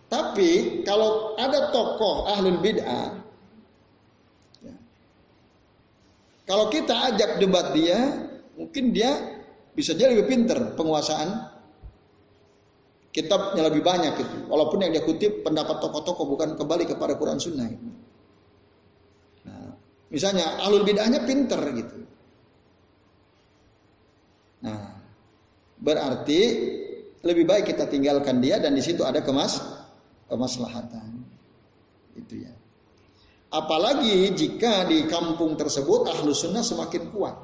Tapi 0.08 0.82
kalau 0.88 1.36
ada 1.36 1.68
tokoh 1.68 2.24
ahlul 2.32 2.64
bid'ah, 2.64 3.12
ya, 4.64 4.72
kalau 6.48 6.72
kita 6.72 7.12
ajak 7.12 7.36
debat 7.44 7.76
dia, 7.76 8.24
mungkin 8.56 8.96
dia 8.96 9.38
bisa 9.76 9.92
jadi 9.92 10.16
lebih 10.16 10.32
pinter 10.32 10.74
penguasaan 10.74 11.52
kitabnya 13.12 13.68
lebih 13.68 13.84
banyak 13.84 14.16
itu. 14.16 14.48
Walaupun 14.48 14.80
yang 14.80 14.96
dia 14.96 15.04
kutip 15.04 15.44
pendapat 15.44 15.76
tokoh-tokoh 15.84 16.24
bukan 16.24 16.56
kembali 16.56 16.88
kepada 16.88 17.20
Quran 17.20 17.36
Sunnah. 17.36 17.68
Nah, 19.44 19.76
misalnya 20.08 20.56
ahlul 20.64 20.88
bid'ahnya 20.88 21.28
pinter 21.28 21.60
gitu. 21.76 21.98
Nah, 24.64 25.04
berarti 25.78 26.40
lebih 27.22 27.44
baik 27.44 27.76
kita 27.76 27.86
tinggalkan 27.92 28.40
dia 28.40 28.56
dan 28.56 28.72
di 28.72 28.80
situ 28.80 29.04
ada 29.04 29.20
kemas 29.20 29.60
kemaslahatan. 30.32 31.22
Itu 32.16 32.40
ya. 32.40 32.54
Apalagi 33.48 34.28
jika 34.36 34.84
di 34.84 35.08
kampung 35.08 35.56
tersebut 35.56 36.04
ahlu 36.04 36.36
sunnah 36.36 36.60
semakin 36.60 37.08
kuat. 37.08 37.36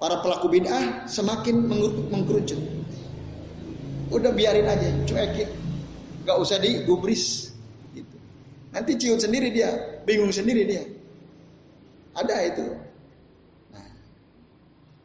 Para 0.00 0.24
pelaku 0.24 0.48
bid'ah 0.48 1.04
semakin 1.04 1.68
mengkerucut. 2.08 2.56
Udah 4.08 4.32
biarin 4.32 4.64
aja, 4.64 4.88
cuekin. 5.04 5.52
Gak 6.24 6.36
usah 6.40 6.56
digubris. 6.56 7.52
Gitu. 7.92 8.16
Nanti 8.72 8.96
ciut 8.96 9.20
sendiri 9.20 9.52
dia, 9.52 10.00
bingung 10.08 10.32
sendiri 10.32 10.64
dia. 10.64 10.88
Ada 12.16 12.36
itu. 12.48 12.66
Nah, 13.76 13.88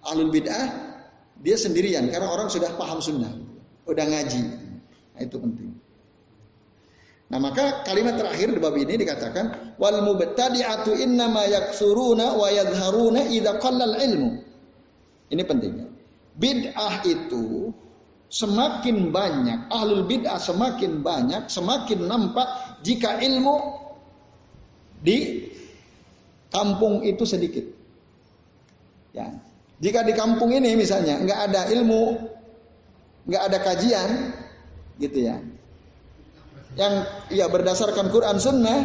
ahlul 0.07 0.31
bid'ah 0.31 0.95
dia 1.43 1.59
sendirian 1.59 2.07
karena 2.07 2.31
orang 2.31 2.47
sudah 2.47 2.71
paham 2.79 3.03
sunnah, 3.03 3.35
udah 3.83 4.05
ngaji. 4.07 4.41
Nah, 5.11 5.19
itu 5.19 5.35
penting. 5.35 5.75
Nah 7.25 7.41
maka 7.41 7.81
kalimat 7.81 8.21
terakhir 8.21 8.53
di 8.53 8.61
bab 8.61 8.77
ini 8.77 9.01
dikatakan 9.01 9.75
wal 9.81 9.97
mubtadi'atu 10.05 10.93
innama 10.93 11.49
yaksuruna 11.49 12.37
wa 12.37 12.47
yadharuna 12.53 13.25
idza 13.33 13.57
qallal 13.57 13.97
ilmu. 13.97 14.31
Ini 15.33 15.41
pentingnya. 15.41 15.87
Bid'ah 16.37 17.01
itu 17.07 17.73
semakin 18.29 19.09
banyak, 19.09 19.73
ahlul 19.73 20.05
bid'ah 20.05 20.37
semakin 20.37 21.01
banyak, 21.01 21.49
semakin 21.49 22.05
nampak 22.05 22.45
jika 22.85 23.17
ilmu 23.17 23.73
di 25.01 25.49
kampung 26.53 27.01
itu 27.01 27.25
sedikit. 27.25 27.65
Ya. 29.15 29.33
Jika 29.81 30.05
di 30.05 30.13
kampung 30.13 30.53
ini 30.53 30.77
misalnya 30.77 31.19
nggak 31.19 31.39
ada 31.51 31.61
ilmu, 31.73 32.03
nggak 33.27 33.43
ada 33.49 33.57
kajian, 33.65 34.09
gitu 35.01 35.25
ya. 35.25 35.41
Yang 36.75 36.93
ya 37.31 37.47
berdasarkan 37.47 38.11
Quran 38.11 38.35
Sunnah 38.35 38.79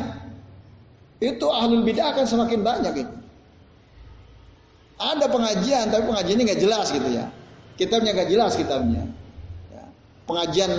itu 1.20 1.47
ahlul 1.51 1.84
bid'ah 1.84 2.16
akan 2.16 2.24
semakin 2.24 2.61
banyak 2.62 2.95
itu. 3.05 3.14
Ada 5.01 5.26
pengajian 5.32 5.91
tapi 5.91 6.05
pengajiannya 6.07 6.45
nggak 6.49 6.61
jelas 6.61 6.86
gitu 6.95 7.09
ya. 7.11 7.26
Kitabnya 7.76 8.14
nggak 8.14 8.30
jelas 8.30 8.53
kitabnya. 8.55 9.05
Ya. 9.72 9.84
Pengajian 10.28 10.72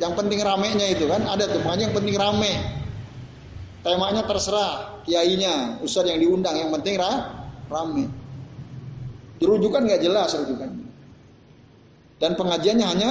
yang 0.00 0.12
penting 0.16 0.40
ramenya 0.40 0.88
itu 0.88 1.04
kan 1.06 1.22
ada 1.28 1.48
tuh 1.48 1.60
pengajian 1.60 1.92
yang 1.92 1.96
penting 1.96 2.16
rame. 2.16 2.52
Temanya 3.82 4.22
terserah 4.24 5.02
kiainya, 5.02 5.82
ustaz 5.82 6.06
yang 6.06 6.22
diundang 6.22 6.54
yang 6.54 6.70
penting 6.70 6.96
ra, 7.02 7.44
rame. 7.66 8.06
Rujukan 9.42 9.82
nggak 9.82 10.02
jelas 10.06 10.38
rujukan. 10.38 10.70
Dan 12.22 12.38
pengajiannya 12.38 12.86
hanya 12.86 13.10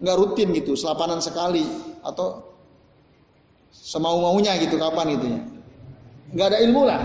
nggak 0.00 0.16
rutin 0.16 0.56
gitu, 0.56 0.72
selapanan 0.72 1.20
sekali 1.20 1.93
atau 2.04 2.44
semau 3.72 4.22
maunya 4.22 4.54
gitu 4.60 4.76
kapan 4.78 5.18
gitu 5.18 5.26
ya. 5.32 5.40
Nggak 6.34 6.46
ada 6.52 6.58
ilmu 6.62 6.82
lah, 6.86 7.02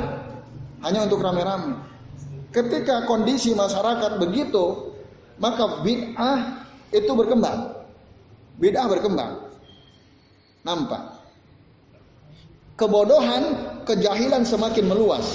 hanya 0.85 1.07
untuk 1.07 1.23
rame-rame. 1.23 1.79
Ketika 2.49 3.05
kondisi 3.05 3.53
masyarakat 3.53 4.17
begitu, 4.17 4.93
maka 5.37 5.81
bid'ah 5.85 6.65
itu 6.89 7.11
berkembang. 7.13 7.77
Bid'ah 8.57 8.89
berkembang. 8.89 9.49
Nampak. 10.65 11.21
Kebodohan, 12.75 13.43
kejahilan 13.85 14.43
semakin 14.47 14.85
meluas. 14.87 15.25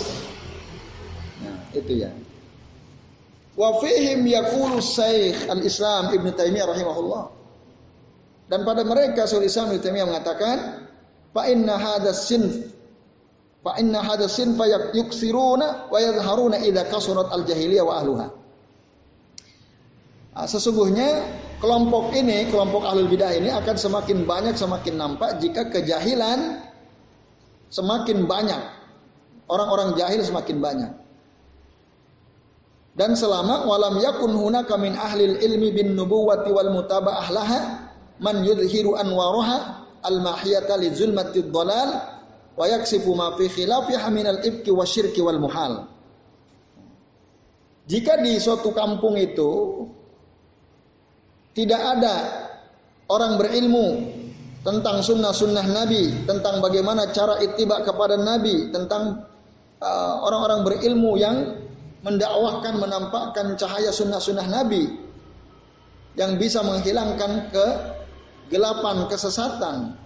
Nah, 1.44 1.56
itu 1.76 2.02
ya. 2.02 2.10
Wa 3.54 3.78
fihim 3.78 4.26
yaqulu 4.26 4.82
Al-Islam 5.52 6.10
Ibn 6.18 6.26
Taimiyah 6.34 6.66
rahimahullah. 6.66 7.43
Dan 8.44 8.62
pada 8.68 8.84
mereka 8.84 9.24
Syaikhul 9.24 9.48
Islam 9.48 9.72
Ibnu 9.72 9.80
Taimiyah 9.80 10.06
mengatakan, 10.08 10.56
fa 11.32 11.42
inna 11.48 11.80
hadas 11.80 12.28
sin 12.28 12.44
fa 13.64 13.80
inna 13.80 14.04
hadas 14.04 14.36
sin 14.36 14.54
fa 14.60 14.68
yuksiruna 14.68 15.88
wa 15.88 15.96
yadhharuna 15.96 16.60
idza 16.60 16.84
kasurat 16.92 17.32
al-jahiliyah 17.32 17.84
wa 17.84 17.94
ahluha. 17.96 18.26
Nah, 20.34 20.46
sesungguhnya 20.50 21.24
kelompok 21.62 22.12
ini, 22.12 22.50
kelompok 22.52 22.84
ahlul 22.84 23.08
bidah 23.08 23.32
ini 23.32 23.48
akan 23.54 23.76
semakin 23.78 24.28
banyak, 24.28 24.54
semakin 24.58 24.94
nampak 24.98 25.40
jika 25.40 25.70
kejahilan 25.72 26.60
semakin 27.72 28.28
banyak. 28.28 28.62
Orang-orang 29.48 29.96
jahil 29.96 30.20
semakin 30.24 30.56
banyak. 30.60 30.92
Dan 32.94 33.18
selama 33.18 33.66
walam 33.66 33.98
yakun 33.98 34.32
hunaka 34.32 34.78
min 34.78 34.94
ahlil 34.94 35.36
ilmi 35.42 35.74
bin 35.74 35.98
nubuwati 35.98 36.48
wal 36.54 36.70
mutaba'ah 36.70 37.26
laha 37.34 37.60
man 38.20 38.44
yudhiru 38.46 38.94
anwaraha 38.94 39.86
al 40.04 40.20
mahiyata 40.20 40.78
li 40.78 40.92
zulmati 40.94 41.42
dhalal 41.42 41.90
wa 42.54 42.64
yaksifu 42.68 43.10
ma 43.16 43.34
fi 43.34 43.50
khilafiha 43.50 44.08
min 44.12 44.26
al 44.28 44.38
ibki 44.44 44.70
wa 44.70 44.86
syirki 44.86 45.22
wal 45.24 45.40
muhal. 45.40 45.90
Jika 47.84 48.16
di 48.22 48.40
suatu 48.40 48.72
kampung 48.72 49.20
itu 49.20 49.84
tidak 51.52 51.82
ada 51.98 52.14
orang 53.12 53.36
berilmu 53.36 53.88
tentang 54.64 55.04
sunnah-sunnah 55.04 55.66
Nabi, 55.68 56.24
tentang 56.24 56.64
bagaimana 56.64 57.12
cara 57.12 57.36
ittiba 57.44 57.84
kepada 57.84 58.16
Nabi, 58.16 58.72
tentang 58.72 59.28
uh, 59.84 60.14
orang-orang 60.24 60.60
uh, 60.60 60.66
berilmu 60.66 61.12
yang 61.20 61.36
mendakwahkan, 62.00 62.80
menampakkan 62.80 63.60
cahaya 63.60 63.92
sunnah-sunnah 63.92 64.48
Nabi 64.48 64.88
yang 66.16 66.40
bisa 66.40 66.64
menghilangkan 66.64 67.52
ke 67.52 67.66
gelapan 68.48 69.08
kesesatan 69.08 69.96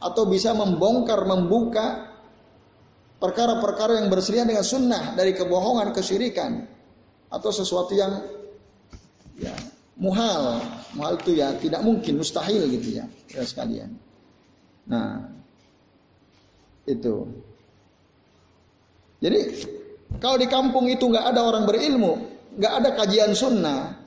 atau 0.00 0.24
bisa 0.28 0.52
membongkar 0.52 1.24
membuka 1.24 2.12
perkara-perkara 3.20 4.04
yang 4.04 4.12
berselian 4.12 4.44
dengan 4.44 4.64
sunnah 4.64 5.16
dari 5.16 5.32
kebohongan 5.32 5.96
kesyirikan 5.96 6.68
atau 7.32 7.50
sesuatu 7.50 7.96
yang 7.96 8.20
ya 9.40 9.54
muhal. 9.96 10.60
Muhal 10.92 11.16
itu 11.18 11.40
ya 11.40 11.56
tidak 11.56 11.80
mungkin 11.80 12.20
mustahil 12.20 12.68
gitu 12.68 13.00
ya 13.00 13.08
ya 13.32 13.42
sekalian. 13.42 13.96
Nah 14.84 15.24
itu. 16.84 17.24
Jadi 19.24 19.40
kalau 20.20 20.36
di 20.36 20.46
kampung 20.52 20.84
itu 20.92 21.08
nggak 21.08 21.32
ada 21.32 21.40
orang 21.40 21.64
berilmu 21.64 22.34
nggak 22.54 22.74
ada 22.82 22.90
kajian 22.94 23.34
sunnah 23.34 23.98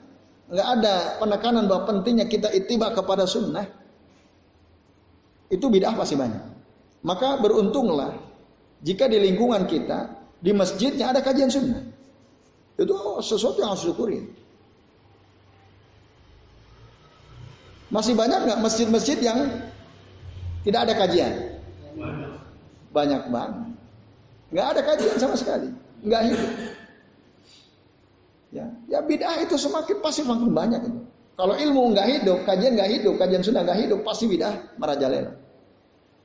nggak 0.48 0.68
ada 0.80 0.96
penekanan 1.20 1.68
bahwa 1.68 1.84
pentingnya 1.92 2.28
kita 2.32 2.52
itibak 2.56 2.96
kepada 2.96 3.28
sunnah, 3.28 3.68
itu 5.52 5.66
bid'ah 5.68 5.96
pasti 5.96 6.16
banyak. 6.16 6.44
Maka 7.04 7.40
beruntunglah 7.40 8.16
jika 8.84 9.08
di 9.08 9.18
lingkungan 9.20 9.68
kita, 9.68 10.12
di 10.40 10.52
masjidnya 10.54 11.12
ada 11.12 11.20
kajian 11.24 11.52
sunnah. 11.52 11.84
Itu 12.78 12.94
sesuatu 13.26 13.58
yang 13.60 13.74
harus 13.74 13.84
syukurin. 13.90 14.30
Masih 17.88 18.14
banyak 18.14 18.44
nggak 18.46 18.60
masjid-masjid 18.60 19.18
yang 19.24 19.48
tidak 20.68 20.86
ada 20.86 20.94
kajian? 21.00 21.34
Banyak 22.92 23.32
banget. 23.32 23.72
Nggak 24.52 24.68
ada 24.76 24.82
kajian 24.84 25.18
sama 25.18 25.36
sekali. 25.40 25.72
Nggak 26.04 26.22
hidup. 26.28 26.52
Ya, 28.48 28.72
ya 28.88 29.04
bid'ah 29.04 29.44
itu 29.44 29.60
semakin 29.60 30.00
pasti 30.00 30.24
semakin 30.24 30.50
banyak 30.56 30.82
itu. 30.88 31.00
Kalau 31.38 31.54
ilmu 31.54 31.94
nggak 31.94 32.08
hidup, 32.08 32.38
kajian 32.48 32.74
nggak 32.80 32.90
hidup, 32.98 33.14
kajian 33.20 33.44
sudah 33.44 33.62
nggak 33.62 33.80
hidup, 33.86 34.00
pasti 34.08 34.26
bid'ah 34.26 34.80
merajalela. 34.80 35.36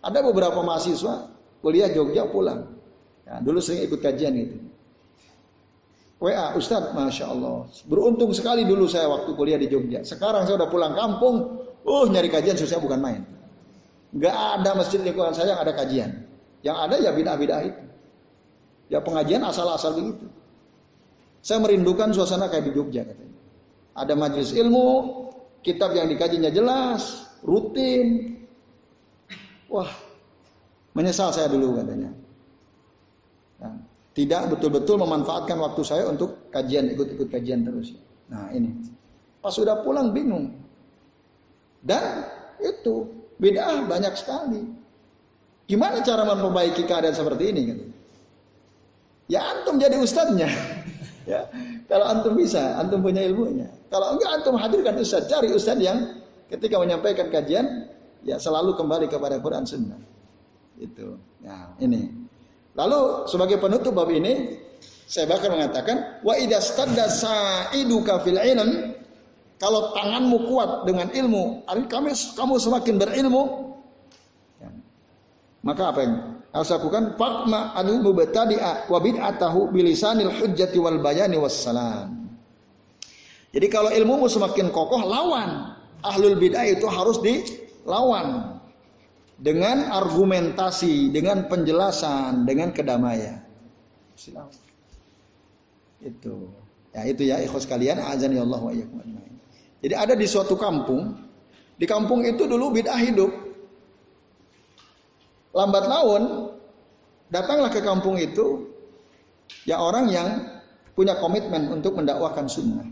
Ada 0.02 0.18
beberapa 0.24 0.62
mahasiswa 0.62 1.30
kuliah 1.60 1.90
Jogja 1.90 2.26
pulang. 2.30 2.74
Ya, 3.26 3.38
dulu 3.38 3.58
sering 3.62 3.86
ikut 3.86 4.00
kajian 4.02 4.34
itu. 4.34 4.56
WA, 6.22 6.54
Ustadz, 6.54 6.94
Masya 6.94 7.34
Allah. 7.34 7.66
Beruntung 7.90 8.30
sekali 8.30 8.62
dulu 8.62 8.86
saya 8.86 9.10
waktu 9.10 9.34
kuliah 9.34 9.58
di 9.58 9.66
Jogja. 9.66 10.06
Sekarang 10.06 10.46
saya 10.46 10.62
udah 10.62 10.70
pulang 10.70 10.94
kampung, 10.94 11.66
uh 11.82 12.06
nyari 12.06 12.30
kajian 12.30 12.54
susah 12.54 12.78
bukan 12.78 13.02
main. 13.02 13.22
Gak 14.14 14.30
ada 14.30 14.78
masjid 14.78 15.02
lingkungan 15.02 15.34
saya 15.34 15.58
yang 15.58 15.60
ada 15.66 15.72
kajian. 15.74 16.10
Yang 16.62 16.76
ada 16.78 16.94
ya 17.02 17.10
bid'ah-bid'ah 17.10 17.62
itu. 17.66 17.82
Ya 18.86 18.98
pengajian 19.02 19.42
asal-asal 19.42 19.98
begitu. 19.98 20.30
Saya 21.42 21.58
merindukan 21.58 22.14
suasana 22.14 22.46
kayak 22.46 22.70
di 22.70 22.72
Jogja 22.72 23.02
katanya. 23.02 23.38
Ada 23.98 24.14
majelis 24.14 24.54
ilmu, 24.54 24.88
kitab 25.60 25.92
yang 25.92 26.06
dikajinya 26.06 26.54
jelas, 26.54 27.26
rutin. 27.42 28.38
Wah, 29.66 29.90
menyesal 30.94 31.34
saya 31.34 31.50
dulu 31.50 31.82
katanya. 31.82 32.14
Nah, 33.58 33.74
tidak 34.14 34.54
betul-betul 34.54 35.02
memanfaatkan 35.02 35.58
waktu 35.58 35.82
saya 35.82 36.06
untuk 36.06 36.48
kajian, 36.54 36.94
ikut-ikut 36.94 37.26
kajian 37.26 37.66
terus. 37.66 37.96
Nah 38.30 38.48
ini, 38.54 38.70
pas 39.42 39.52
sudah 39.52 39.82
pulang 39.82 40.14
bingung. 40.14 40.54
Dan 41.82 42.22
itu 42.62 43.10
beda 43.42 43.82
banyak 43.90 44.14
sekali. 44.14 44.62
Gimana 45.66 46.04
cara 46.04 46.22
memperbaiki 46.22 46.86
keadaan 46.86 47.16
seperti 47.16 47.44
ini? 47.50 47.60
Gitu? 47.66 47.84
Ya 49.32 49.42
antum 49.42 49.80
jadi 49.82 49.98
ustadznya. 49.98 50.50
ya, 51.28 51.48
kalau 51.86 52.04
antum 52.08 52.34
bisa, 52.34 52.78
antum 52.78 53.02
punya 53.02 53.22
ilmunya. 53.24 53.70
Kalau 53.92 54.16
enggak 54.16 54.30
antum 54.40 54.54
hadirkan 54.56 54.98
ustadz, 54.98 55.28
cari 55.28 55.52
ustadz 55.52 55.82
yang 55.82 55.98
ketika 56.48 56.76
menyampaikan 56.80 57.28
kajian 57.32 57.88
ya 58.22 58.38
selalu 58.38 58.74
kembali 58.78 59.06
kepada 59.10 59.38
Quran 59.42 59.64
Sunnah. 59.64 60.00
Itu. 60.78 61.18
Ya, 61.42 61.74
ini. 61.82 62.10
Lalu 62.72 63.28
sebagai 63.28 63.60
penutup 63.60 63.92
bab 63.92 64.08
ini 64.08 64.56
saya 65.04 65.28
bahkan 65.28 65.52
mengatakan 65.52 66.24
wa 66.24 66.32
idastadda 66.32 67.04
sa'iduka 67.12 68.24
fil 68.24 68.40
ilm 68.40 68.96
kalau 69.62 69.94
tanganmu 69.94 70.50
kuat 70.50 70.90
dengan 70.90 71.06
ilmu, 71.14 71.62
kamu 71.70 72.10
kamu 72.34 72.54
semakin 72.58 72.94
berilmu, 72.98 73.42
ya. 74.58 74.74
maka 75.62 75.94
apa 75.94 76.00
yang 76.02 76.14
harus 76.52 76.68
lakukan? 76.68 77.16
Fakma 77.16 77.72
anil 77.72 78.04
mubtadi'a 78.04 78.92
wa 78.92 78.98
bid'atahu 79.00 79.72
bilisanil 79.72 80.32
hujjati 80.36 80.76
wal 80.76 81.00
bayani 81.00 81.40
wassalam. 81.40 82.28
Jadi 83.52 83.66
kalau 83.68 83.92
ilmumu 83.92 84.28
semakin 84.28 84.72
kokoh, 84.72 85.04
lawan. 85.04 85.76
Ahlul 86.02 86.36
bid'ah 86.36 86.66
itu 86.66 86.84
harus 86.90 87.22
dilawan 87.22 88.58
dengan 89.38 89.86
argumentasi, 89.92 91.14
dengan 91.14 91.46
penjelasan, 91.46 92.44
dengan 92.44 92.74
kedamaian. 92.74 93.42
Itu. 96.02 96.50
Ya 96.92 97.02
itu 97.08 97.22
ya 97.24 97.40
ikhwas 97.40 97.64
kalian 97.64 98.02
azan 98.02 98.36
ya 98.36 98.44
Allah 98.44 98.60
wa 98.60 98.72
Jadi 99.80 99.94
ada 99.96 100.12
di 100.12 100.26
suatu 100.28 100.60
kampung, 100.60 101.16
di 101.80 101.86
kampung 101.88 102.22
itu 102.22 102.44
dulu 102.44 102.70
bid'ah 102.76 103.00
hidup. 103.00 103.30
Lambat 105.52 105.84
laun 105.84 106.52
datanglah 107.28 107.68
ke 107.68 107.84
kampung 107.84 108.16
itu 108.16 108.72
ya 109.68 109.76
orang 109.76 110.08
yang 110.08 110.28
punya 110.96 111.16
komitmen 111.20 111.68
untuk 111.72 111.96
mendakwakan 111.96 112.48
sunnah. 112.48 112.88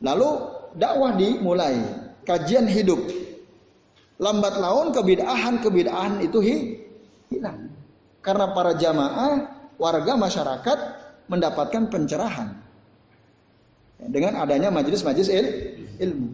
Lalu 0.00 0.28
dakwah 0.74 1.12
dimulai, 1.18 1.76
kajian 2.24 2.70
hidup 2.70 2.98
lambat 4.20 4.54
laun 4.60 4.92
kebid'ahan-kebid'ahan 4.92 6.20
itu 6.22 6.38
hilang. 7.32 7.72
Karena 8.20 8.52
para 8.52 8.76
jamaah, 8.76 9.48
warga 9.80 10.12
masyarakat 10.14 10.78
mendapatkan 11.26 11.88
pencerahan. 11.88 12.60
Dengan 14.00 14.44
adanya 14.44 14.68
majelis-majelis 14.68 15.28
il, 15.32 15.46
ilmu. 16.00 16.28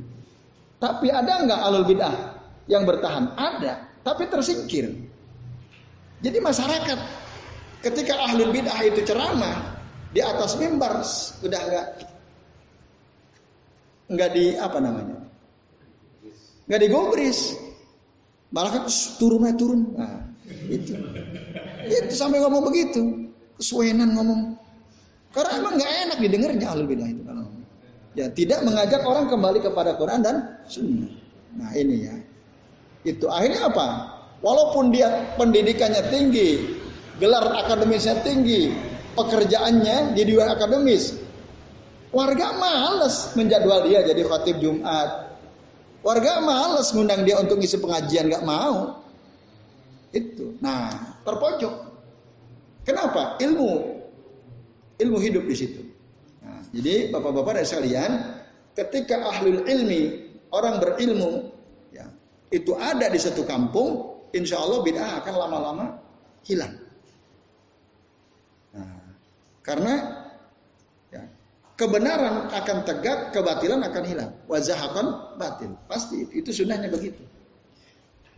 Tapi 0.82 1.10
ada 1.10 1.46
nggak 1.46 1.60
alul 1.62 1.86
bid'ah 1.86 2.14
yang 2.66 2.82
bertahan? 2.82 3.38
Ada, 3.38 3.85
tapi 4.06 4.30
tersingkir. 4.30 4.86
Jadi 6.22 6.38
masyarakat 6.38 6.98
ketika 7.82 8.14
ahlul 8.30 8.54
bid'ah 8.54 8.86
itu 8.86 9.02
ceramah 9.02 9.82
di 10.14 10.22
atas 10.22 10.54
mimbar 10.56 11.02
sudah 11.02 11.58
nggak 11.58 11.86
nggak 14.06 14.30
di 14.30 14.54
apa 14.54 14.78
namanya 14.78 15.18
nggak 16.70 16.80
digubris 16.86 17.58
Malah 18.54 18.70
kan 18.72 18.84
turun. 19.58 19.80
Nah, 19.98 20.22
itu. 20.70 20.94
Itu 21.90 22.14
sampai 22.14 22.38
ngomong 22.40 22.62
begitu. 22.70 23.28
Kesuenan 23.58 24.14
ngomong. 24.14 24.54
Karena 25.34 25.60
emang 25.60 25.74
nggak 25.76 25.92
enak 26.08 26.18
didengarnya 26.22 26.66
alul 26.72 26.88
bidah 26.88 27.08
itu 27.12 27.20
kalau 27.20 27.44
ya 28.16 28.32
tidak 28.32 28.64
mengajak 28.64 29.04
orang 29.04 29.28
kembali 29.28 29.60
kepada 29.60 30.00
Quran 30.00 30.24
dan 30.24 30.64
Sunnah. 30.64 31.12
Nah 31.60 31.70
ini 31.76 32.08
ya. 32.08 32.16
Itu 33.06 33.30
akhirnya 33.30 33.70
apa? 33.70 33.86
Walaupun 34.42 34.90
dia 34.90 35.38
pendidikannya 35.38 36.10
tinggi, 36.10 36.76
gelar 37.22 37.46
akademisnya 37.64 38.20
tinggi, 38.26 38.74
pekerjaannya 39.14 40.18
di 40.18 40.22
luar 40.26 40.58
akademis, 40.58 41.14
warga 42.10 42.52
males 42.58 43.32
menjadwal 43.38 43.86
dia 43.86 44.02
jadi 44.02 44.22
khatib 44.26 44.58
Jumat, 44.58 45.26
Warga 46.06 46.38
males 46.38 46.94
ngundang 46.94 47.26
dia 47.26 47.34
untuk 47.42 47.58
ngisi 47.58 47.82
pengajian, 47.82 48.30
nggak 48.30 48.46
mau. 48.46 49.02
Itu. 50.14 50.54
Nah, 50.62 51.18
terpojok. 51.26 51.74
Kenapa? 52.86 53.34
Ilmu. 53.42 53.70
Ilmu 55.02 55.18
hidup 55.18 55.50
di 55.50 55.56
situ. 55.58 55.82
Nah, 56.46 56.62
jadi 56.70 57.10
bapak-bapak 57.10 57.58
dan 57.58 57.66
sekalian, 57.66 58.10
ketika 58.78 59.18
ahlul 59.18 59.66
ilmi, 59.66 60.30
orang 60.54 60.78
berilmu, 60.78 61.50
itu 62.50 62.72
ada 62.78 63.10
di 63.10 63.18
satu 63.18 63.42
kampung, 63.42 64.22
insya 64.30 64.62
Allah 64.62 64.82
bid'ah 64.82 65.22
akan 65.22 65.34
lama-lama 65.34 65.86
hilang. 66.46 66.74
Nah, 68.74 69.02
karena 69.66 69.94
kebenaran 71.76 72.48
akan 72.50 72.76
tegak, 72.88 73.36
kebatilan 73.36 73.84
akan 73.84 74.04
hilang. 74.08 74.30
Wajah 74.48 74.78
akan 74.80 75.06
batil. 75.36 75.76
Pasti 75.86 76.24
itu, 76.24 76.32
itu 76.40 76.50
sunnahnya 76.64 76.88
begitu. 76.88 77.20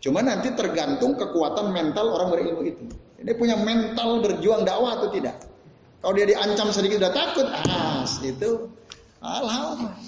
Cuma 0.02 0.22
nanti 0.22 0.50
tergantung 0.54 1.14
kekuatan 1.18 1.70
mental 1.74 2.14
orang 2.14 2.28
berilmu 2.34 2.62
itu. 2.66 2.84
Dia 3.18 3.34
punya 3.34 3.58
mental 3.58 4.22
berjuang 4.22 4.62
dakwah 4.62 4.98
atau 4.98 5.10
tidak. 5.10 5.42
Kalau 5.98 6.14
dia 6.14 6.26
diancam 6.30 6.70
sedikit 6.70 7.02
udah 7.02 7.10
takut, 7.14 7.46
ah 7.50 8.06
itu 8.22 8.70
alhamdulillah. 9.18 9.98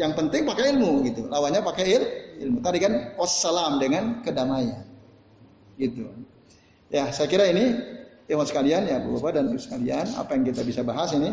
Yang 0.00 0.12
penting 0.16 0.42
pakai 0.48 0.72
ilmu 0.72 1.04
gitu. 1.04 1.28
Lawannya 1.28 1.60
pakai 1.60 1.84
il, 1.84 2.02
ilmu. 2.40 2.58
Tadi 2.64 2.78
kan 2.80 2.92
wassalam 3.20 3.76
dengan 3.76 4.24
kedamaian. 4.24 4.88
Gitu. 5.76 6.08
Ya, 6.90 7.12
saya 7.14 7.28
kira 7.30 7.46
ini 7.52 7.76
teman 8.26 8.46
sekalian 8.46 8.86
ya 8.86 8.98
Bapak 9.02 9.36
dan 9.36 9.50
Ibu 9.50 9.58
sekalian, 9.58 10.06
apa 10.14 10.34
yang 10.38 10.44
kita 10.46 10.62
bisa 10.62 10.82
bahas 10.86 11.10
ini 11.14 11.30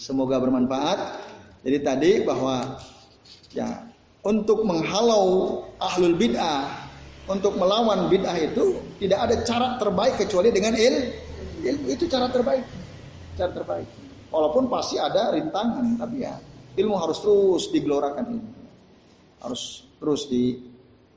Semoga 0.00 0.40
bermanfaat. 0.40 1.20
Jadi 1.60 1.78
tadi 1.84 2.10
bahwa 2.24 2.80
ya 3.52 3.84
untuk 4.24 4.64
menghalau 4.64 5.60
ahlul 5.76 6.16
bid'ah, 6.16 6.88
untuk 7.28 7.60
melawan 7.60 8.08
bid'ah 8.08 8.32
itu 8.40 8.80
tidak 8.96 9.28
ada 9.28 9.36
cara 9.44 9.76
terbaik 9.76 10.16
kecuali 10.16 10.48
dengan 10.48 10.72
il, 10.72 11.12
ilmu 11.68 11.92
itu 11.92 12.08
cara 12.08 12.32
terbaik. 12.32 12.64
Cara 13.36 13.52
terbaik. 13.52 13.84
Walaupun 14.32 14.72
pasti 14.72 14.96
ada 14.96 15.36
rintangan, 15.36 16.00
tapi 16.00 16.24
ya 16.24 16.40
ilmu 16.80 16.96
harus 16.96 17.20
terus 17.20 17.68
digelorakan 17.68 18.40
ini. 18.40 18.48
Harus 19.44 19.84
terus 20.00 20.26
di 20.32 20.58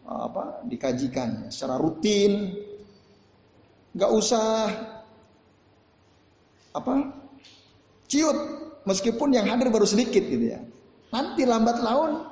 apa 0.04 0.68
dikajikan 0.68 1.48
secara 1.50 1.80
rutin. 1.80 2.60
Gak 3.94 4.10
usah 4.10 4.74
apa 6.74 6.94
ciut 8.10 8.64
Meskipun 8.84 9.32
yang 9.32 9.48
hadir 9.48 9.72
baru 9.72 9.88
sedikit 9.88 10.24
gitu 10.28 10.52
ya. 10.52 10.60
Nanti 11.16 11.48
lambat 11.48 11.80
laun 11.80 12.28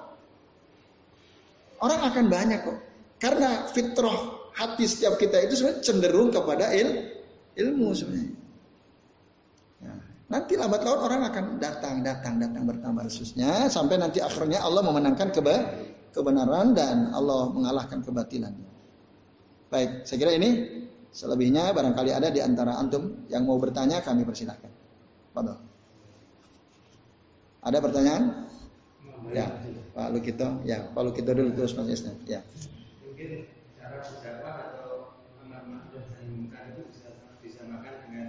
orang 1.80 2.02
akan 2.12 2.26
banyak 2.28 2.60
kok. 2.68 2.80
Karena 3.22 3.70
fitrah 3.72 4.52
hati 4.52 4.84
setiap 4.84 5.16
kita 5.16 5.48
itu 5.48 5.64
sebenarnya 5.64 5.84
cenderung 5.86 6.30
kepada 6.34 6.76
il, 6.76 7.16
ilmu 7.56 7.96
sebenarnya. 7.96 8.36
Ya, 9.80 9.94
nanti 10.28 10.60
lambat 10.60 10.82
laun 10.84 11.00
orang 11.08 11.22
akan 11.32 11.46
datang, 11.62 12.04
datang, 12.04 12.36
datang 12.42 12.64
bertambah 12.68 13.08
khususnya 13.08 13.72
sampai 13.72 13.96
nanti 14.02 14.20
akhirnya 14.20 14.60
Allah 14.60 14.84
memenangkan 14.84 15.32
keba, 15.32 15.56
kebenaran 16.12 16.76
dan 16.76 17.12
Allah 17.16 17.52
mengalahkan 17.52 18.04
kebatilan. 18.04 18.52
Baik, 19.72 20.04
saya 20.04 20.18
kira 20.20 20.32
ini 20.36 20.50
selebihnya 21.12 21.72
barangkali 21.72 22.12
ada 22.12 22.28
di 22.28 22.44
antara 22.44 22.76
antum 22.76 23.28
yang 23.32 23.48
mau 23.48 23.56
bertanya 23.56 24.04
kami 24.04 24.28
persilahkan. 24.28 24.68
Padahal. 25.32 25.60
Ada 27.64 27.78
pertanyaan? 27.80 28.24
Ya, 29.32 29.48
Pak 29.96 30.10
Lukito. 30.12 30.48
Ya, 30.68 30.92
Pak 30.92 31.02
Lukito 31.08 31.32
dulu 31.32 31.56
terus 31.56 31.72
Mas 31.78 31.88
Isna. 31.88 32.12
Ya. 32.28 32.44
Mungkin 33.06 33.48
cara 33.80 34.02
berdakwah 34.02 34.56
atau 34.76 34.92
munkar 36.28 36.74
itu 36.76 36.82
bisa 36.92 37.08
disamakan 37.40 37.94
dengan 38.10 38.28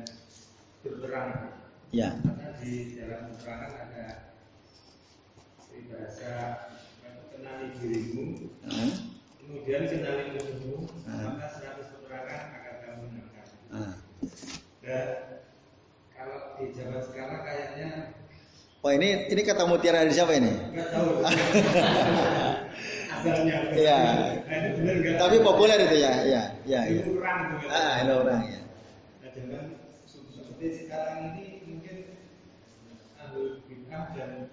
berperang. 0.85 1.31
Ya. 1.91 2.15
Karena 2.23 2.49
di 2.61 2.73
dalam 2.95 3.35
peperangan 3.35 3.73
ada 3.73 4.07
bahasa 5.93 6.33
kenali 7.63 7.79
dirimu, 7.79 8.25
hmm. 8.67 8.91
kemudian 9.39 9.83
kenali 9.87 10.23
musuhmu, 10.35 10.77
hmm. 11.07 11.23
maka 11.31 11.47
seratus 11.55 11.87
peperangan 11.95 12.41
akan 12.59 12.75
kamu 12.83 13.03
menangkan. 13.07 13.47
Hmm. 13.71 13.95
Dan 14.83 15.07
kalau 16.11 16.39
di 16.59 16.65
zaman 16.75 17.03
sekarang 17.07 17.41
kayaknya 17.47 17.91
Oh 18.83 18.91
ini 18.91 19.31
ini 19.31 19.47
kata 19.47 19.63
mutiara 19.71 20.03
dari 20.03 20.11
siapa 20.11 20.35
ini? 20.35 20.51
Enggak 20.75 20.91
tahu. 20.91 21.23
Asalnya. 23.15 23.57
Iya. 23.79 23.99
Nah, 24.43 24.57
itu 24.59 24.69
benar 24.83 24.95
enggak? 24.99 25.15
Tapi 25.23 25.37
populer 25.39 25.79
itu 25.87 25.97
ya, 26.03 26.13
ya, 26.27 26.43
ya. 26.67 26.81
ya. 26.91 26.99
Itu 26.99 27.15
kurang 27.15 27.63
tuh. 27.63 27.71
Ah, 27.71 28.03
ini 28.03 28.11
orang 28.11 28.43
ya. 28.43 28.59
Nah, 29.23 29.31
jangan 29.31 29.65
seperti 30.11 30.67
sekarang 30.83 31.39
ini 31.39 31.63
mungkin 31.63 31.97
ahli 33.23 33.63
bid'ah 33.71 34.05
dan 34.19 34.51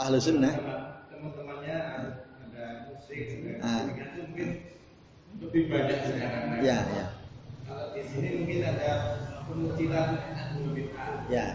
Ahlu 0.00 0.18
sunnah. 0.24 0.54
teman- 0.56 0.94
teman-temannya 1.24 1.76
Ah. 3.60 3.80
mungkin 4.16 4.48
lebih 5.40 5.62
banyak 5.68 5.98
sekarang. 6.02 6.42
Nah, 6.50 6.58
Ya, 6.60 6.78
ya, 6.84 7.04
Kalau 7.64 7.86
di 7.92 8.02
sini 8.04 8.28
mungkin 8.40 8.60
ada 8.62 8.90
bid'ah. 10.74 11.28
ya. 11.28 11.46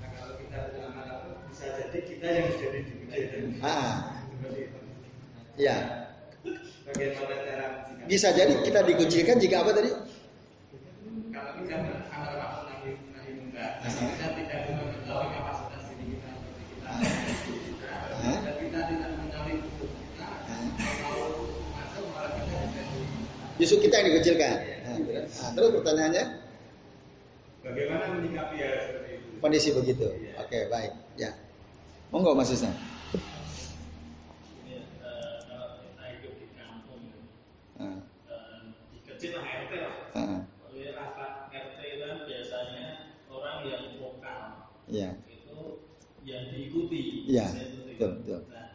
Nah, 0.00 0.08
kalau 0.14 0.34
kita 0.36 0.56
itu 0.72 0.80
bisa 1.48 1.66
jadi 1.78 1.98
kita 2.04 2.26
yang 2.26 2.48
jadi 2.56 2.78
dibid'ah. 2.84 3.64
Ah, 3.64 3.94
ya. 5.56 5.76
Bagaimana 6.84 7.34
cara? 7.48 7.66
Bisa 8.04 8.28
jadi 8.36 8.54
kita 8.60 8.80
dikucilkan 8.84 9.40
jika 9.40 9.64
apa 9.64 9.72
tadi? 9.72 9.90
Kalau 11.32 11.52
kita 11.64 11.74
amal 12.12 12.34
ma'ruf 12.36 12.68
nahi 12.68 12.90
nahi 13.10 13.30
munkar, 13.40 13.70
kita 13.80 14.26
tidak 14.36 14.60
mengetahui 14.68 15.28
kapasitas 15.32 15.82
diri 15.88 16.04
kita 16.12 16.30
seperti 17.00 17.56
kita. 17.72 17.92
Hah? 18.20 18.38
Dan 18.44 18.54
kita 18.60 18.78
tidak 18.84 19.08
mengetahui 19.16 19.54
hukum 19.64 19.88
kita. 19.88 20.28
Hah? 20.28 20.64
Kalau 20.76 21.28
masuk 21.72 22.04
malah 22.12 22.32
kita 22.36 22.56
tidak 22.68 22.86
Justru 23.64 23.80
kita 23.80 23.96
yang 23.96 24.12
dikucilkan. 24.12 24.60
Nah, 24.84 24.96
nah, 25.24 25.50
terus 25.56 25.72
pertanyaannya 25.72 26.24
Bagaimana 27.64 28.12
menyikapi 28.12 28.60
hal 28.60 28.76
seperti 28.76 29.10
itu? 29.16 29.40
kondisi 29.40 29.72
begitu. 29.72 30.04
Oke, 30.36 30.68
baik. 30.68 30.92
Ya. 31.16 31.32
Monggo 32.12 32.36
Mas 32.36 32.52
Isna. 32.52 32.68
Ini, 32.68 32.76
eh, 35.00 35.36
kalau 35.48 35.80
kita 35.80 36.02
hidup 36.12 36.32
di 36.36 36.46
kampung, 36.52 37.08
Ah, 37.80 38.04
eh, 40.76 40.92
ah, 40.92 41.48
RT 41.48 41.80
kan 42.04 42.28
biasanya 42.28 42.84
orang 43.32 43.64
yang 43.64 43.96
vokal 43.96 44.68
ya. 44.84 45.16
itu 45.24 45.80
yang 46.22 46.52
diikuti. 46.52 47.24
Iya, 47.32 47.48
ikuti. 47.48 47.96
betul, 47.96 48.10
betul. 48.20 48.40
Nah, 48.52 48.68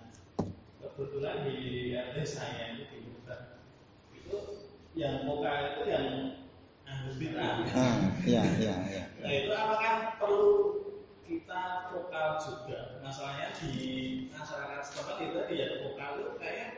kebetulan 0.82 1.46
di 1.46 1.94
RT 1.94 2.18
saya 2.26 2.74
itu 2.74 2.90
di 2.90 2.98
Hutan, 3.14 3.62
itu 4.18 4.38
yang 5.00 5.24
vokal 5.24 5.56
itu 5.72 5.82
yang 5.88 6.08
bid'ah. 7.16 7.64
Ah, 7.72 8.12
ya, 8.28 8.44
ya, 8.60 8.76
ya. 8.92 9.04
Nah 9.24 9.32
itu 9.32 9.52
apakah 9.56 10.20
perlu 10.20 10.52
kita 11.24 11.88
vokal 11.96 12.30
juga? 12.44 13.00
Masalahnya 13.00 13.56
di 13.56 13.72
masyarakat 14.28 14.82
setempat 14.84 15.18
itu 15.24 15.40
ya 15.56 15.68
vokal 15.88 16.12
itu 16.20 16.32
kayak 16.36 16.70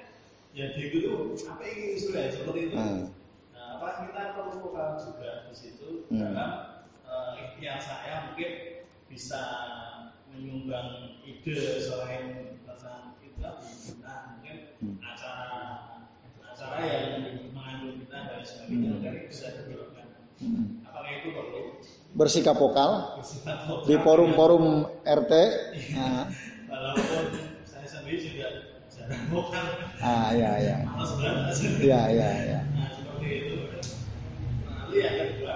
ya 0.54 0.66
di 0.78 0.82
itu 0.94 1.34
apa 1.50 1.64
ini 1.66 1.98
sudah 1.98 2.30
seperti 2.30 2.60
itu. 2.70 2.76
Ah. 2.78 3.10
Nah 3.58 3.66
apakah 3.80 3.96
kita 4.06 4.22
perlu 4.38 4.54
vokal 4.62 4.90
juga 5.02 5.50
di 5.50 5.56
situ 5.58 6.06
Hmm. 6.14 6.22
dalam 6.22 6.52
eh, 7.02 7.30
ikhtiar 7.42 7.80
saya 7.82 8.14
mungkin 8.30 8.52
bisa 9.10 9.42
menyumbang 10.30 11.20
ide 11.28 11.82
selain 11.82 12.56
tentang 12.64 13.18
itu 13.26 13.42
kita 13.42 14.14
mungkin 14.38 14.58
Hmm. 14.80 14.98
acara 15.02 15.50
acara 16.52 16.78
yang 16.86 17.51
dan 18.42 18.50
sebagainya 18.50 18.90
Hmm. 18.90 19.04
dari 19.06 19.20
bisa 19.30 19.46
dilakukan. 19.62 20.06
Hmm. 20.42 20.66
Apakah 20.82 21.12
itu 21.14 21.30
perlu? 21.30 21.62
Bersikap 22.12 22.58
vokal 22.58 22.92
di 23.86 23.96
forum-forum 23.96 24.66
RT. 25.06 25.34
Ah, 25.94 26.26
Walaupun 26.66 27.26
saya 27.64 27.86
sendiri 27.86 28.18
juga 28.20 28.48
jarang 28.90 29.30
vokal. 29.30 29.66
ah, 30.02 30.34
ya, 30.34 30.52
ya. 30.58 30.76
Malas 30.84 31.14
banget. 31.16 31.56
Ya, 31.80 32.02
ya, 32.10 32.30
ya. 32.42 32.60
Nah, 32.66 32.90
seperti 32.90 33.28
itu. 33.30 33.56
Nah, 34.66 34.76
lalu 34.82 34.96
yang 34.98 35.16
kedua, 35.22 35.56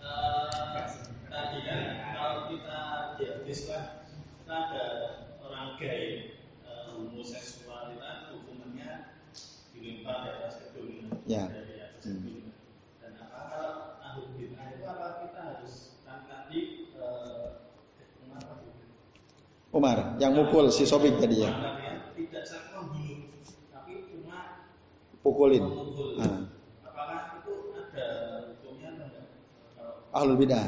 eh, 0.00 0.84
tadi 1.28 1.58
kan 1.62 1.78
kalau 2.10 2.38
kita 2.48 2.78
di 3.14 3.24
Islam 3.46 3.84
kita 4.40 4.54
ada 4.66 4.84
orang 5.38 5.76
gay 5.76 6.32
eh, 6.64 6.82
homoseksual 6.88 7.92
itu 7.92 8.00
kan 8.00 8.16
hukumannya 8.32 8.90
dilempar 9.70 10.16
di 10.24 10.28
atas 10.34 10.54
gedung 10.64 11.06
Ya. 11.24 11.46
dari 11.46 11.74
atas 11.78 12.02
Hmm. 12.02 12.18
gedung. 12.26 12.50
Dan 12.98 13.12
apa 13.16 13.38
kalau 13.48 13.74
ahli 13.98 14.22
bid'ah 14.34 14.66
itu 14.70 14.84
apa 14.84 15.06
kita 15.22 15.40
harus 15.54 15.74
kan 16.02 16.26
tadi 16.26 16.60
eh, 16.92 17.46
Umar 18.20 18.42
apa 18.42 18.54
itu? 18.60 18.84
Umar, 19.70 20.18
yang 20.18 20.34
mukul 20.34 20.66
si 20.74 20.82
Sobik 20.82 21.22
tadi 21.22 21.46
ya. 21.46 21.50
Pukulin. 25.22 25.62
Ah. 26.18 26.42
Ahlul 30.10 30.42
bidah. 30.42 30.66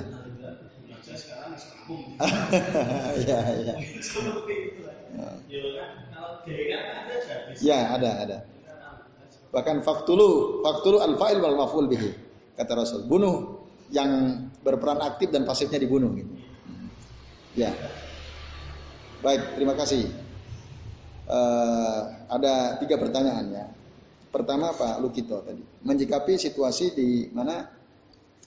ya, 3.27 3.39
ya. 3.43 3.75
Ya 7.61 7.79
ada 7.93 8.11
ada, 8.23 8.37
kan 8.47 8.49
Bahkan 9.53 9.77
faktulu, 9.85 10.63
faktulu 10.63 11.03
al-fa'il 11.03 11.43
wal 11.43 11.59
maf'ul 11.59 11.91
bihi. 11.91 12.11
Kata 12.55 12.79
Rasul, 12.79 13.05
bunuh 13.11 13.67
yang 13.93 14.41
berperan 14.63 15.03
aktif 15.03 15.29
dan 15.35 15.43
pasifnya 15.45 15.83
dibunuh 15.83 16.15
gitu. 16.17 16.33
Ya. 17.59 17.75
Baik, 19.23 19.55
terima 19.55 19.79
kasih. 19.79 20.11
Eh, 21.31 22.01
ada 22.27 22.77
tiga 22.83 22.99
pertanyaan 22.99 23.47
ya. 23.55 23.67
Pertama 24.35 24.75
Pak 24.75 24.99
Lukito 24.99 25.47
tadi, 25.47 25.63
menjikapi 25.87 26.35
situasi 26.35 26.97
di 26.97 27.31
mana 27.31 27.69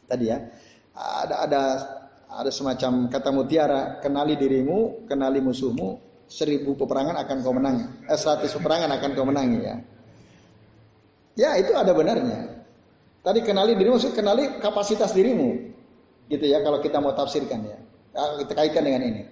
tadi 0.09 0.27
ya 0.27 0.41
ada 0.91 1.35
ada 1.45 1.61
ada 2.27 2.51
semacam 2.51 3.07
kata 3.07 3.29
mutiara, 3.31 4.03
kenali 4.03 4.35
dirimu, 4.35 5.07
kenali 5.07 5.39
musuhmu, 5.39 6.01
seribu 6.27 6.75
peperangan 6.75 7.23
akan 7.23 7.37
kau 7.39 7.55
menang, 7.55 8.03
eh, 8.11 8.17
seratus 8.19 8.51
peperangan 8.59 8.91
akan 8.99 9.09
kau 9.15 9.23
menang 9.23 9.47
ya. 9.61 9.75
Ya 11.39 11.49
itu 11.55 11.71
ada 11.71 11.95
benarnya. 11.95 12.67
Tadi 13.23 13.39
kenali 13.47 13.79
dirimu, 13.79 13.95
maksud 13.95 14.11
kenali 14.11 14.59
kapasitas 14.59 15.15
dirimu, 15.15 15.71
gitu 16.27 16.43
ya 16.43 16.59
kalau 16.59 16.83
kita 16.83 16.99
mau 16.99 17.15
tafsirkan 17.15 17.63
ya. 17.63 17.79
Kita 18.43 18.51
kaitkan 18.51 18.83
dengan 18.83 19.03
ini. 19.07 19.23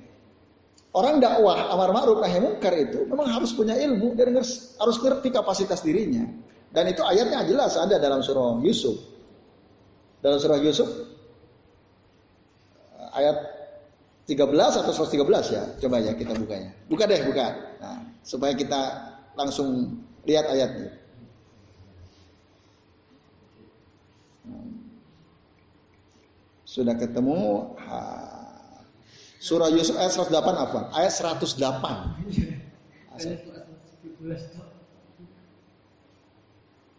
Orang 0.94 1.18
dakwah 1.18 1.74
amar 1.74 1.90
ma'ruf 1.90 2.22
nahi 2.22 2.38
munkar 2.38 2.74
itu 2.78 3.10
memang 3.10 3.26
harus 3.26 3.50
punya 3.58 3.74
ilmu 3.74 4.14
dan 4.14 4.38
harus 4.38 4.98
ngerti 5.02 5.34
kapasitas 5.34 5.82
dirinya. 5.82 6.22
Dan 6.70 6.90
itu 6.90 7.02
ayatnya 7.02 7.42
jelas 7.50 7.74
ada 7.78 7.98
dalam 7.98 8.22
surah 8.22 8.62
Yusuf. 8.62 9.02
Dalam 10.22 10.38
surah 10.38 10.62
Yusuf 10.62 10.86
ayat 13.14 13.38
13 14.30 14.46
atau 14.86 14.94
113 14.94 15.54
ya. 15.54 15.64
Coba 15.82 15.98
ya 15.98 16.14
kita 16.14 16.38
bukanya. 16.38 16.72
Buka 16.86 17.10
deh, 17.10 17.26
buka. 17.26 17.48
Nah, 17.82 18.00
supaya 18.22 18.54
kita 18.54 18.82
langsung 19.34 19.98
lihat 20.30 20.46
ayatnya. 20.46 20.94
Sudah 26.64 26.98
ketemu 26.98 27.78
ha. 27.86 28.23
Surah 29.43 29.71
Yusuf 29.71 29.95
ayat 29.95 30.13
108 30.19 30.35
apa? 30.35 30.81
Ayat 30.95 31.13
108. 31.15 31.55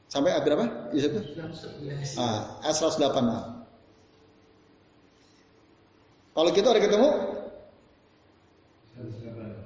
Sampai 0.09 0.34
ayat 0.34 0.43
berapa? 0.47 0.65
Yusuf? 0.95 1.19
Ah, 2.15 2.63
ayat 2.63 2.75
108. 2.80 3.27
Ah. 3.27 3.43
Kalau 6.32 6.49
gitu 6.55 6.67
ada 6.71 6.80
ketemu? 6.80 7.09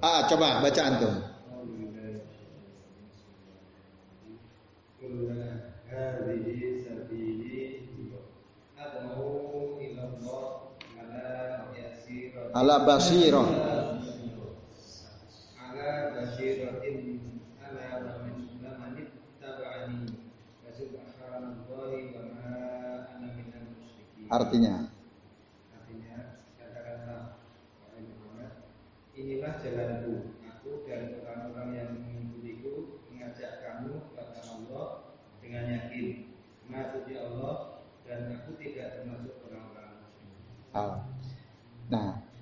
Ah, 0.01 0.26
coba 0.26 0.59
baca 0.66 0.82
antum. 0.82 1.34
هذه 5.93 6.57
ala 12.59 12.82
basira 12.82 13.38
ala 15.62 15.90
basiratin 16.11 17.22
artinya 24.28 24.90
artinya 25.70 26.18
katakanlah 26.59 27.40
wahai 27.80 28.02
Muhammad 28.11 28.52
inilah 29.14 29.54
jalanku 29.62 30.36
aku 30.42 30.82
dan 30.84 31.22
orang-orang 31.22 31.70
yang 31.78 31.90
mengikutiku 31.94 33.06
mengajak 33.09 33.62
kamu 33.62 34.02
kepada 34.11 34.42
Allah 34.50 35.14
dengan 35.40 35.64
yakin 35.78 36.34
maksudnya 36.66 37.24
Allah 37.24 37.86
dan 38.04 38.34
aku 38.36 38.59
tidak 38.61 39.00
termasuk 39.00 39.40
orang-orang 39.48 40.00
musyrik. 40.04 40.36
Allah. 40.76 41.07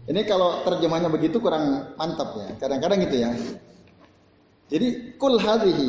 Ini 0.07 0.22
kalau 0.22 0.62
terjemahnya 0.62 1.11
begitu 1.11 1.42
kurang 1.42 1.94
mantap 1.98 2.38
ya. 2.38 2.54
Kadang-kadang 2.62 3.02
gitu 3.11 3.16
ya. 3.26 3.30
Jadi 4.70 5.18
kul 5.18 5.38
hadhihi 5.38 5.88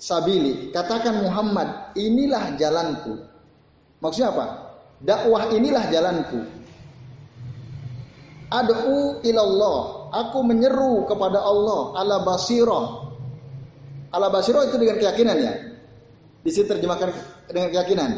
sabili. 0.00 0.72
Katakan 0.72 1.20
Muhammad, 1.20 1.92
inilah 1.92 2.56
jalanku. 2.56 3.20
Maksudnya 4.00 4.32
apa? 4.32 4.46
Dakwah 5.04 5.52
inilah 5.52 5.84
jalanku. 5.92 6.40
Ad'u 8.52 9.20
ilallah. 9.24 10.08
Aku 10.12 10.44
menyeru 10.44 11.08
kepada 11.08 11.40
Allah 11.40 11.96
ala 11.96 12.16
basirah. 12.24 13.08
Ala 14.12 14.28
basirah 14.28 14.68
itu 14.68 14.76
dengan 14.76 14.96
keyakinan 15.00 15.36
ya. 15.40 15.54
Di 16.44 16.50
sini 16.52 16.68
terjemahkan 16.68 17.08
dengan 17.48 17.68
keyakinan. 17.72 18.10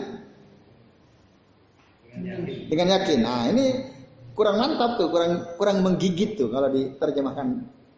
Dengan 2.70 2.86
yakin. 2.98 3.18
Nah, 3.22 3.46
ini 3.50 3.93
kurang 4.34 4.58
mantap 4.58 4.98
tuh, 4.98 5.08
kurang 5.08 5.56
kurang 5.56 5.80
menggigit 5.80 6.34
tuh 6.36 6.50
kalau 6.50 6.68
diterjemahkan 6.70 7.46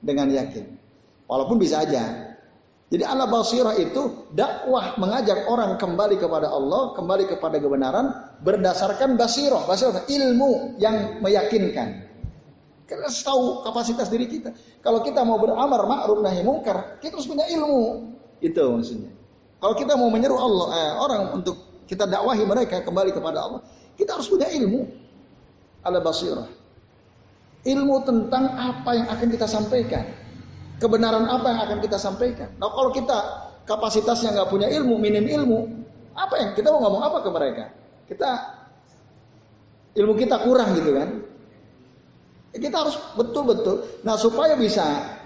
dengan 0.05 0.29
yakin. 0.31 0.77
Walaupun 1.27 1.57
bisa 1.59 1.83
aja. 1.83 2.37
Jadi 2.87 3.03
ala 3.03 3.27
basirah 3.27 3.75
itu 3.83 4.31
dakwah 4.31 4.95
mengajak 4.95 5.51
orang 5.51 5.75
kembali 5.75 6.23
kepada 6.23 6.47
Allah, 6.47 6.95
kembali 6.95 7.27
kepada 7.27 7.59
kebenaran 7.59 8.07
berdasarkan 8.47 9.19
basirah, 9.19 9.67
basirah 9.67 10.07
ilmu 10.07 10.79
yang 10.79 11.19
meyakinkan. 11.19 12.07
Kita 12.87 13.11
tahu 13.27 13.67
kapasitas 13.67 14.07
diri 14.07 14.31
kita. 14.31 14.55
Kalau 14.79 15.03
kita 15.03 15.27
mau 15.27 15.43
beramar 15.43 15.83
ma'ruf 15.91 16.23
nahi 16.23 16.47
mungkar, 16.47 17.03
kita 17.03 17.19
harus 17.19 17.27
punya 17.27 17.43
ilmu. 17.51 18.15
Itu 18.39 18.63
maksudnya. 18.71 19.11
Kalau 19.59 19.75
kita 19.75 19.99
mau 19.99 20.07
menyeru 20.07 20.39
Allah 20.39 20.67
eh, 20.71 20.93
orang 20.95 21.23
untuk 21.43 21.83
kita 21.91 22.07
dakwahi 22.07 22.47
mereka 22.47 22.87
kembali 22.87 23.11
kepada 23.11 23.43
Allah, 23.43 23.61
kita 23.99 24.15
harus 24.15 24.31
punya 24.31 24.47
ilmu 24.47 24.87
ala 25.87 26.03
basirah. 26.03 26.51
Ilmu 27.67 27.97
tentang 28.03 28.51
apa 28.59 28.91
yang 28.95 29.07
akan 29.11 29.29
kita 29.31 29.47
sampaikan. 29.47 30.05
Kebenaran 30.83 31.25
apa 31.31 31.47
yang 31.51 31.61
akan 31.67 31.79
kita 31.81 31.97
sampaikan. 31.97 32.51
Nah 32.59 32.69
kalau 32.75 32.91
kita 32.93 33.17
kapasitasnya 33.65 34.35
nggak 34.37 34.51
punya 34.51 34.69
ilmu, 34.71 34.99
minim 35.01 35.25
ilmu, 35.25 35.67
apa 36.15 36.35
yang 36.37 36.51
kita 36.53 36.69
mau 36.75 36.85
ngomong 36.85 37.03
apa 37.03 37.19
ke 37.25 37.31
mereka? 37.33 37.65
Kita 38.07 38.31
ilmu 39.97 40.15
kita 40.15 40.37
kurang 40.45 40.77
gitu 40.77 40.91
kan. 40.95 41.09
Ya, 42.55 42.59
kita 42.61 42.77
harus 42.87 42.97
betul-betul. 43.17 43.85
Nah 44.05 44.15
supaya 44.21 44.55
bisa 44.55 44.85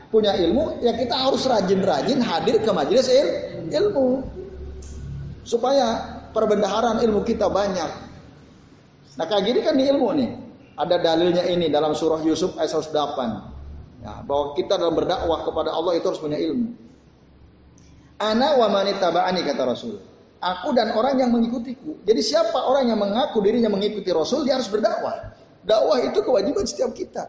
punya 0.09 0.35
ilmu, 0.35 0.81
ya 0.83 0.97
kita 0.97 1.15
harus 1.15 1.45
rajin-rajin 1.47 2.19
hadir 2.23 2.63
ke 2.63 2.71
majelis 2.71 3.07
il 3.11 3.29
ilmu. 3.69 4.25
Supaya 5.45 6.19
perbendaharaan 6.31 7.03
ilmu 7.03 7.27
kita 7.27 7.51
banyak. 7.51 7.91
Nah 9.19 9.25
kayak 9.27 9.45
gini 9.45 9.61
kan 9.61 9.75
di 9.75 9.85
ilmu 9.91 10.09
nih. 10.15 10.31
Ada 10.79 10.97
dalilnya 11.03 11.47
ini 11.47 11.67
dalam 11.71 11.95
surah 11.95 12.23
Yusuf 12.23 12.55
ayat 12.59 12.75
108. 12.75 13.61
Ya, 14.01 14.25
bahwa 14.25 14.57
kita 14.57 14.81
dalam 14.81 14.97
berdakwah 14.97 15.45
kepada 15.45 15.77
Allah 15.77 15.93
itu 15.99 16.07
harus 16.09 16.23
punya 16.23 16.41
ilmu. 16.41 16.73
Ana 18.21 18.57
wa 18.57 18.69
manitaba'ani 18.69 19.41
kata 19.45 19.63
Rasul. 19.65 19.97
Aku 20.41 20.73
dan 20.73 20.97
orang 20.97 21.21
yang 21.21 21.33
mengikutiku. 21.37 22.01
Jadi 22.09 22.21
siapa 22.25 22.65
orang 22.65 22.89
yang 22.89 22.97
mengaku 22.97 23.45
dirinya 23.45 23.69
mengikuti 23.69 24.09
Rasul, 24.09 24.49
dia 24.49 24.57
harus 24.57 24.73
berdakwah. 24.73 25.37
Dakwah 25.69 26.01
itu 26.01 26.25
kewajiban 26.25 26.65
setiap 26.65 26.97
kita. 26.97 27.29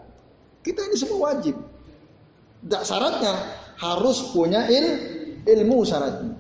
Kita 0.64 0.80
ini 0.88 0.96
semua 0.96 1.32
wajib. 1.32 1.60
Tak 2.72 2.88
syaratnya 2.88 3.34
harus 3.84 4.32
punya 4.32 4.64
il, 4.72 4.88
ilmu 5.44 5.84
syaratnya. 5.84 6.40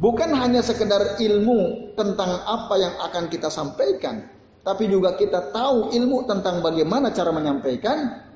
Bukan 0.00 0.32
hanya 0.32 0.64
sekedar 0.64 1.20
ilmu 1.20 1.92
tentang 1.92 2.40
apa 2.48 2.74
yang 2.80 2.94
akan 3.04 3.28
kita 3.28 3.52
sampaikan, 3.52 4.26
tapi 4.60 4.92
juga 4.92 5.16
kita 5.16 5.52
tahu 5.52 5.88
ilmu 5.92 6.28
tentang 6.28 6.60
bagaimana 6.60 7.08
cara 7.16 7.32
menyampaikan. 7.32 8.28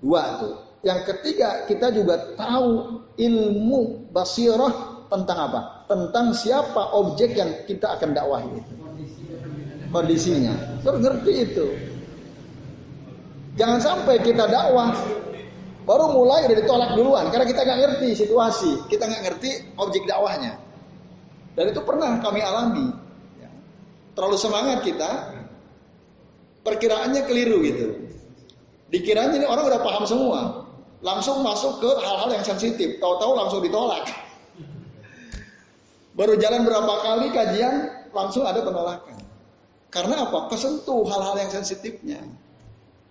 Dua 0.00 0.22
tuh. 0.40 0.54
Yang 0.82 1.14
ketiga, 1.14 1.68
kita 1.70 1.94
juga 1.94 2.34
tahu 2.34 2.98
ilmu 3.14 4.10
basirah 4.10 5.06
tentang 5.12 5.38
apa? 5.38 5.60
Tentang 5.86 6.34
siapa 6.34 6.96
objek 6.98 7.38
yang 7.38 7.52
kita 7.68 8.00
akan 8.00 8.10
dakwahi 8.16 8.50
itu. 8.58 8.74
Kondisinya. 9.92 10.82
Terus 10.82 11.22
itu. 11.28 11.66
Jangan 13.60 13.78
sampai 13.84 14.16
kita 14.24 14.48
dakwah 14.48 14.96
baru 15.84 16.14
mulai 16.14 16.48
udah 16.48 16.56
ditolak 16.56 16.90
duluan 16.96 17.28
karena 17.28 17.44
kita 17.44 17.60
nggak 17.66 17.80
ngerti 17.84 18.08
situasi, 18.16 18.70
kita 18.88 19.04
nggak 19.04 19.22
ngerti 19.28 19.50
objek 19.76 20.08
dakwahnya. 20.08 20.56
Dan 21.52 21.68
itu 21.68 21.84
pernah 21.84 22.16
kami 22.24 22.40
alami. 22.40 22.88
Terlalu 24.16 24.36
semangat 24.40 24.84
kita, 24.84 25.10
perkiraannya 26.62 27.22
keliru 27.26 27.58
gitu. 27.62 27.86
Dikiranya 28.92 29.40
ini 29.40 29.46
orang 29.48 29.68
udah 29.72 29.80
paham 29.80 30.04
semua, 30.04 30.40
langsung 31.00 31.40
masuk 31.40 31.80
ke 31.80 31.90
hal-hal 32.02 32.28
yang 32.30 32.44
sensitif, 32.44 33.00
tahu-tahu 33.00 33.32
langsung 33.34 33.60
ditolak. 33.64 34.04
Baru 36.18 36.36
jalan 36.36 36.62
berapa 36.68 36.94
kali 37.00 37.32
kajian, 37.32 38.06
langsung 38.12 38.44
ada 38.44 38.60
penolakan. 38.60 39.16
Karena 39.92 40.28
apa? 40.28 40.48
Kesentuh 40.48 41.04
hal-hal 41.08 41.36
yang 41.36 41.50
sensitifnya. 41.52 42.20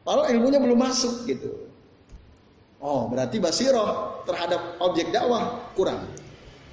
Kalau 0.02 0.26
ilmunya 0.26 0.58
belum 0.58 0.82
masuk 0.82 1.30
gitu. 1.30 1.70
Oh, 2.82 3.06
berarti 3.06 3.38
basiroh 3.38 4.26
terhadap 4.26 4.82
objek 4.82 5.14
dakwah 5.14 5.70
kurang. 5.78 6.02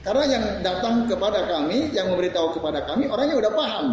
Karena 0.00 0.24
yang 0.24 0.44
datang 0.64 1.04
kepada 1.04 1.44
kami, 1.44 1.92
yang 1.92 2.08
memberitahu 2.08 2.56
kepada 2.56 2.88
kami, 2.88 3.12
orangnya 3.12 3.36
udah 3.36 3.52
paham. 3.52 3.86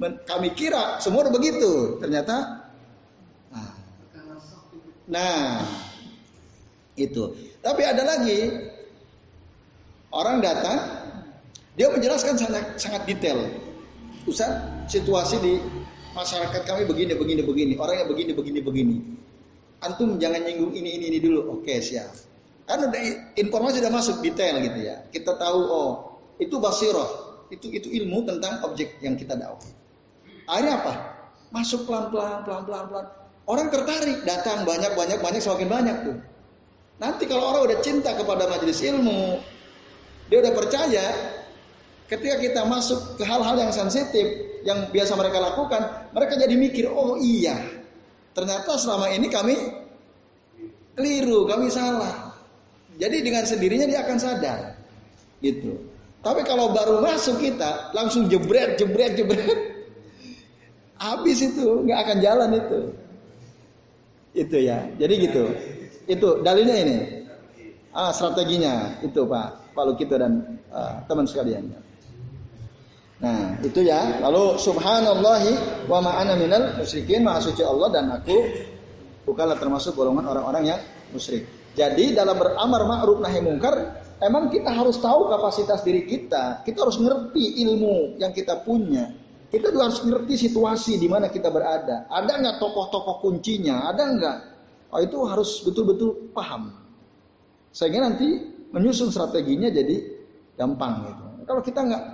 Kami 0.00 0.48
kira 0.56 0.96
semua 0.96 1.28
begitu. 1.28 2.00
Ternyata, 2.00 2.64
nah, 3.52 3.70
nah 5.04 5.60
itu. 6.96 7.36
Tapi 7.60 7.82
ada 7.84 8.02
lagi 8.08 8.48
orang 10.08 10.40
datang, 10.40 10.78
dia 11.76 11.92
menjelaskan 11.92 12.40
sangat 12.40 12.64
sangat 12.80 13.04
detail. 13.04 13.44
Ustaz, 14.24 14.64
situasi 14.88 15.36
di 15.44 15.60
masyarakat 16.16 16.64
kami 16.64 16.88
begini, 16.88 17.12
begini, 17.12 17.44
begini. 17.44 17.74
Orangnya 17.76 18.08
begini, 18.08 18.32
begini, 18.32 18.60
begini. 18.64 18.96
Antum 19.84 20.16
jangan 20.16 20.44
nyinggung 20.44 20.72
ini, 20.72 20.96
ini, 20.96 21.04
ini 21.12 21.18
dulu. 21.20 21.60
Oke, 21.60 21.76
siap. 21.84 22.08
Kan 22.64 22.88
udah 22.88 23.00
informasi 23.36 23.84
sudah 23.84 23.92
masuk 23.92 24.16
detail 24.24 24.64
gitu 24.64 24.80
ya. 24.80 25.04
Kita 25.12 25.36
tahu 25.36 25.60
oh 25.68 25.92
itu 26.40 26.56
basiroh, 26.56 27.44
itu 27.52 27.68
itu 27.68 27.88
ilmu 27.92 28.24
tentang 28.24 28.64
objek 28.64 28.96
yang 29.04 29.18
kita 29.18 29.36
dakwah. 29.36 29.80
Akhirnya 30.50 30.82
apa? 30.82 30.94
Masuk 31.54 31.86
pelan-pelan, 31.86 32.42
pelan-pelan, 32.42 32.84
pelan. 32.90 33.06
Orang 33.46 33.70
tertarik, 33.70 34.26
datang 34.26 34.66
banyak, 34.66 34.98
banyak, 34.98 35.18
banyak, 35.22 35.38
semakin 35.42 35.68
banyak 35.70 35.96
tuh. 36.06 36.16
Nanti 36.98 37.24
kalau 37.30 37.54
orang 37.54 37.70
udah 37.70 37.78
cinta 37.80 38.12
kepada 38.18 38.50
majelis 38.50 38.82
ilmu, 38.82 39.38
dia 40.26 40.38
udah 40.42 40.52
percaya, 40.52 41.06
ketika 42.10 42.36
kita 42.42 42.60
masuk 42.66 43.16
ke 43.16 43.24
hal-hal 43.24 43.56
yang 43.56 43.72
sensitif, 43.72 44.26
yang 44.66 44.90
biasa 44.92 45.16
mereka 45.16 45.38
lakukan, 45.40 46.12
mereka 46.12 46.36
jadi 46.36 46.54
mikir, 46.54 46.86
oh 46.90 47.16
iya, 47.16 47.56
ternyata 48.36 48.76
selama 48.76 49.08
ini 49.10 49.26
kami 49.32 49.54
keliru, 50.98 51.48
kami 51.48 51.72
salah. 51.72 52.36
Jadi 53.00 53.24
dengan 53.24 53.48
sendirinya 53.48 53.88
dia 53.88 54.04
akan 54.04 54.18
sadar. 54.20 54.76
Gitu. 55.40 55.72
Tapi 56.20 56.44
kalau 56.44 56.76
baru 56.76 57.00
masuk 57.00 57.40
kita 57.40 57.96
langsung 57.96 58.28
jebret, 58.28 58.76
jebret, 58.76 59.16
jebret. 59.16 59.69
Habis 61.00 61.40
itu 61.40 61.80
nggak 61.88 61.98
akan 62.04 62.16
jalan 62.20 62.50
itu. 62.60 62.78
Itu 64.36 64.56
ya. 64.60 64.84
Jadi 65.00 65.14
gitu. 65.24 65.44
Itu 66.04 66.28
dalilnya 66.44 66.76
ini. 66.76 66.98
Ah, 67.90 68.12
strateginya 68.12 69.02
itu 69.02 69.26
Pak 69.26 69.74
Pak 69.74 69.84
Lukito 69.88 70.14
dan 70.14 70.60
uh, 70.70 71.02
teman 71.08 71.26
sekalian. 71.26 71.72
Nah, 73.20 73.58
itu 73.60 73.80
ya. 73.84 74.20
Lalu 74.20 74.56
subhanallahi 74.60 75.52
wa 75.88 76.00
ma'ana 76.00 76.36
minal 76.40 76.80
musyrikin, 76.80 77.24
maha 77.24 77.44
suci 77.44 77.60
Allah 77.60 77.88
dan 77.92 78.08
aku 78.12 78.36
bukanlah 79.28 79.60
termasuk 79.60 79.92
golongan 79.96 80.24
orang-orang 80.28 80.76
yang 80.76 80.80
musyrik. 81.12 81.44
Jadi 81.76 82.16
dalam 82.16 82.40
beramar 82.40 82.82
ma'ruf 82.88 83.20
nahi 83.20 83.44
mungkar, 83.44 84.04
emang 84.24 84.48
kita 84.48 84.72
harus 84.72 84.98
tahu 84.98 85.28
kapasitas 85.28 85.84
diri 85.84 86.08
kita. 86.08 86.64
Kita 86.64 86.82
harus 86.82 86.96
ngerti 86.96 87.60
ilmu 87.68 88.16
yang 88.16 88.32
kita 88.32 88.64
punya. 88.64 89.19
Kita 89.50 89.74
juga 89.74 89.90
harus 89.90 90.00
ngerti 90.06 90.46
situasi 90.46 90.96
di 91.02 91.10
mana 91.10 91.26
kita 91.26 91.50
berada. 91.50 92.06
Ada 92.06 92.38
nggak 92.38 92.56
tokoh-tokoh 92.62 93.18
kuncinya? 93.18 93.90
Ada 93.90 94.02
nggak? 94.14 94.38
Oh, 94.94 95.02
itu 95.02 95.18
harus 95.26 95.58
betul-betul 95.66 96.30
paham. 96.30 96.70
Sehingga 97.74 98.06
nanti 98.06 98.26
menyusun 98.70 99.10
strateginya 99.10 99.66
jadi 99.70 100.06
gampang 100.54 101.02
gitu. 101.10 101.24
Kalau 101.50 101.62
kita 101.66 101.82
nggak 101.82 102.04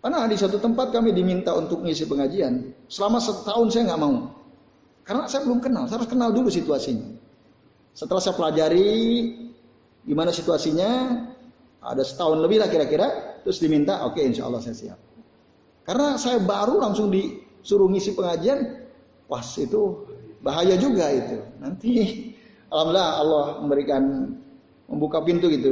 karena 0.00 0.24
di 0.24 0.36
suatu 0.40 0.56
tempat 0.56 0.96
kami 0.96 1.12
diminta 1.12 1.52
untuk 1.52 1.84
mengisi 1.84 2.08
pengajian, 2.08 2.72
selama 2.88 3.20
setahun 3.20 3.68
saya 3.68 3.92
nggak 3.92 4.00
mau. 4.00 4.32
Karena 5.04 5.28
saya 5.28 5.44
belum 5.44 5.60
kenal, 5.60 5.84
saya 5.86 6.00
harus 6.00 6.08
kenal 6.08 6.32
dulu 6.32 6.48
situasinya. 6.48 7.04
Setelah 7.92 8.22
saya 8.24 8.32
pelajari 8.32 8.88
gimana 10.08 10.32
situasinya, 10.32 10.90
ada 11.84 12.00
setahun 12.00 12.40
lebih 12.40 12.64
lah 12.64 12.72
kira-kira, 12.72 13.36
terus 13.44 13.60
diminta, 13.60 14.00
oke 14.08 14.16
okay, 14.16 14.32
insya 14.32 14.48
Allah 14.48 14.64
saya 14.64 14.72
siap. 14.72 15.09
Karena 15.90 16.14
saya 16.14 16.38
baru 16.38 16.78
langsung 16.78 17.10
disuruh 17.10 17.90
ngisi 17.90 18.14
pengajian, 18.14 18.86
pas 19.26 19.42
itu 19.58 20.06
Bahaya 20.40 20.74
juga 20.80 21.12
itu. 21.12 21.36
Nanti 21.60 21.90
alhamdulillah 22.72 23.08
Allah 23.20 23.44
memberikan 23.60 24.02
membuka 24.88 25.20
pintu 25.20 25.52
gitu. 25.52 25.68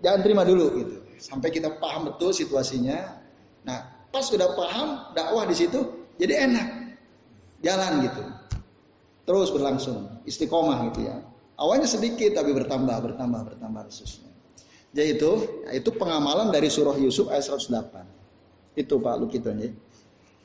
Jangan 0.00 0.20
terima 0.22 0.42
dulu 0.46 0.70
gitu. 0.78 0.96
Sampai 1.18 1.50
kita 1.50 1.74
paham 1.82 2.14
betul 2.14 2.30
situasinya. 2.30 3.18
Nah, 3.66 4.06
pas 4.14 4.22
sudah 4.22 4.54
paham 4.54 5.10
dakwah 5.18 5.44
di 5.50 5.56
situ 5.58 5.82
jadi 6.14 6.46
enak. 6.46 6.66
Jalan 7.66 8.06
gitu. 8.06 8.22
Terus 9.24 9.48
berlangsung, 9.50 10.20
istiqomah 10.28 10.92
gitu 10.92 11.08
ya. 11.08 11.16
Awalnya 11.56 11.88
sedikit 11.88 12.36
tapi 12.36 12.52
bertambah, 12.52 12.92
bertambah, 13.08 13.40
bertambah 13.50 13.82
khususnya. 13.88 14.28
Jadi 14.94 15.16
itu, 15.16 15.32
itu 15.72 15.90
pengamalan 15.96 16.52
dari 16.52 16.68
surah 16.68 16.94
Yusuf 17.00 17.32
ayat 17.32 17.48
108. 17.48 18.13
Itu 18.74 18.98
Pak 18.98 19.14
Lukiton 19.22 19.56
ya. 19.62 19.70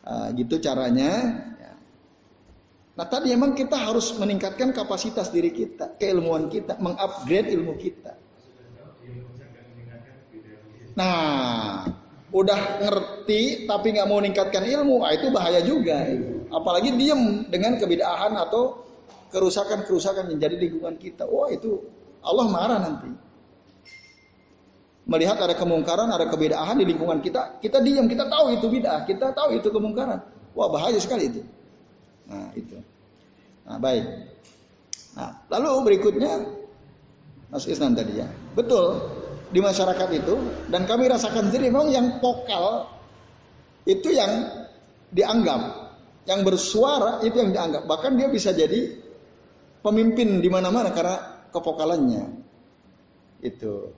Uh, 0.05 0.27
gitu 0.37 0.61
caranya. 0.61 1.11
Ya. 1.57 1.73
Nah 2.95 3.05
tadi 3.09 3.33
emang 3.33 3.53
kita 3.57 3.77
harus 3.77 4.13
meningkatkan 4.17 4.73
kapasitas 4.73 5.29
diri 5.33 5.53
kita, 5.53 5.97
keilmuan 5.97 6.47
kita, 6.47 6.77
mengupgrade 6.77 7.49
ilmu 7.53 7.73
kita. 7.77 8.17
Nah, 10.99 11.87
udah 12.35 12.59
ngerti 12.83 13.63
tapi 13.63 13.95
nggak 13.95 14.07
mau 14.09 14.19
meningkatkan 14.19 14.67
ilmu, 14.67 15.07
ah, 15.07 15.15
itu 15.15 15.31
bahaya 15.31 15.63
juga. 15.63 16.03
Apalagi 16.51 16.91
diem 16.97 17.47
dengan 17.47 17.79
kebidahan 17.79 18.35
atau 18.35 18.83
kerusakan-kerusakan 19.31 20.33
yang 20.33 20.39
jadi 20.41 20.55
lingkungan 20.59 20.97
kita. 20.99 21.23
Wah 21.23 21.47
itu 21.53 21.79
Allah 22.25 22.45
marah 22.51 22.79
nanti. 22.81 23.28
Melihat 25.09 25.41
ada 25.41 25.57
kemungkaran, 25.57 26.13
ada 26.13 26.29
kebidahan 26.29 26.77
di 26.77 26.85
lingkungan 26.85 27.17
kita, 27.17 27.57
kita 27.57 27.81
diam, 27.81 28.05
kita 28.05 28.29
tahu 28.29 28.53
itu 28.53 28.69
bid'ah, 28.69 29.09
kita 29.09 29.33
tahu 29.33 29.57
itu 29.57 29.73
kemungkaran. 29.73 30.21
Wah 30.53 30.69
bahaya 30.69 31.01
sekali 31.01 31.33
itu. 31.33 31.41
Nah 32.29 32.53
itu. 32.53 32.77
Nah 33.65 33.81
baik. 33.81 34.05
Nah 35.17 35.33
lalu 35.49 35.69
berikutnya 35.89 36.45
Mas 37.49 37.65
Isnan 37.65 37.97
tadi 37.97 38.21
ya. 38.21 38.29
Betul 38.53 39.01
di 39.49 39.59
masyarakat 39.65 40.09
itu 40.13 40.35
dan 40.69 40.85
kami 40.85 41.09
rasakan 41.09 41.49
sendiri 41.49 41.73
memang 41.73 41.89
yang 41.89 42.21
vokal 42.21 42.85
itu 43.89 44.13
yang 44.13 44.45
dianggap 45.09 45.89
yang 46.29 46.45
bersuara 46.45 47.25
itu 47.25 47.41
yang 47.41 47.49
dianggap 47.49 47.89
bahkan 47.89 48.13
dia 48.13 48.29
bisa 48.29 48.53
jadi 48.53 48.93
pemimpin 49.81 50.37
di 50.37 50.49
mana-mana 50.53 50.93
karena 50.93 51.49
kevokalannya 51.49 52.45
itu 53.41 53.89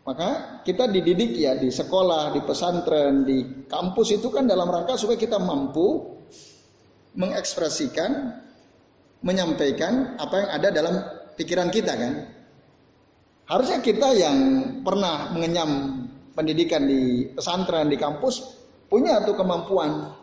maka 0.00 0.60
kita 0.64 0.88
dididik 0.88 1.36
ya 1.36 1.60
di 1.60 1.68
sekolah, 1.68 2.32
di 2.32 2.40
pesantren, 2.40 3.22
di 3.28 3.68
kampus 3.68 4.16
itu 4.16 4.32
kan 4.32 4.48
dalam 4.48 4.66
rangka 4.66 4.96
supaya 4.96 5.20
kita 5.20 5.36
mampu 5.36 6.16
mengekspresikan, 7.14 8.32
menyampaikan 9.20 10.16
apa 10.16 10.34
yang 10.40 10.50
ada 10.56 10.68
dalam 10.72 10.94
pikiran 11.36 11.68
kita 11.68 11.92
kan. 11.92 12.12
Harusnya 13.50 13.82
kita 13.82 14.14
yang 14.14 14.38
pernah 14.86 15.34
mengenyam 15.34 15.70
pendidikan 16.32 16.86
di 16.86 17.28
pesantren, 17.34 17.90
di 17.90 17.98
kampus, 17.98 18.56
punya 18.88 19.20
tuh 19.26 19.36
kemampuan. 19.36 20.16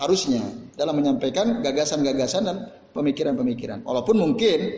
Harusnya 0.00 0.42
dalam 0.74 0.98
menyampaikan 0.98 1.62
gagasan-gagasan 1.62 2.42
dan 2.48 2.56
pemikiran-pemikiran. 2.96 3.86
Walaupun 3.86 4.18
mungkin 4.18 4.72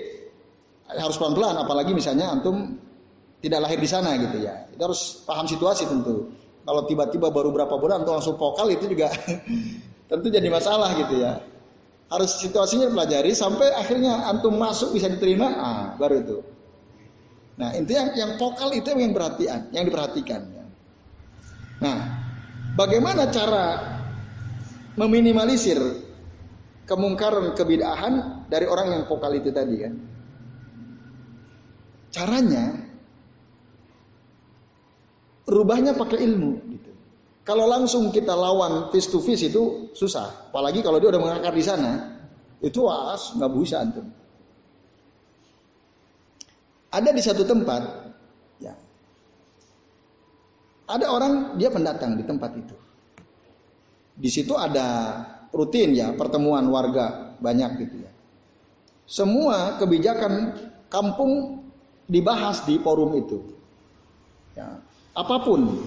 harus 0.91 1.17
pelan-pelan, 1.17 1.57
apalagi 1.65 1.97
misalnya 1.97 2.35
antum 2.35 2.77
tidak 3.45 3.61
lahir 3.69 3.77
di 3.77 3.85
sana 3.85 4.17
gitu 4.17 4.41
ya. 4.41 4.65
Kita 4.73 4.89
harus 4.89 5.21
paham 5.29 5.45
situasi 5.45 5.85
tentu. 5.85 6.33
Kalau 6.65 6.89
tiba-tiba 6.89 7.29
baru 7.29 7.53
berapa 7.53 7.77
bulan 7.77 8.09
atau 8.09 8.17
langsung 8.17 8.41
vokal 8.41 8.73
itu 8.73 8.89
juga 8.89 9.13
tentu 10.11 10.33
jadi 10.33 10.49
masalah 10.49 10.97
gitu 10.97 11.21
ya. 11.21 11.45
Harus 12.09 12.41
situasinya 12.41 12.89
pelajari 12.89 13.37
sampai 13.37 13.69
akhirnya 13.77 14.33
antum 14.33 14.57
masuk 14.57 14.97
bisa 14.97 15.13
diterima, 15.13 15.49
ah 15.61 15.85
baru 16.01 16.25
itu. 16.25 16.39
Nah 17.61 17.77
intinya 17.77 18.17
yang 18.17 18.41
vokal 18.41 18.73
itu 18.73 18.89
yang 18.97 19.13
perhatian, 19.13 19.69
yang 19.77 19.85
diperhatikan. 19.85 20.41
Ya. 20.49 20.65
Nah, 21.85 21.99
bagaimana 22.81 23.29
cara 23.29 23.67
meminimalisir 24.97 25.77
kemungkaran 26.89 27.53
kebidahan 27.53 28.47
dari 28.49 28.65
orang 28.65 28.87
yang 28.89 29.03
vokal 29.05 29.37
itu 29.37 29.53
tadi 29.53 29.77
kan? 29.85 29.95
Caranya 32.15 32.94
rubahnya 35.45 35.93
pakai 35.97 36.25
ilmu 36.25 36.51
gitu. 36.73 36.91
Kalau 37.45 37.69
langsung 37.69 38.09
kita 38.09 38.33
lawan 38.33 38.89
face 38.89 39.13
to 39.13 39.21
face 39.21 39.45
itu 39.45 39.93
susah, 39.93 40.49
apalagi 40.49 40.81
kalau 40.81 40.97
dia 40.97 41.13
udah 41.13 41.21
mengakar 41.21 41.53
di 41.53 41.61
sana, 41.61 42.17
itu 42.65 42.81
was 42.81 43.37
nggak 43.37 43.51
bisa 43.53 43.85
antum. 43.85 44.09
Ada 46.89 47.11
di 47.13 47.21
satu 47.21 47.45
tempat, 47.45 47.83
ya, 48.65 48.73
ada 50.89 51.07
orang 51.13 51.61
dia 51.61 51.69
pendatang 51.69 52.17
di 52.17 52.25
tempat 52.25 52.51
itu. 52.57 52.77
Di 54.15 54.31
situ 54.31 54.55
ada 54.57 55.21
rutin 55.51 55.93
ya 55.93 56.15
pertemuan 56.15 56.65
warga 56.71 57.37
banyak 57.43 57.71
gitu 57.85 57.97
ya. 58.09 58.13
Semua 59.05 59.77
kebijakan 59.77 60.57
kampung 60.89 61.61
dibahas 62.09 62.65
di 62.65 62.81
forum 62.81 63.13
itu. 63.21 63.39
Ya, 64.55 64.81
apa 65.15 65.37
pun 65.47 65.79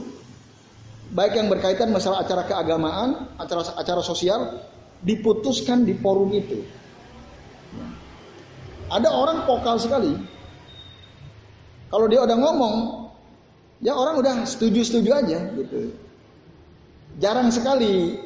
baik 1.12 1.36
yang 1.36 1.48
berkaitan 1.52 1.92
masalah 1.92 2.24
acara 2.24 2.48
keagamaan, 2.48 3.28
acara 3.36 3.64
acara 3.76 4.02
sosial 4.04 4.64
diputuskan 5.04 5.84
di 5.84 5.96
forum 6.00 6.32
itu. 6.32 6.64
Ada 8.88 9.12
orang 9.12 9.44
vokal 9.44 9.76
sekali. 9.84 10.16
Kalau 11.88 12.08
dia 12.08 12.24
udah 12.24 12.38
ngomong, 12.40 12.76
ya 13.84 13.96
orang 13.96 14.20
udah 14.20 14.36
setuju-setuju 14.48 15.10
aja 15.12 15.40
gitu. 15.56 15.92
Jarang 17.20 17.52
sekali 17.52 18.20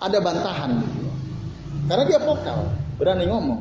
ada 0.00 0.18
bantahan 0.20 0.80
gitu. 0.80 1.08
Karena 1.88 2.04
dia 2.08 2.20
vokal, 2.20 2.72
berani 2.96 3.24
ngomong. 3.28 3.60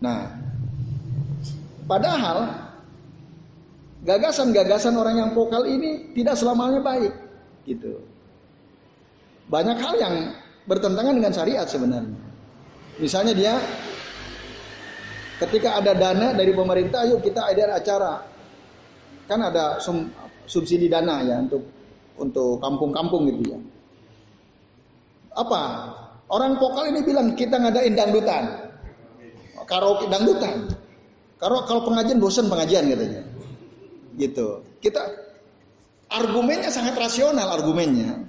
Nah, 0.00 0.32
padahal 1.84 2.67
gagasan-gagasan 4.02 4.94
orang 4.94 5.16
yang 5.18 5.30
vokal 5.34 5.66
ini 5.66 6.14
tidak 6.14 6.38
selamanya 6.38 6.78
baik 6.82 7.12
gitu. 7.66 7.98
Banyak 9.48 9.78
hal 9.80 9.94
yang 9.98 10.14
bertentangan 10.68 11.14
dengan 11.16 11.32
syariat 11.32 11.66
sebenarnya. 11.66 12.20
Misalnya 13.00 13.34
dia 13.34 13.54
ketika 15.40 15.80
ada 15.80 15.96
dana 15.96 16.36
dari 16.36 16.52
pemerintah, 16.52 17.08
yuk 17.08 17.24
kita 17.24 17.48
ada 17.48 17.78
acara. 17.80 18.12
Kan 19.28 19.40
ada 19.44 19.80
sum, 19.80 20.08
subsidi 20.44 20.88
dana 20.88 21.20
ya 21.24 21.36
untuk 21.40 21.62
untuk 22.20 22.60
kampung-kampung 22.60 23.28
gitu 23.32 23.56
ya. 23.56 23.58
Apa? 25.38 25.62
Orang 26.28 26.60
vokal 26.60 26.92
ini 26.92 27.00
bilang 27.04 27.32
kita 27.32 27.56
ngadain 27.56 27.96
dangdutan. 27.96 28.44
Karaoke 29.68 30.08
dangdutan. 30.08 30.64
Kalau 31.38 31.64
kalau 31.68 31.84
pengajian 31.84 32.18
bosan 32.18 32.48
pengajian 32.48 32.88
katanya 32.88 33.22
gitu. 34.18 34.66
Kita 34.82 35.00
argumennya 36.10 36.68
sangat 36.68 36.98
rasional 36.98 37.48
argumennya. 37.54 38.26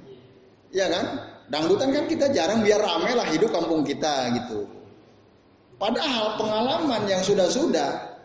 Ya 0.70 0.88
kan? 0.88 1.06
Dangdutan 1.49 1.90
kan 1.90 2.06
kita 2.06 2.30
jarang 2.30 2.61
biar 2.61 2.78
rame 2.78 3.18
lah 3.18 3.26
hidup 3.26 3.49
kampung 3.49 3.82
kita 3.82 4.30
gitu. 4.38 4.70
Padahal 5.82 6.38
pengalaman 6.38 7.10
yang 7.10 7.26
sudah-sudah 7.26 8.20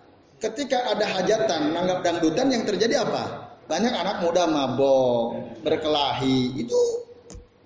ketika 0.44 0.92
ada 0.92 1.08
hajatan 1.08 1.72
nanggap 1.72 2.04
dangdutan 2.04 2.52
yang 2.52 2.68
terjadi 2.68 3.00
apa? 3.08 3.48
Banyak 3.64 3.94
anak 3.96 4.16
muda 4.20 4.44
mabok, 4.44 5.40
berkelahi. 5.64 6.52
Itu 6.60 6.76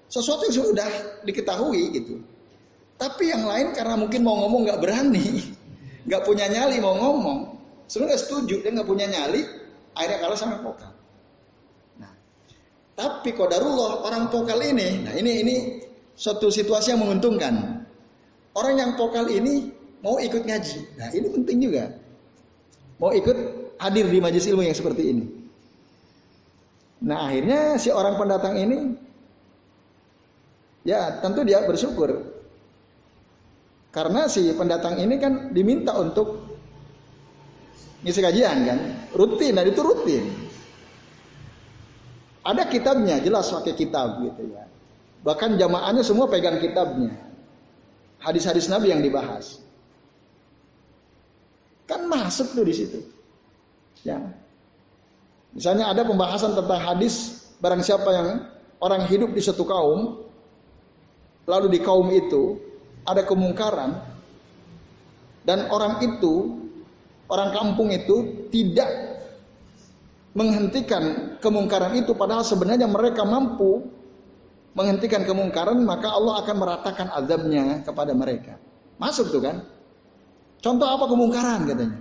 sesuatu 0.06 0.46
yang 0.46 0.56
sudah 0.62 0.90
diketahui 1.26 1.90
gitu. 1.90 2.22
Tapi 2.98 3.30
yang 3.30 3.46
lain 3.46 3.74
karena 3.74 3.94
mungkin 3.94 4.22
mau 4.22 4.38
ngomong 4.46 4.66
nggak 4.66 4.80
berani, 4.82 5.42
nggak 6.06 6.22
punya 6.22 6.46
nyali 6.50 6.78
mau 6.82 6.94
ngomong, 6.98 7.38
sebenarnya 7.86 8.18
setuju 8.18 8.62
dia 8.62 8.70
nggak 8.74 8.88
punya 8.90 9.06
nyali, 9.06 9.42
akhirnya 9.98 10.18
kalah 10.22 10.38
sama 10.38 10.62
vokal. 10.62 10.94
Nah, 11.98 12.12
tapi 12.94 13.34
kodarullah 13.34 14.06
orang 14.06 14.30
vokal 14.30 14.62
ini, 14.62 15.02
nah 15.02 15.12
ini 15.18 15.32
ini 15.42 15.56
suatu 16.14 16.54
situasi 16.54 16.94
yang 16.94 17.02
menguntungkan. 17.02 17.82
Orang 18.54 18.78
yang 18.78 18.94
vokal 18.94 19.26
ini 19.26 19.74
mau 20.02 20.22
ikut 20.22 20.46
ngaji. 20.46 20.98
Nah, 20.98 21.10
ini 21.10 21.26
penting 21.30 21.58
juga. 21.66 21.84
Mau 22.98 23.10
ikut 23.14 23.36
hadir 23.78 24.06
di 24.10 24.18
majelis 24.18 24.46
ilmu 24.50 24.66
yang 24.66 24.74
seperti 24.74 25.02
ini. 25.14 25.24
Nah, 27.06 27.30
akhirnya 27.30 27.78
si 27.78 27.94
orang 27.94 28.18
pendatang 28.18 28.58
ini 28.58 28.78
ya 30.82 31.22
tentu 31.22 31.46
dia 31.46 31.62
bersyukur. 31.62 32.38
Karena 33.94 34.26
si 34.26 34.50
pendatang 34.54 34.98
ini 34.98 35.16
kan 35.18 35.54
diminta 35.54 35.94
untuk 35.96 36.37
ngisi 38.04 38.20
kajian 38.22 38.56
kan 38.66 38.78
rutin 39.14 39.54
dan 39.58 39.66
itu 39.66 39.80
rutin 39.82 40.24
ada 42.46 42.64
kitabnya 42.70 43.18
jelas 43.20 43.50
pakai 43.50 43.74
kitab 43.74 44.22
gitu 44.22 44.48
ya 44.54 44.68
Bahkan 45.22 45.58
jamaahnya 45.58 46.06
semua 46.06 46.30
pegang 46.30 46.62
kitabnya. 46.62 47.14
Hadis-hadis 48.22 48.70
Nabi 48.70 48.94
yang 48.94 49.02
dibahas. 49.02 49.58
Kan 51.88 52.06
masuk 52.06 52.54
tuh 52.54 52.66
di 52.66 52.74
situ. 52.74 53.00
Ya. 54.06 54.22
Misalnya 55.54 55.90
ada 55.90 56.04
pembahasan 56.06 56.54
tentang 56.54 56.78
hadis 56.78 57.44
barang 57.58 57.82
siapa 57.82 58.10
yang 58.14 58.28
orang 58.78 59.08
hidup 59.10 59.34
di 59.34 59.42
satu 59.42 59.66
kaum 59.66 60.22
lalu 61.48 61.66
di 61.72 61.80
kaum 61.82 62.06
itu 62.12 62.60
ada 63.08 63.24
kemungkaran 63.24 63.98
dan 65.48 65.72
orang 65.72 66.04
itu 66.04 66.62
orang 67.28 67.50
kampung 67.52 67.88
itu 67.92 68.48
tidak 68.48 68.88
menghentikan 70.32 71.36
kemungkaran 71.40 71.96
itu 71.96 72.12
padahal 72.12 72.44
sebenarnya 72.44 72.88
mereka 72.88 73.24
mampu 73.24 73.84
menghentikan 74.76 75.24
kemungkaran 75.24 75.80
maka 75.82 76.12
Allah 76.12 76.44
akan 76.44 76.56
meratakan 76.56 77.06
azabnya 77.10 77.82
kepada 77.82 78.12
mereka. 78.12 78.60
Masuk 79.00 79.30
tuh 79.34 79.42
kan? 79.42 79.64
Contoh 80.58 80.86
apa 80.86 81.04
kemungkaran 81.06 81.66
katanya? 81.66 81.98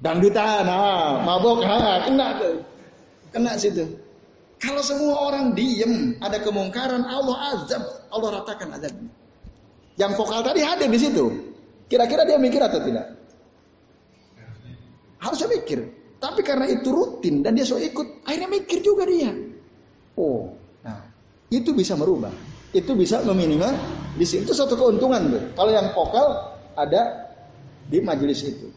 Dangdutan, 0.00 0.64
ah, 0.64 1.20
mabok, 1.24 1.60
ah, 1.64 2.04
kena 2.08 2.40
tuh. 2.40 2.56
Kena 3.30 3.52
situ. 3.60 3.84
Kalau 4.60 4.80
semua 4.84 5.28
orang 5.28 5.56
diem, 5.56 6.16
ada 6.20 6.40
kemungkaran, 6.40 7.04
Allah 7.04 7.36
azab, 7.56 7.84
Allah 8.12 8.28
ratakan 8.40 8.76
azabnya. 8.76 9.12
Yang 9.96 10.12
vokal 10.16 10.40
tadi 10.40 10.60
hadir 10.64 10.88
di 10.88 11.00
situ. 11.00 11.24
Kira-kira 11.88 12.24
dia 12.24 12.40
mikir 12.40 12.60
atau 12.60 12.80
tidak? 12.80 13.19
Harusnya 15.20 15.48
mikir. 15.52 15.80
Tapi 16.20 16.44
karena 16.44 16.68
itu 16.68 16.92
rutin 16.92 17.40
dan 17.40 17.56
dia 17.56 17.64
so 17.64 17.80
ikut, 17.80 18.28
akhirnya 18.28 18.48
mikir 18.52 18.84
juga 18.84 19.08
dia. 19.08 19.32
Oh, 20.20 20.52
nah 20.84 21.00
itu 21.48 21.72
bisa 21.72 21.96
merubah. 21.96 22.32
Itu 22.76 22.92
bisa 22.92 23.24
meminimal 23.24 23.72
di 24.14 24.28
situ 24.28 24.46
itu 24.46 24.52
satu 24.52 24.76
keuntungan 24.76 25.32
tuh. 25.32 25.42
Kalau 25.56 25.72
yang 25.72 25.96
vokal 25.96 26.56
ada 26.76 27.32
di 27.88 28.04
majelis 28.04 28.44
itu. 28.44 28.68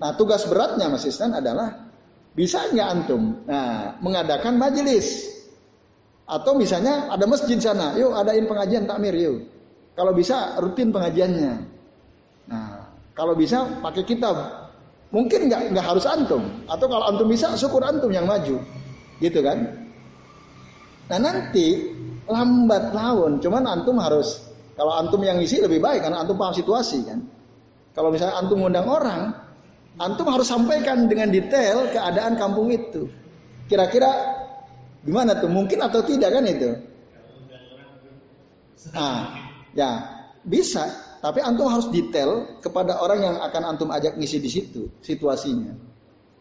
Nah 0.00 0.16
tugas 0.16 0.48
beratnya 0.48 0.88
Mas 0.88 1.04
Isnan 1.04 1.36
adalah 1.36 1.92
bisa 2.32 2.72
nggak 2.72 2.88
antum 2.88 3.44
nah, 3.44 4.00
mengadakan 4.00 4.56
majelis 4.56 5.28
atau 6.24 6.56
misalnya 6.56 7.12
ada 7.12 7.28
masjid 7.28 7.60
sana, 7.60 7.92
yuk 8.00 8.16
adain 8.16 8.48
pengajian 8.48 8.88
takmir 8.88 9.12
yuk. 9.12 9.44
Kalau 9.92 10.16
bisa 10.16 10.56
rutin 10.56 10.88
pengajiannya. 10.88 11.52
Nah 12.48 12.88
kalau 13.12 13.36
bisa 13.36 13.78
pakai 13.84 14.02
kitab. 14.08 14.61
Mungkin 15.12 15.52
nggak 15.52 15.76
nggak 15.76 15.86
harus 15.86 16.08
antum 16.08 16.40
atau 16.64 16.86
kalau 16.88 17.04
antum 17.12 17.28
bisa 17.28 17.52
syukur 17.60 17.84
antum 17.84 18.08
yang 18.08 18.24
maju, 18.24 18.58
gitu 19.20 19.40
kan? 19.44 19.88
Nah 21.12 21.18
nanti 21.20 21.92
lambat 22.24 22.96
laun, 22.96 23.36
cuman 23.44 23.68
antum 23.68 24.00
harus 24.00 24.40
kalau 24.72 24.96
antum 24.96 25.20
yang 25.20 25.36
isi 25.44 25.60
lebih 25.60 25.84
baik 25.84 26.00
karena 26.00 26.24
antum 26.24 26.40
paham 26.40 26.56
situasi 26.56 27.04
kan. 27.04 27.20
Kalau 27.92 28.08
misalnya 28.08 28.40
antum 28.40 28.64
undang 28.64 28.88
orang, 28.88 29.36
Antum 30.00 30.24
harus 30.32 30.48
sampaikan 30.48 31.04
dengan 31.04 31.28
detail 31.28 31.92
keadaan 31.92 32.40
kampung 32.40 32.72
itu. 32.72 33.12
Kira-kira 33.68 34.08
gimana 35.04 35.36
tuh? 35.36 35.52
Mungkin 35.52 35.84
atau 35.84 36.00
tidak 36.00 36.32
kan 36.32 36.44
itu? 36.48 36.70
Nah, 38.96 39.16
ya 39.76 39.90
bisa. 40.48 40.88
Tapi 41.22 41.38
antum 41.38 41.70
harus 41.70 41.86
detail 41.94 42.58
kepada 42.58 42.98
orang 42.98 43.22
yang 43.22 43.36
akan 43.38 43.62
antum 43.62 43.94
ajak 43.94 44.18
ngisi 44.18 44.42
di 44.42 44.50
situ 44.50 44.90
situasinya, 44.98 45.70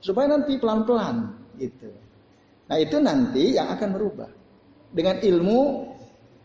supaya 0.01 0.33
nanti 0.33 0.57
pelan-pelan 0.57 1.37
gitu. 1.61 1.93
Nah 2.65 2.81
itu 2.81 2.97
nanti 2.97 3.53
yang 3.61 3.69
akan 3.69 3.93
merubah 3.93 4.25
dengan 4.89 5.21
ilmu, 5.21 5.85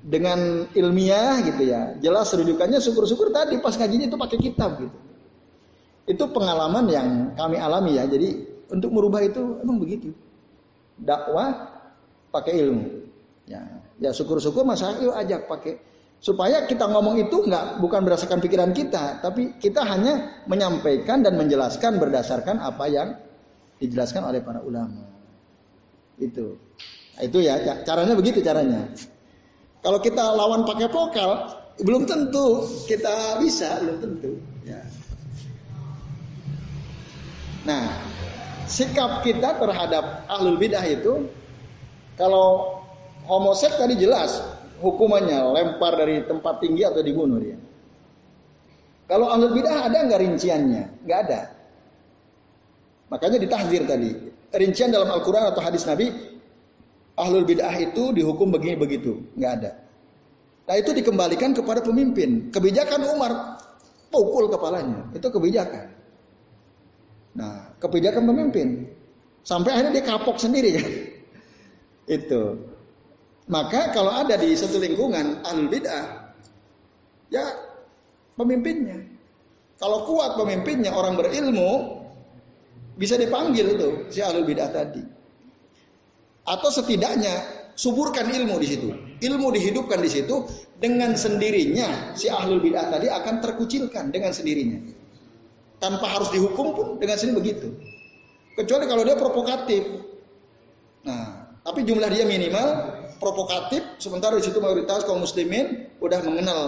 dengan 0.05 0.69
ilmiah 0.69 1.41
gitu 1.49 1.63
ya. 1.65 1.97
Jelas 1.97 2.29
rujukannya 2.29 2.77
syukur-syukur 2.77 3.33
tadi 3.33 3.57
pas 3.57 3.73
ngajinya 3.73 4.13
itu 4.13 4.19
pakai 4.21 4.39
kitab 4.39 4.85
gitu. 4.85 4.99
Itu 6.05 6.29
pengalaman 6.29 6.85
yang 6.93 7.09
kami 7.41 7.57
alami 7.57 7.97
ya. 7.97 8.05
Jadi 8.05 8.45
untuk 8.69 8.93
merubah 8.93 9.25
itu 9.25 9.65
emang 9.65 9.81
begitu. 9.81 10.13
Dakwah 11.01 11.73
pakai 12.29 12.53
ilmu. 12.53 12.85
Ya, 13.49 13.65
ya 13.97 14.11
syukur-syukur 14.13 14.67
masa 14.67 14.93
yuk 15.01 15.17
ajak 15.17 15.49
pakai 15.49 15.81
supaya 16.21 16.65
kita 16.65 16.89
ngomong 16.89 17.21
itu 17.21 17.45
nggak 17.47 17.79
bukan 17.79 18.01
berdasarkan 18.03 18.41
pikiran 18.41 18.73
kita, 18.73 19.21
tapi 19.21 19.57
kita 19.61 19.85
hanya 19.85 20.43
menyampaikan 20.49 21.21
dan 21.21 21.37
menjelaskan 21.37 22.01
berdasarkan 22.01 22.59
apa 22.59 22.85
yang 22.89 23.09
dijelaskan 23.79 24.25
oleh 24.25 24.41
para 24.41 24.65
ulama. 24.65 25.05
Itu. 26.17 26.57
Itu 27.21 27.39
ya 27.41 27.61
caranya 27.85 28.17
begitu 28.17 28.41
caranya. 28.41 28.89
Kalau 29.85 30.01
kita 30.01 30.35
lawan 30.35 30.67
pakai 30.67 30.89
vokal, 30.89 31.31
belum 31.81 32.09
tentu 32.09 32.65
kita 32.89 33.39
bisa, 33.39 33.79
belum 33.85 33.97
tentu. 34.01 34.31
Ya. 34.65 34.81
Nah, 37.69 37.85
sikap 38.67 39.23
kita 39.23 39.61
terhadap 39.61 40.27
ahlul 40.27 40.59
bidah 40.59 40.83
itu 40.87 41.29
kalau 42.17 42.81
homoseks 43.29 43.77
tadi 43.77 43.99
jelas 43.99 44.56
hukumannya 44.81 45.39
lempar 45.57 45.97
dari 45.97 46.25
tempat 46.25 46.61
tinggi 46.61 46.83
atau 46.85 47.01
dibunuh 47.01 47.41
dia. 47.41 47.57
Kalau 49.07 49.31
ahlul 49.31 49.55
bidah 49.55 49.87
ada 49.87 50.03
nggak 50.03 50.21
rinciannya? 50.21 50.85
Nggak 51.07 51.21
ada. 51.31 51.41
Makanya 53.07 53.39
ditahzir 53.39 53.83
tadi. 53.87 54.11
Rincian 54.51 54.91
dalam 54.91 55.11
Al-Quran 55.11 55.47
atau 55.55 55.63
hadis 55.63 55.87
Nabi, 55.87 56.11
ahlul 57.15 57.47
bidah 57.47 57.75
itu 57.79 58.11
dihukum 58.11 58.51
begini 58.51 58.75
begitu, 58.75 59.23
nggak 59.39 59.53
ada. 59.63 59.71
Nah 60.67 60.75
itu 60.75 60.91
dikembalikan 60.91 61.55
kepada 61.55 61.79
pemimpin. 61.79 62.51
Kebijakan 62.51 63.07
Umar, 63.15 63.63
pukul 64.11 64.51
kepalanya. 64.51 65.07
Itu 65.15 65.31
kebijakan. 65.31 65.87
Nah, 67.37 67.71
kebijakan 67.79 68.27
pemimpin. 68.27 68.91
Sampai 69.47 69.77
akhirnya 69.77 70.03
dia 70.03 70.05
kapok 70.09 70.41
sendiri 70.43 70.75
kan. 70.75 70.87
Itu. 72.19 72.43
Maka 73.47 73.95
kalau 73.95 74.11
ada 74.11 74.35
di 74.35 74.59
satu 74.59 74.83
lingkungan 74.83 75.47
al 75.47 75.71
bid'ah, 75.71 76.35
ya 77.31 77.47
pemimpinnya. 78.35 79.07
Kalau 79.79 80.03
kuat 80.09 80.35
pemimpinnya 80.35 80.91
orang 80.91 81.15
berilmu, 81.15 82.03
bisa 82.99 83.15
dipanggil 83.15 83.77
itu 83.77 83.89
si 84.11 84.19
alul 84.25 84.43
bid'ah 84.43 84.71
tadi. 84.73 85.03
Atau 86.47 86.71
setidaknya 86.75 87.35
suburkan 87.79 88.27
ilmu 88.27 88.57
di 88.59 88.67
situ. 88.67 88.89
Ilmu 89.23 89.53
dihidupkan 89.55 90.03
di 90.03 90.11
situ 90.11 90.43
dengan 90.81 91.15
sendirinya 91.15 92.17
si 92.19 92.27
ahlul 92.29 92.61
bid'ah 92.61 92.89
tadi 92.93 93.09
akan 93.09 93.41
terkucilkan 93.41 94.13
dengan 94.13 94.33
sendirinya 94.33 94.81
tanpa 95.77 96.09
harus 96.09 96.33
dihukum 96.33 96.73
pun 96.73 96.87
dengan 96.97 97.17
sini 97.21 97.37
begitu. 97.37 97.69
Kecuali 98.57 98.89
kalau 98.89 99.05
dia 99.05 99.17
provokatif. 99.17 99.85
Nah, 101.05 101.53
tapi 101.61 101.85
jumlah 101.85 102.09
dia 102.09 102.25
minimal 102.25 102.96
provokatif, 103.19 103.83
sementara 104.01 104.37
di 104.39 104.45
situ 104.45 104.59
mayoritas 104.61 105.05
kaum 105.05 105.23
muslimin 105.25 105.91
udah 106.01 106.21
mengenal 106.23 106.61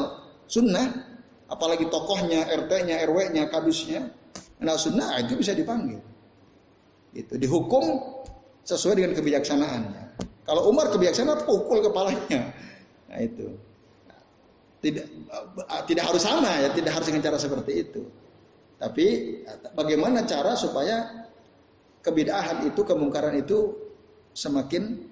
sunnah, 0.48 1.06
apalagi 1.48 1.88
tokohnya, 1.88 2.48
RT-nya, 2.48 3.04
RW-nya, 3.08 3.48
kadusnya, 3.52 4.12
mengenal 4.58 4.78
sunnah, 4.80 5.06
ah, 5.14 5.18
itu 5.22 5.36
bisa 5.36 5.52
dipanggil. 5.56 6.00
Itu 7.12 7.40
dihukum 7.40 7.84
sesuai 8.68 9.00
dengan 9.00 9.12
kebijaksanaannya. 9.16 10.04
Kalau 10.44 10.68
Umar 10.68 10.88
kebijaksanaan 10.92 11.44
pukul 11.44 11.84
kepalanya. 11.84 12.52
Nah 13.08 13.18
itu. 13.20 13.56
Tidak 14.78 15.06
tidak 15.90 16.04
harus 16.06 16.22
sama 16.22 16.48
ya, 16.62 16.70
tidak 16.70 16.94
harus 16.94 17.10
dengan 17.10 17.24
cara 17.28 17.38
seperti 17.40 17.72
itu. 17.82 18.02
Tapi 18.78 19.06
bagaimana 19.74 20.22
cara 20.22 20.54
supaya 20.54 21.26
kebidahan 21.98 22.62
itu, 22.70 22.86
kemungkaran 22.86 23.34
itu 23.34 23.74
semakin 24.38 25.02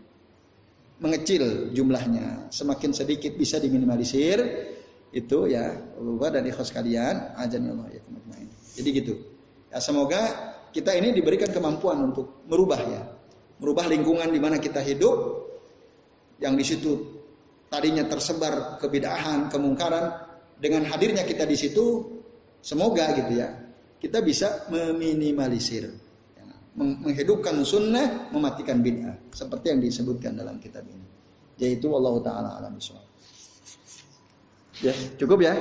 mengecil 1.01 1.75
jumlahnya, 1.77 2.49
semakin 2.49 2.97
sedikit 2.97 3.37
bisa 3.37 3.61
diminimalisir 3.61 4.39
itu 5.13 5.39
ya 5.49 5.73
Allah 5.97 6.29
dan 6.29 6.43
ikhlas 6.49 6.73
kalian 6.73 7.37
ajan 7.37 7.63
Allah 7.73 7.89
ya 7.93 8.03
Jadi 8.77 8.89
gitu. 8.93 9.15
Ya, 9.73 9.81
semoga 9.81 10.21
kita 10.73 10.93
ini 10.93 11.17
diberikan 11.17 11.49
kemampuan 11.49 12.13
untuk 12.13 12.45
merubah 12.45 12.81
ya, 12.81 13.03
merubah 13.57 13.89
lingkungan 13.89 14.29
di 14.29 14.41
mana 14.41 14.61
kita 14.61 14.85
hidup 14.85 15.49
yang 16.41 16.53
di 16.57 16.65
situ 16.65 17.17
tadinya 17.73 18.05
tersebar 18.05 18.77
kebidahan, 18.77 19.49
kemungkaran 19.49 20.13
dengan 20.61 20.85
hadirnya 20.89 21.25
kita 21.25 21.49
di 21.49 21.57
situ 21.57 22.17
Semoga 22.67 23.15
gitu 23.15 23.39
ya, 23.39 23.55
kita 24.03 24.19
bisa 24.27 24.67
meminimalisir, 24.75 25.87
ya, 25.87 25.95
menghidupkan 26.77 27.57
sunnah, 27.65 28.29
mematikan 28.31 28.85
bid'ah, 28.85 29.17
seperti 29.33 29.73
yang 29.73 29.81
disebutkan 29.81 30.37
dalam 30.37 30.61
kitab 30.61 30.85
ini. 30.85 31.05
Yaitu 31.57 31.89
Allah 31.89 32.15
Taala 32.21 32.51
alam 32.61 32.77
Ya, 34.85 34.93
cukup 35.17 35.41
ya. 35.41 35.57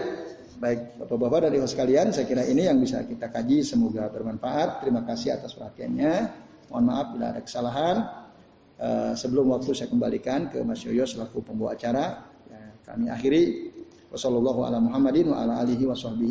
Baik, 0.60 1.00
Bapak-bapak 1.00 1.48
dari 1.52 1.60
host 1.60 1.76
sekalian, 1.76 2.12
saya 2.12 2.28
kira 2.28 2.44
ini 2.44 2.68
yang 2.68 2.80
bisa 2.84 3.00
kita 3.08 3.32
kaji. 3.32 3.64
Semoga 3.64 4.12
bermanfaat. 4.12 4.84
Terima 4.84 5.08
kasih 5.08 5.40
atas 5.40 5.56
perhatiannya. 5.56 6.14
Mohon 6.68 6.84
maaf 6.92 7.08
bila 7.16 7.26
ada 7.32 7.42
kesalahan. 7.44 7.98
Uh, 8.76 9.16
sebelum 9.16 9.56
waktu 9.56 9.72
saya 9.72 9.88
kembalikan 9.88 10.52
ke 10.52 10.60
Mas 10.68 10.84
Yoyo 10.84 11.08
selaku 11.08 11.48
pembawa 11.48 11.80
acara. 11.80 12.28
Ya, 12.52 12.64
kami 12.84 13.08
akhiri 13.08 13.44
Wassalamualaikum 14.12 14.62
ala 14.68 14.78
Muhammadin 14.82 15.34
wa 15.34 15.42
ala 15.42 15.54
alihi 15.66 15.86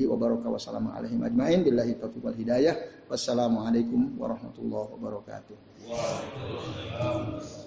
wa 0.06 0.16
baraka 0.16 0.46
alaihi 0.94 1.18
ajma'in 1.30 1.64
billahi 1.66 1.98
taufiq 1.98 2.22
wal 2.22 2.36
hidayah. 2.36 2.74
Wassalamualaikum 3.10 4.14
warahmatullahi 4.20 4.88
wabarakatuh. 4.94 5.56
Waalaikumsalam. 5.88 7.64